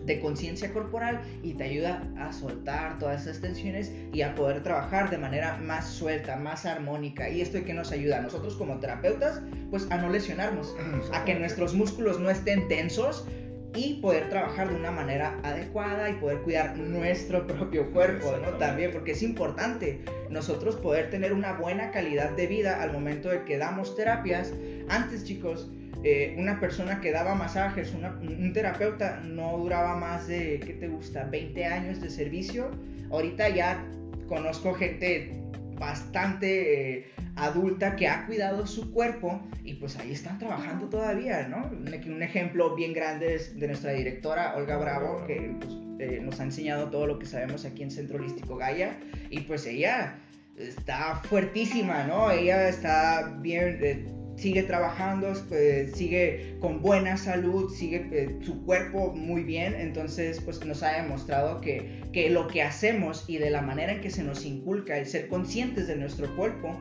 de 0.07 0.21
conciencia 0.21 0.73
corporal 0.73 1.21
y 1.43 1.55
te 1.55 1.65
ayuda 1.65 2.07
a 2.19 2.33
soltar 2.33 2.99
todas 2.99 3.23
esas 3.23 3.41
tensiones 3.41 3.91
y 4.13 4.21
a 4.21 4.35
poder 4.35 4.63
trabajar 4.63 5.11
de 5.11 5.19
manera 5.19 5.57
más 5.59 5.89
suelta, 5.89 6.37
más 6.37 6.67
armónica. 6.67 7.29
Y 7.31 7.41
esto 7.41 7.59
es 7.59 7.65
que 7.65 7.75
nos 7.75 7.91
ayuda 7.93 8.19
a 8.19 8.21
nosotros 8.21 8.57
como 8.57 8.79
terapeutas, 8.81 9.41
pues 9.71 9.87
a 9.91 9.97
no 9.97 10.11
lesionarnos, 10.11 10.75
a 11.13 11.25
que 11.25 11.35
nuestros 11.35 11.75
músculos 11.75 12.21
no 12.21 12.31
estén 12.31 12.69
tensos, 12.69 13.27
y 13.75 13.95
poder 13.95 14.29
trabajar 14.29 14.71
de 14.71 14.77
una 14.77 14.91
manera 14.91 15.39
adecuada 15.43 16.09
y 16.09 16.15
poder 16.15 16.39
cuidar 16.43 16.77
nuestro 16.77 17.47
propio 17.47 17.91
cuerpo, 17.91 18.37
¿no? 18.41 18.57
También, 18.59 18.93
porque 18.93 19.13
es 19.13 19.23
importante 19.23 20.01
nosotros 20.31 20.77
poder 20.77 21.11
tener 21.11 21.33
una 21.33 21.55
buena 21.55 21.91
calidad 21.91 22.31
de 22.31 22.47
vida 22.47 22.81
al 22.81 22.93
momento 22.93 23.29
de 23.29 23.45
que 23.45 23.59
damos 23.59 23.97
terapias. 23.97 24.53
Antes, 24.89 25.25
chicos, 25.25 25.69
eh, 26.05 26.35
una 26.39 26.61
persona 26.61 27.01
que 27.01 27.11
daba 27.11 27.35
masajes, 27.35 27.93
un 27.95 28.53
terapeuta, 28.53 29.21
no 29.25 29.57
duraba 29.59 29.97
más 29.97 30.29
de, 30.29 30.61
¿qué 30.65 30.75
te 30.75 30.89
gusta?, 30.89 31.25
20 31.25 31.65
años 31.65 32.01
de 32.01 32.11
servicio. 32.11 32.71
Ahorita 33.11 33.49
ya 33.49 33.85
conozco 34.29 34.75
gente 34.75 35.44
bastante 35.79 36.99
eh, 36.99 37.07
adulta 37.37 37.97
que 37.97 38.09
ha 38.09 38.27
cuidado 38.27 38.67
su 38.67 38.93
cuerpo 38.93 39.41
y 39.65 39.75
pues 39.75 39.97
ahí 39.97 40.13
están 40.13 40.39
trabajando 40.39 40.89
todavía, 40.89 41.49
¿no? 41.49 41.71
Un, 41.71 42.23
ejemplo 42.23 42.75
bien 42.75 42.93
grande 42.93 43.35
es 43.35 43.59
de 43.59 43.67
nuestra 43.67 43.93
directora 43.93 44.55
Olga 44.57 44.77
Bravo, 44.77 45.27
que 45.27 45.57
pues, 45.61 45.75
eh, 45.99 46.21
nos 46.23 46.41
ha 46.41 46.45
enseñado 46.45 46.91
todo 46.91 47.07
lo 47.07 47.19
que 47.19 47.27
sabemos 47.27 47.65
aquí 47.65 47.83
en 47.83 47.91
Centro 47.91 48.19
Holístico 48.19 48.57
Gaia 48.57 48.99
y 49.31 49.41
pues 49.41 49.67
ella 49.67 50.19
está 50.57 51.17
fuertísima, 51.25 52.05
¿no? 52.05 52.31
Ella 52.31 52.69
está 52.69 53.37
bien... 53.41 53.79
Eh, 53.83 54.07
sigue 54.37 54.63
trabajando, 54.65 55.33
pues, 55.49 55.93
sigue 55.93 56.57
con 56.61 56.81
buena 56.83 57.17
salud, 57.17 57.73
sigue 57.73 58.09
eh, 58.13 58.39
su 58.43 58.65
cuerpo 58.65 59.13
muy 59.15 59.43
bien, 59.43 59.75
entonces 59.75 60.41
pues 60.41 60.65
nos 60.65 60.83
ha 60.83 61.03
demostrado 61.03 61.61
que, 61.61 62.03
que 62.13 62.31
lo 62.31 62.49
que 62.49 62.63
hacemos 62.63 63.25
y 63.29 63.39
de 63.39 63.51
la 63.51 63.63
manera 63.63 63.93
en 63.93 64.01
que 64.01 64.11
se 64.11 64.23
nos 64.23 64.45
inculca 64.45 64.99
el 64.99 65.07
ser 65.07 65.29
conscientes 65.29 65.87
de 65.87 65.97
nuestro 65.97 66.35
cuerpo, 66.37 66.79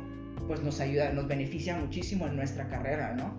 pues 0.48 0.62
nos 0.62 0.80
ayuda, 0.80 1.12
nos 1.13 1.28
beneficia 1.28 1.76
muchísimo 1.78 2.28
en 2.28 2.36
nuestra 2.36 2.68
carrera, 2.68 3.13
¿no? 3.13 3.38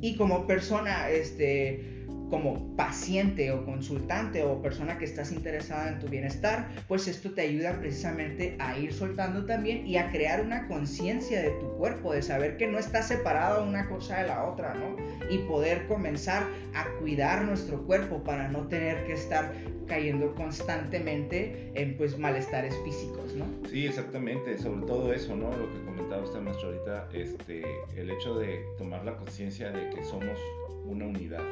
Y 0.00 0.16
como 0.16 0.46
persona, 0.46 1.08
este, 1.10 2.01
como 2.32 2.74
paciente 2.76 3.52
o 3.52 3.62
consultante 3.66 4.42
o 4.42 4.62
persona 4.62 4.96
que 4.96 5.04
estás 5.04 5.32
interesada 5.32 5.90
en 5.90 5.98
tu 5.98 6.08
bienestar, 6.08 6.66
pues 6.88 7.06
esto 7.06 7.32
te 7.32 7.42
ayuda 7.42 7.78
precisamente 7.78 8.56
a 8.58 8.78
ir 8.78 8.94
soltando 8.94 9.44
también 9.44 9.86
y 9.86 9.98
a 9.98 10.10
crear 10.10 10.40
una 10.40 10.66
conciencia 10.66 11.42
de 11.42 11.50
tu 11.50 11.70
cuerpo, 11.74 12.14
de 12.14 12.22
saber 12.22 12.56
que 12.56 12.66
no 12.66 12.78
está 12.78 13.02
separada 13.02 13.62
una 13.62 13.86
cosa 13.86 14.22
de 14.22 14.28
la 14.28 14.46
otra, 14.46 14.72
¿no? 14.72 14.96
Y 15.28 15.40
poder 15.40 15.86
comenzar 15.88 16.44
a 16.72 16.86
cuidar 17.00 17.44
nuestro 17.44 17.82
cuerpo 17.82 18.24
para 18.24 18.48
no 18.48 18.66
tener 18.66 19.04
que 19.04 19.12
estar 19.12 19.52
cayendo 19.86 20.34
constantemente 20.34 21.70
en 21.74 21.98
pues 21.98 22.16
malestares 22.16 22.74
físicos, 22.82 23.34
¿no? 23.34 23.44
Sí, 23.68 23.86
exactamente, 23.86 24.56
sobre 24.56 24.86
todo 24.86 25.12
eso, 25.12 25.36
¿no? 25.36 25.50
Lo 25.54 25.70
que 25.70 25.84
comentaba 25.84 26.22
usted 26.22 26.40
maestro 26.40 26.68
ahorita, 26.68 27.08
este, 27.12 27.62
el 27.94 28.08
hecho 28.08 28.38
de 28.38 28.64
tomar 28.78 29.04
la 29.04 29.18
conciencia 29.18 29.70
de 29.70 29.90
que 29.90 30.02
somos 30.02 30.38
una 30.86 31.04
unidad 31.04 31.42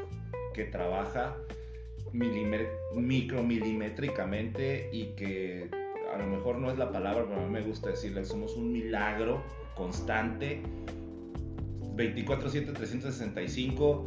que 0.52 0.64
trabaja 0.64 1.36
micromilimétricamente 2.12 4.90
y 4.92 5.06
que 5.16 5.68
a 6.12 6.18
lo 6.18 6.26
mejor 6.26 6.58
no 6.58 6.70
es 6.70 6.78
la 6.78 6.90
palabra, 6.90 7.24
pero 7.28 7.40
a 7.40 7.44
mí 7.44 7.50
me 7.50 7.62
gusta 7.62 7.90
decirle, 7.90 8.24
somos 8.24 8.56
un 8.56 8.72
milagro 8.72 9.42
constante, 9.76 10.60
24/7, 11.94 12.72
365, 12.72 14.06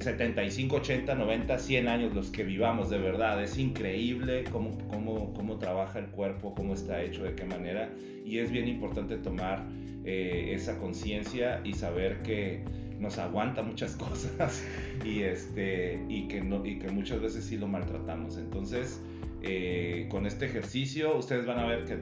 75, 0.00 0.76
80, 0.76 1.14
90, 1.14 1.58
100 1.58 1.88
años 1.88 2.14
los 2.14 2.30
que 2.30 2.44
vivamos, 2.44 2.90
de 2.90 2.98
verdad, 2.98 3.42
es 3.42 3.58
increíble 3.58 4.44
cómo, 4.52 4.76
cómo, 4.88 5.32
cómo 5.32 5.58
trabaja 5.58 5.98
el 5.98 6.06
cuerpo, 6.06 6.54
cómo 6.54 6.74
está 6.74 7.02
hecho, 7.02 7.24
de 7.24 7.34
qué 7.34 7.44
manera, 7.44 7.90
y 8.24 8.38
es 8.38 8.50
bien 8.50 8.68
importante 8.68 9.16
tomar 9.16 9.66
eh, 10.04 10.52
esa 10.54 10.78
conciencia 10.78 11.60
y 11.64 11.72
saber 11.72 12.22
que 12.22 12.62
nos 12.98 13.18
aguanta 13.18 13.62
muchas 13.62 13.96
cosas 13.96 14.64
y, 15.04 15.22
este, 15.22 16.04
y, 16.08 16.28
que, 16.28 16.40
no, 16.40 16.64
y 16.64 16.78
que 16.78 16.88
muchas 16.88 17.20
veces 17.20 17.44
sí 17.44 17.56
lo 17.56 17.68
maltratamos. 17.68 18.36
Entonces, 18.36 19.00
eh, 19.42 20.06
con 20.10 20.26
este 20.26 20.46
ejercicio 20.46 21.16
ustedes 21.16 21.46
van 21.46 21.58
a 21.58 21.66
ver 21.66 21.84
que 21.84 21.98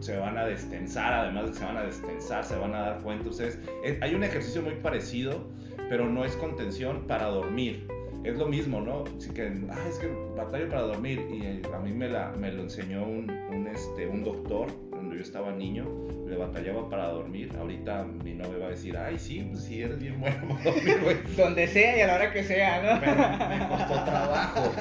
se 0.00 0.16
van 0.16 0.36
a 0.36 0.44
destensar, 0.44 1.12
además 1.12 1.44
de 1.44 1.50
que 1.52 1.58
se 1.58 1.64
van 1.64 1.76
a 1.76 1.82
destensar, 1.82 2.44
se 2.44 2.56
van 2.56 2.74
a 2.74 2.80
dar 2.80 3.02
cuenta 3.02 3.28
ustedes. 3.28 3.58
Eh, 3.84 3.98
hay 4.02 4.14
un 4.14 4.24
ejercicio 4.24 4.62
muy 4.62 4.74
parecido, 4.74 5.48
pero 5.88 6.08
no 6.08 6.24
es 6.24 6.36
contención 6.36 7.06
para 7.06 7.26
dormir. 7.26 7.86
Es 8.24 8.36
lo 8.36 8.48
mismo, 8.48 8.80
¿no? 8.80 9.04
Así 9.16 9.30
que, 9.30 9.52
ah, 9.70 9.86
es 9.88 9.98
que 9.98 10.08
batalla 10.36 10.68
para 10.68 10.82
dormir. 10.82 11.24
Y 11.30 11.42
eh, 11.44 11.62
a 11.72 11.78
mí 11.78 11.92
me, 11.92 12.08
la, 12.08 12.32
me 12.32 12.50
lo 12.50 12.62
enseñó 12.62 13.06
un, 13.06 13.30
este, 13.72 14.08
un 14.08 14.24
doctor 14.24 14.68
yo 15.16 15.22
estaba 15.22 15.52
niño, 15.52 15.86
le 16.28 16.36
batallaba 16.36 16.88
para 16.88 17.08
dormir. 17.08 17.52
Ahorita 17.58 18.04
mi 18.04 18.34
novia 18.34 18.58
va 18.58 18.66
a 18.66 18.70
decir, 18.70 18.96
ay, 18.96 19.18
sí, 19.18 19.46
pues 19.50 19.64
sí, 19.64 19.82
eres 19.82 19.98
bien 19.98 20.20
bueno 20.20 20.48
para 20.48 20.64
dormir, 20.74 21.00
güey. 21.02 21.16
Donde 21.36 21.66
sea 21.68 21.96
y 21.98 22.00
a 22.02 22.06
la 22.06 22.14
hora 22.16 22.32
que 22.32 22.44
sea, 22.44 22.82
¿no? 22.94 23.00
Pero 23.00 23.48
me 23.48 23.68
costó 23.68 24.04
trabajo 24.04 24.72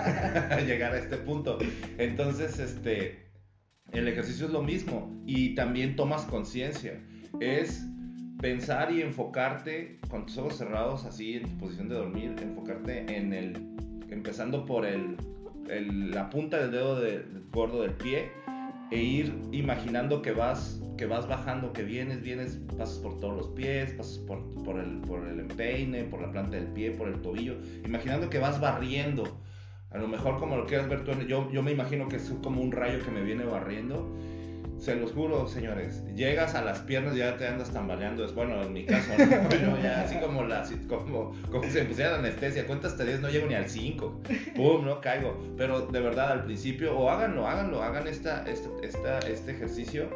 llegar 0.65 0.93
a 0.93 0.97
este 0.99 1.17
punto. 1.17 1.57
Entonces, 1.97 2.59
este, 2.59 3.25
el 3.91 4.07
ejercicio 4.07 4.45
es 4.47 4.51
lo 4.51 4.61
mismo 4.61 5.11
y 5.25 5.55
también 5.55 5.95
tomas 5.95 6.23
conciencia. 6.23 6.99
Es 7.39 7.85
pensar 8.41 8.91
y 8.91 9.01
enfocarte 9.01 9.99
con 10.09 10.25
tus 10.25 10.37
ojos 10.37 10.57
cerrados, 10.57 11.05
así 11.05 11.35
en 11.37 11.43
tu 11.43 11.57
posición 11.57 11.89
de 11.89 11.95
dormir, 11.95 12.35
enfocarte 12.41 13.15
en 13.15 13.33
el, 13.33 13.53
empezando 14.09 14.65
por 14.65 14.85
el, 14.85 15.15
el- 15.69 16.11
la 16.11 16.29
punta 16.29 16.57
del 16.59 16.71
dedo 16.71 16.99
de- 16.99 17.23
gordo 17.51 17.81
del 17.81 17.91
pie 17.91 18.29
e 18.91 18.97
ir 19.01 19.33
imaginando 19.51 20.21
que 20.21 20.31
vas, 20.31 20.79
que 20.97 21.05
vas 21.05 21.27
bajando, 21.27 21.73
que 21.73 21.83
vienes, 21.83 22.21
vienes, 22.21 22.59
pasas 22.77 22.99
por 22.99 23.19
todos 23.19 23.35
los 23.35 23.47
pies, 23.49 23.91
pasas 23.91 24.17
por, 24.19 24.43
por, 24.63 24.79
el, 24.79 24.99
por 25.01 25.27
el 25.27 25.39
empeine, 25.39 26.03
por 26.03 26.21
la 26.21 26.31
planta 26.31 26.57
del 26.57 26.67
pie, 26.67 26.91
por 26.91 27.07
el 27.07 27.21
tobillo, 27.21 27.55
imaginando 27.83 28.29
que 28.29 28.39
vas 28.39 28.59
barriendo. 28.59 29.23
A 29.91 29.97
lo 29.97 30.07
mejor 30.07 30.37
como 30.39 30.57
lo 30.57 30.65
quieras 30.65 30.89
ver 30.89 31.03
tú, 31.03 31.13
yo, 31.27 31.49
yo 31.51 31.63
me 31.63 31.71
imagino 31.71 32.07
que 32.07 32.17
es 32.17 32.33
como 32.43 32.61
un 32.61 32.71
rayo 32.71 33.03
que 33.03 33.11
me 33.11 33.21
viene 33.21 33.45
barriendo. 33.45 34.15
Se 34.79 34.95
los 34.95 35.13
juro, 35.13 35.47
señores. 35.47 36.03
Llegas 36.15 36.53
a 36.53 36.61
las 36.63 36.79
piernas 36.79 37.15
y 37.15 37.19
ya 37.19 37.37
te 37.37 37.47
andas 37.47 37.71
tambaleando. 37.71 38.23
Es 38.25 38.35
bueno, 38.35 38.61
en 38.61 38.73
mi 38.73 38.85
caso, 38.85 39.09
¿no? 39.17 39.77
Ya 39.83 40.01
así 40.03 40.17
como, 40.17 40.43
la, 40.43 40.63
como, 40.87 41.33
como 41.49 41.63
si 41.63 41.79
me 41.79 41.85
pusiera 41.85 42.15
anestesia. 42.15 42.67
Cuenta 42.67 42.87
hasta 42.87 43.03
10, 43.03 43.21
no 43.21 43.29
llego 43.29 43.47
ni 43.47 43.55
al 43.55 43.69
5. 43.69 44.21
Pum, 44.55 44.85
no 44.85 45.01
caigo. 45.01 45.41
Pero 45.57 45.87
de 45.87 45.99
verdad, 46.01 46.31
al 46.33 46.43
principio, 46.45 46.95
o 46.97 47.09
háganlo, 47.09 47.47
háganlo, 47.47 47.81
hagan 47.81 48.07
esta, 48.07 48.45
esta, 48.47 48.69
esta- 48.83 49.19
este 49.19 49.51
ejercicio. 49.53 50.07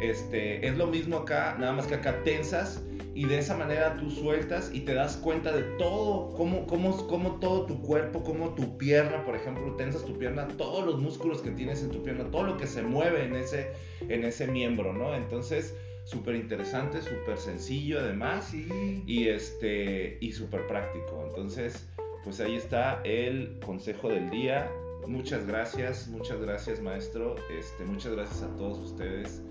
Este, 0.00 0.66
es 0.66 0.76
lo 0.76 0.86
mismo 0.86 1.18
acá, 1.18 1.56
nada 1.58 1.72
más 1.72 1.86
que 1.86 1.94
acá 1.96 2.22
tensas 2.24 2.82
y 3.14 3.26
de 3.26 3.38
esa 3.38 3.56
manera 3.56 3.96
tú 3.96 4.10
sueltas 4.10 4.70
y 4.72 4.80
te 4.80 4.94
das 4.94 5.16
cuenta 5.16 5.52
de 5.52 5.62
todo, 5.78 6.32
cómo, 6.34 6.66
cómo, 6.66 7.06
cómo 7.06 7.38
todo 7.40 7.66
tu 7.66 7.82
cuerpo, 7.82 8.22
cómo 8.22 8.54
tu 8.54 8.78
pierna, 8.78 9.24
por 9.24 9.36
ejemplo, 9.36 9.74
tensas 9.76 10.04
tu 10.04 10.18
pierna, 10.18 10.48
todos 10.56 10.86
los 10.86 10.98
músculos 10.98 11.42
que 11.42 11.50
tienes 11.50 11.82
en 11.82 11.90
tu 11.90 12.02
pierna, 12.02 12.30
todo 12.30 12.44
lo 12.44 12.56
que 12.56 12.66
se 12.66 12.82
mueve 12.82 13.24
en 13.24 13.36
ese, 13.36 13.72
en 14.08 14.24
ese 14.24 14.46
miembro, 14.46 14.92
¿no? 14.92 15.14
Entonces, 15.14 15.74
súper 16.04 16.36
interesante, 16.36 17.02
súper 17.02 17.38
sencillo 17.38 18.00
además 18.00 18.46
Sí. 18.50 19.02
y, 19.06 19.28
este, 19.28 20.16
y 20.20 20.32
súper 20.32 20.66
práctico. 20.66 21.24
Entonces, 21.28 21.86
pues 22.24 22.40
ahí 22.40 22.56
está 22.56 23.00
el 23.04 23.58
consejo 23.64 24.08
del 24.08 24.30
día. 24.30 24.70
Muchas 25.06 25.46
gracias, 25.46 26.08
muchas 26.08 26.40
gracias 26.40 26.80
maestro, 26.80 27.34
este, 27.58 27.84
muchas 27.84 28.12
gracias 28.14 28.42
a 28.42 28.56
todos 28.56 28.78
ustedes. 28.78 29.42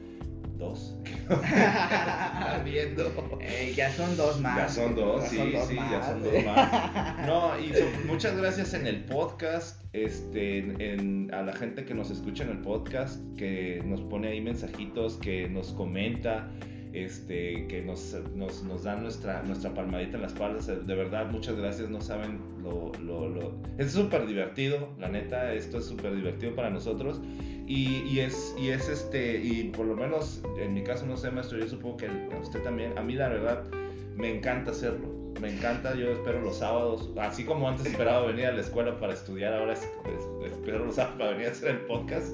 Dos 0.61 0.93
viendo. 2.63 3.39
Ey, 3.41 3.73
ya 3.73 3.91
son 3.91 4.15
dos 4.15 4.39
más. 4.39 4.57
Ya 4.57 4.69
son 4.69 4.95
dos, 4.95 5.23
Ya 5.23 5.29
sí, 5.29 5.37
son 5.37 5.51
dos 5.53 5.67
sí, 5.67 5.75
ya 5.75 6.03
son 6.03 6.25
eh. 6.25 6.31
dos 6.31 6.45
más. 6.45 7.25
No, 7.27 7.59
y 7.59 7.73
so- 7.73 7.85
muchas 8.05 8.35
gracias 8.37 8.73
en 8.73 8.85
el 8.87 9.03
podcast, 9.05 9.83
este, 9.93 10.59
en, 10.59 10.79
en- 10.81 11.33
a 11.33 11.41
la 11.41 11.53
gente 11.53 11.83
que 11.85 11.93
nos 11.95 12.11
escucha 12.11 12.43
en 12.43 12.51
el 12.51 12.59
podcast, 12.59 13.19
que 13.37 13.81
nos 13.85 14.01
pone 14.01 14.27
ahí 14.29 14.41
mensajitos, 14.41 15.17
que 15.17 15.47
nos 15.49 15.69
comenta, 15.73 16.47
este, 16.93 17.67
que 17.67 17.81
nos, 17.81 18.15
nos, 18.35 18.63
nos 18.63 18.83
dan 18.83 19.03
nuestra, 19.03 19.43
nuestra 19.43 19.73
palmadita 19.73 20.17
en 20.17 20.23
las 20.23 20.33
espaldas. 20.33 20.67
De 20.67 20.95
verdad, 20.95 21.29
muchas 21.31 21.55
gracias, 21.55 21.89
no 21.89 22.01
saben 22.01 22.39
lo... 22.61 22.91
lo, 23.03 23.29
lo... 23.29 23.53
Es 23.77 23.91
súper 23.91 24.25
divertido, 24.27 24.89
la 24.99 25.09
neta, 25.09 25.53
esto 25.53 25.77
es 25.79 25.85
súper 25.85 26.15
divertido 26.15 26.55
para 26.55 26.69
nosotros. 26.69 27.19
Y, 27.67 28.03
y 28.09 28.19
es, 28.19 28.53
y 28.59 28.69
es 28.69 28.89
este, 28.89 29.37
y 29.41 29.71
por 29.75 29.85
lo 29.85 29.95
menos 29.95 30.41
en 30.59 30.73
mi 30.73 30.83
caso, 30.83 31.05
no 31.05 31.15
sé, 31.15 31.31
maestro, 31.31 31.57
yo 31.57 31.67
supongo 31.67 31.97
que 31.97 32.09
usted 32.41 32.61
también, 32.63 32.97
a 32.97 33.01
mí 33.01 33.13
la 33.13 33.29
verdad 33.29 33.63
me 34.17 34.35
encanta 34.35 34.71
hacerlo, 34.71 35.07
me 35.39 35.55
encanta, 35.55 35.95
yo 35.95 36.11
espero 36.11 36.41
los 36.41 36.57
sábados, 36.57 37.09
así 37.17 37.45
como 37.45 37.69
antes 37.69 37.85
esperaba 37.85 38.25
venir 38.27 38.47
a 38.47 38.51
la 38.51 38.59
escuela 38.61 38.99
para 38.99 39.13
estudiar, 39.13 39.53
ahora 39.53 39.73
es- 39.73 39.83
es- 39.83 40.51
espero 40.51 40.83
los 40.85 40.95
sábados 40.95 41.17
para 41.17 41.31
venir 41.31 41.47
a 41.47 41.51
hacer 41.51 41.69
el 41.71 41.77
podcast. 41.81 42.27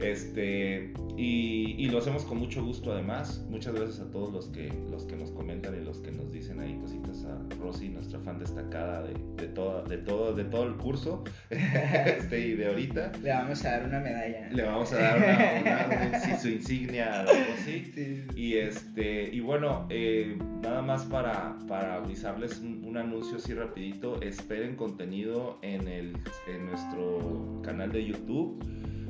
Este, 0.00 0.92
y, 1.16 1.74
y 1.78 1.88
lo 1.88 1.98
hacemos 1.98 2.24
con 2.24 2.38
mucho 2.38 2.64
gusto 2.64 2.92
además. 2.92 3.44
Muchas 3.50 3.74
gracias 3.74 4.00
a 4.00 4.10
todos 4.10 4.32
los 4.32 4.46
que, 4.48 4.70
los 4.90 5.04
que 5.04 5.16
nos 5.16 5.30
comentan 5.30 5.74
y 5.80 5.84
los 5.84 5.98
que 5.98 6.12
nos 6.12 6.30
dicen 6.32 6.60
ahí 6.60 6.76
cositas 6.80 7.24
a 7.24 7.38
Rosy, 7.60 7.88
nuestra 7.88 8.20
fan 8.20 8.38
destacada 8.38 9.02
de, 9.02 9.14
de, 9.36 9.48
toda, 9.48 9.82
de, 9.84 9.98
todo, 9.98 10.34
de 10.34 10.44
todo 10.44 10.64
el 10.64 10.74
curso 10.76 11.24
este, 11.50 12.40
y 12.40 12.52
de 12.54 12.66
ahorita. 12.66 13.12
Le 13.22 13.30
vamos 13.30 13.64
a 13.64 13.70
dar 13.70 13.84
una 13.88 14.00
medalla. 14.00 14.48
Le 14.50 14.62
vamos 14.62 14.92
a 14.92 14.96
dar 14.98 15.16
una, 15.18 15.86
una- 15.86 16.10
un- 16.14 16.20
sí, 16.20 16.30
su 16.40 16.48
insignia 16.48 17.20
a 17.20 17.24
Rosy. 17.24 17.84
Sí. 17.96 18.24
Y 18.36 18.54
este, 18.54 19.34
y 19.34 19.40
bueno, 19.40 19.86
eh, 19.90 20.36
nada 20.62 20.82
más 20.82 21.04
para, 21.04 21.56
para 21.66 21.94
avisarles 21.96 22.58
un, 22.58 22.84
un 22.84 22.96
anuncio 22.98 23.36
así 23.38 23.54
rapidito, 23.54 24.20
esperen 24.20 24.76
contenido 24.76 25.58
en, 25.62 25.88
el, 25.88 26.12
en 26.52 26.66
nuestro 26.66 27.60
canal 27.64 27.90
de 27.92 28.04
YouTube. 28.04 28.62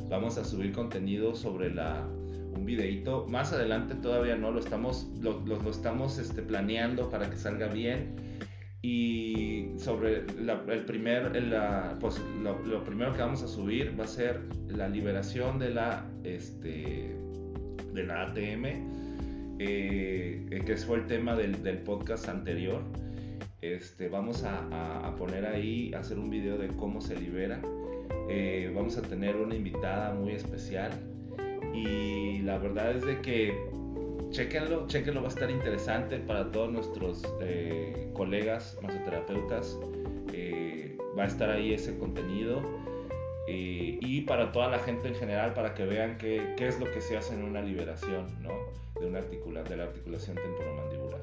Vamos 0.09 0.38
a 0.38 0.44
subir 0.44 0.72
contenido 0.72 1.34
sobre 1.34 1.72
la, 1.74 2.07
un 2.54 2.64
videito. 2.64 3.26
Más 3.26 3.52
adelante 3.52 3.94
todavía 3.94 4.36
no, 4.36 4.50
lo 4.50 4.61
estamos, 4.61 5.09
lo, 5.20 5.40
lo- 5.44 5.70
estamos 5.70 6.18
este, 6.18 6.42
planeando 6.42 7.11
para 7.11 7.28
que 7.30 7.36
salga 7.36 7.68
bien. 7.68 8.14
Y 8.82 9.70
sobre 9.78 10.18
el 10.28 10.84
primer, 10.86 11.42
la- 11.44 11.96
pues, 12.00 12.20
lo, 12.42 12.84
primero 12.84 13.12
que 13.12 13.20
vamos 13.20 13.42
a 13.42 13.48
subir 13.48 13.98
va 13.98 14.04
a 14.04 14.09
ser 14.09 14.42
la 14.68 14.88
liberación 14.88 15.59
de 15.59 15.70
la, 15.70 16.07
este, 16.22 17.16
de 17.92 18.04
la 18.04 18.22
ATM, 18.22 18.64
eh, 19.59 20.46
eh, 20.50 20.62
que 20.64 20.76
fue 20.76 20.98
el 20.98 21.07
tema 21.07 21.34
del, 21.34 21.62
del 21.64 21.78
podcast 21.78 22.28
anterior. 22.28 22.82
Este, 23.61 24.09
vamos 24.09 24.44
a, 24.44 25.12
poner 25.16 25.46
ahí, 25.46 25.92
hacer 25.94 26.18
un 26.18 26.30
video 26.30 26.57
de 26.59 26.68
cómo 26.68 27.00
se 27.00 27.18
libera. 27.18 27.61
Eh, 28.28 28.72
vamos 28.74 28.96
a 28.96 29.02
tener 29.02 29.36
una 29.36 29.54
invitada 29.54 30.14
muy 30.14 30.32
especial. 30.32 30.92
Y 31.74 32.38
la 32.38 32.59
verdad 32.59 32.92
es 32.92 33.04
de 33.04 33.20
que 33.20 33.54
chequenlo, 34.30 34.86
chequenlo, 34.86 35.22
va 35.22 35.28
a 35.28 35.30
estar 35.30 35.50
interesante 35.50 36.18
para 36.18 36.50
todos 36.50 36.70
nuestros 36.70 37.22
eh, 37.40 38.11
colegas 38.14 38.78
masoterapeutas. 38.82 39.78
Eh, 40.32 40.98
va 41.18 41.24
a 41.24 41.26
estar 41.26 41.50
ahí 41.50 41.72
ese 41.72 41.98
contenido. 41.98 42.62
Eh, 43.48 43.98
y 44.00 44.22
para 44.22 44.50
toda 44.50 44.68
la 44.68 44.78
gente 44.80 45.09
en 45.09 45.14
general, 45.14 45.54
para 45.54 45.74
que 45.74 45.84
vean 45.84 46.18
qué, 46.18 46.54
qué 46.57 46.66
es 46.66 46.80
lo 46.80 46.90
que 46.90 47.00
se 47.00 47.16
hace 47.16 47.34
en 47.34 47.44
una 47.44 47.62
liberación, 47.62 48.26
¿no? 48.42 48.50
De, 49.00 49.07
una 49.07 49.18
articula, 49.18 49.62
de 49.62 49.76
la 49.76 49.84
articulación 49.84 50.36
temporomandibular. 50.36 51.20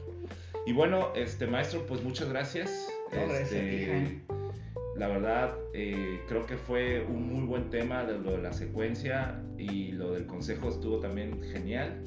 Y 0.65 0.71
bueno, 0.71 1.09
este 1.15 1.47
maestro, 1.47 1.86
pues 1.86 2.01
muchas 2.01 2.29
gracias. 2.29 2.88
No, 3.11 3.34
Este. 3.34 4.21
La 4.96 5.08
verdad, 5.08 5.56
eh, 5.74 6.22
creo 6.28 6.46
que 6.46 6.56
fue 6.56 7.04
un 7.04 7.34
muy 7.34 7.46
buen 7.46 7.70
tema 7.70 8.04
de 8.04 8.20
lo 8.20 8.32
de 8.32 8.44
la 8.44 8.54
secuencia 8.54 9.41
y 9.58 9.91
lo 9.91 10.12
del 10.12 10.28
consejo 10.28 10.70
estuvo 10.70 11.00
también 11.00 11.41
genial. 11.52 12.00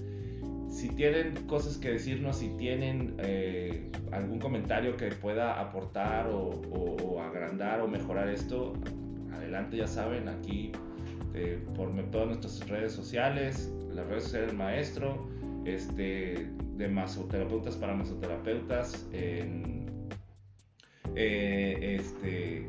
Si 0.68 0.90
tienen 0.90 1.34
cosas 1.46 1.78
que 1.78 1.90
decirnos, 1.90 2.38
si 2.38 2.48
tienen 2.56 3.14
eh, 3.18 3.90
algún 4.12 4.38
comentario 4.38 4.96
que 4.96 5.08
pueda 5.08 5.60
aportar 5.60 6.28
o, 6.30 7.20
agrandar 7.20 7.80
o 7.80 7.88
mejorar 7.88 8.28
esto, 8.28 8.74
adelante, 9.32 9.78
ya 9.78 9.88
saben, 9.88 10.28
aquí 10.28 10.70
eh, 11.34 11.58
por 11.74 11.90
todas 12.10 12.28
nuestras 12.28 12.68
redes 12.68 12.92
sociales, 12.92 13.72
las 13.92 14.06
redes 14.06 14.24
sociales 14.24 14.48
del 14.48 14.58
maestro, 14.58 15.26
este, 15.64 16.48
de 16.76 16.88
masoterapeutas 16.88 17.76
para 17.76 17.94
masoterapeutas, 17.94 19.08
en, 19.12 19.75
eh, 21.16 21.96
este, 21.98 22.66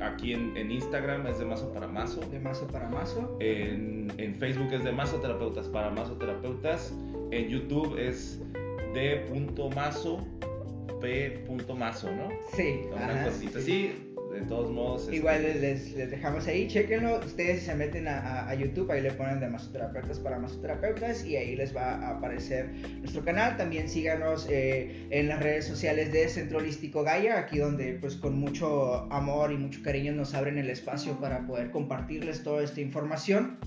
aquí 0.00 0.32
en, 0.32 0.56
en 0.56 0.70
Instagram 0.70 1.26
es 1.26 1.38
de 1.38 1.44
mazo 1.44 1.72
para 1.72 1.88
mazo. 1.88 2.20
De 2.30 2.38
mazo 2.38 2.66
para 2.68 2.88
mazo. 2.88 3.36
En, 3.40 4.12
en 4.18 4.34
Facebook 4.34 4.72
es 4.72 4.84
de 4.84 4.92
masoterapeutas 4.92 5.68
para 5.68 5.90
masoterapeutas. 5.90 6.94
En 7.30 7.48
YouTube 7.48 7.98
es 7.98 8.40
d.mazo, 8.94 10.18
p.mazo, 11.00 12.10
¿no? 12.12 12.28
Sí. 12.54 12.82
Una 12.92 13.06
ajá, 13.06 13.24
cosita 13.24 13.60
sí. 13.60 13.92
así. 13.92 14.13
De 14.34 14.40
todos 14.42 14.70
modos. 14.72 15.02
este, 15.04 15.16
Igual 15.16 15.42
les, 15.42 15.94
les 15.94 16.10
dejamos 16.10 16.46
ahí, 16.48 16.66
chequenlo. 16.66 17.20
Ustedes 17.20 17.62
se 17.62 17.74
meten 17.74 18.08
a, 18.08 18.18
a- 18.18 18.50
a 18.50 18.54
YouTube, 18.54 18.90
ahí 18.90 19.00
le 19.00 19.12
ponen 19.12 19.38
de 19.40 19.48
masoterapeutas 19.48 20.18
para 20.18 20.38
masoterapeutas 20.38 21.24
y 21.24 21.36
ahí 21.36 21.54
les 21.54 21.74
va 21.74 21.94
a 21.94 22.10
aparecer 22.18 22.70
nuestro 23.00 23.24
canal. 23.24 23.56
También 23.56 23.88
síganos 23.88 24.48
eh, 24.50 25.06
en 25.10 25.28
las 25.28 25.40
redes 25.40 25.66
sociales 25.66 26.12
de 26.12 26.28
Centro 26.28 26.58
Holístico 26.58 27.04
Gaia, 27.04 27.38
aquí 27.38 27.58
donde 27.58 27.92
pues 28.00 28.16
con 28.16 28.38
mucho 28.38 29.10
amor 29.12 29.52
y 29.52 29.56
mucho 29.56 29.80
cariño 29.82 30.12
nos 30.12 30.34
abren 30.34 30.58
el 30.58 30.68
espacio 30.68 31.18
para 31.20 31.46
poder 31.46 31.70
compartirles 31.70 32.42
toda 32.42 32.64
esta 32.64 32.80
información. 32.80 33.58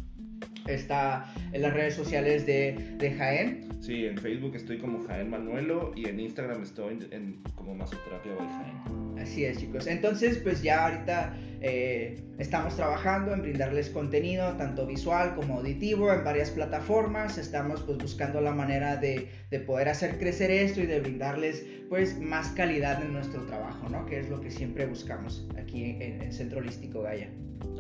Está 0.67 1.33
en 1.53 1.61
las 1.61 1.73
redes 1.73 1.93
sociales 1.93 2.45
de, 2.45 2.95
de 2.97 3.11
Jaén. 3.11 3.67
Sí, 3.79 4.05
en 4.05 4.17
Facebook 4.17 4.53
estoy 4.55 4.79
como 4.79 5.05
Jaén 5.07 5.29
Manuelo 5.29 5.93
y 5.95 6.09
en 6.09 6.19
Instagram 6.19 6.63
estoy 6.63 6.95
en- 6.95 7.13
en- 7.13 7.43
como 7.55 7.73
Masoterapia 7.75 8.33
by 8.33 8.47
Jaén. 8.47 9.17
Así 9.19 9.45
es, 9.45 9.57
chicos. 9.59 9.87
Entonces, 9.87 10.37
pues 10.39 10.61
ya 10.61 10.85
ahorita 10.87 11.37
eh, 11.61 12.21
estamos 12.37 12.75
trabajando 12.75 13.33
en 13.33 13.41
brindarles 13.41 13.89
contenido, 13.89 14.53
tanto 14.57 14.85
visual 14.85 15.35
como 15.35 15.55
auditivo, 15.59 16.11
en 16.11 16.23
varias 16.23 16.51
plataformas. 16.51 17.37
Estamos 17.37 17.81
pues 17.83 17.97
buscando 17.97 18.41
la 18.41 18.51
manera 18.51 18.97
de, 18.97 19.29
de 19.49 19.59
poder 19.61 19.87
hacer 19.89 20.17
crecer 20.19 20.51
esto 20.51 20.81
y 20.81 20.85
de 20.85 20.99
brindarles 20.99 21.65
pues 21.89 22.19
más 22.19 22.49
calidad 22.49 23.01
en 23.03 23.13
nuestro 23.13 23.43
trabajo, 23.43 23.87
¿no? 23.89 24.05
Que 24.05 24.19
es 24.19 24.29
lo 24.29 24.41
que 24.41 24.51
siempre 24.51 24.85
buscamos 24.85 25.47
aquí 25.57 25.83
en, 25.85 26.21
en 26.21 26.33
Centro 26.33 26.59
Holístico 26.59 27.01
Gaia. 27.03 27.29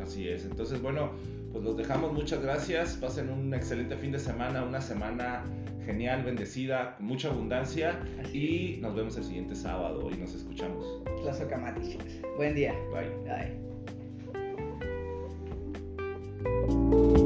Así 0.01 0.27
es. 0.27 0.45
Entonces, 0.45 0.81
bueno, 0.81 1.11
pues 1.57 1.65
los 1.65 1.77
dejamos. 1.77 2.13
Muchas 2.13 2.41
gracias. 2.41 2.95
Pasen 2.97 3.31
un 3.31 3.53
excelente 3.53 3.95
fin 3.95 4.11
de 4.11 4.19
semana, 4.19 4.63
una 4.63 4.79
semana 4.79 5.43
genial, 5.85 6.23
bendecida, 6.23 6.95
con 6.97 7.07
mucha 7.07 7.29
abundancia. 7.29 7.99
Y 8.31 8.77
nos 8.81 8.95
vemos 8.95 9.17
el 9.17 9.23
siguiente 9.23 9.55
sábado 9.55 10.07
y 10.11 10.17
nos 10.17 10.35
escuchamos. 10.35 11.03
Tlazocamatl. 11.23 11.81
Buen 12.37 12.53
día. 12.53 12.75
Bye. 12.93 13.09
Bye. 16.85 17.16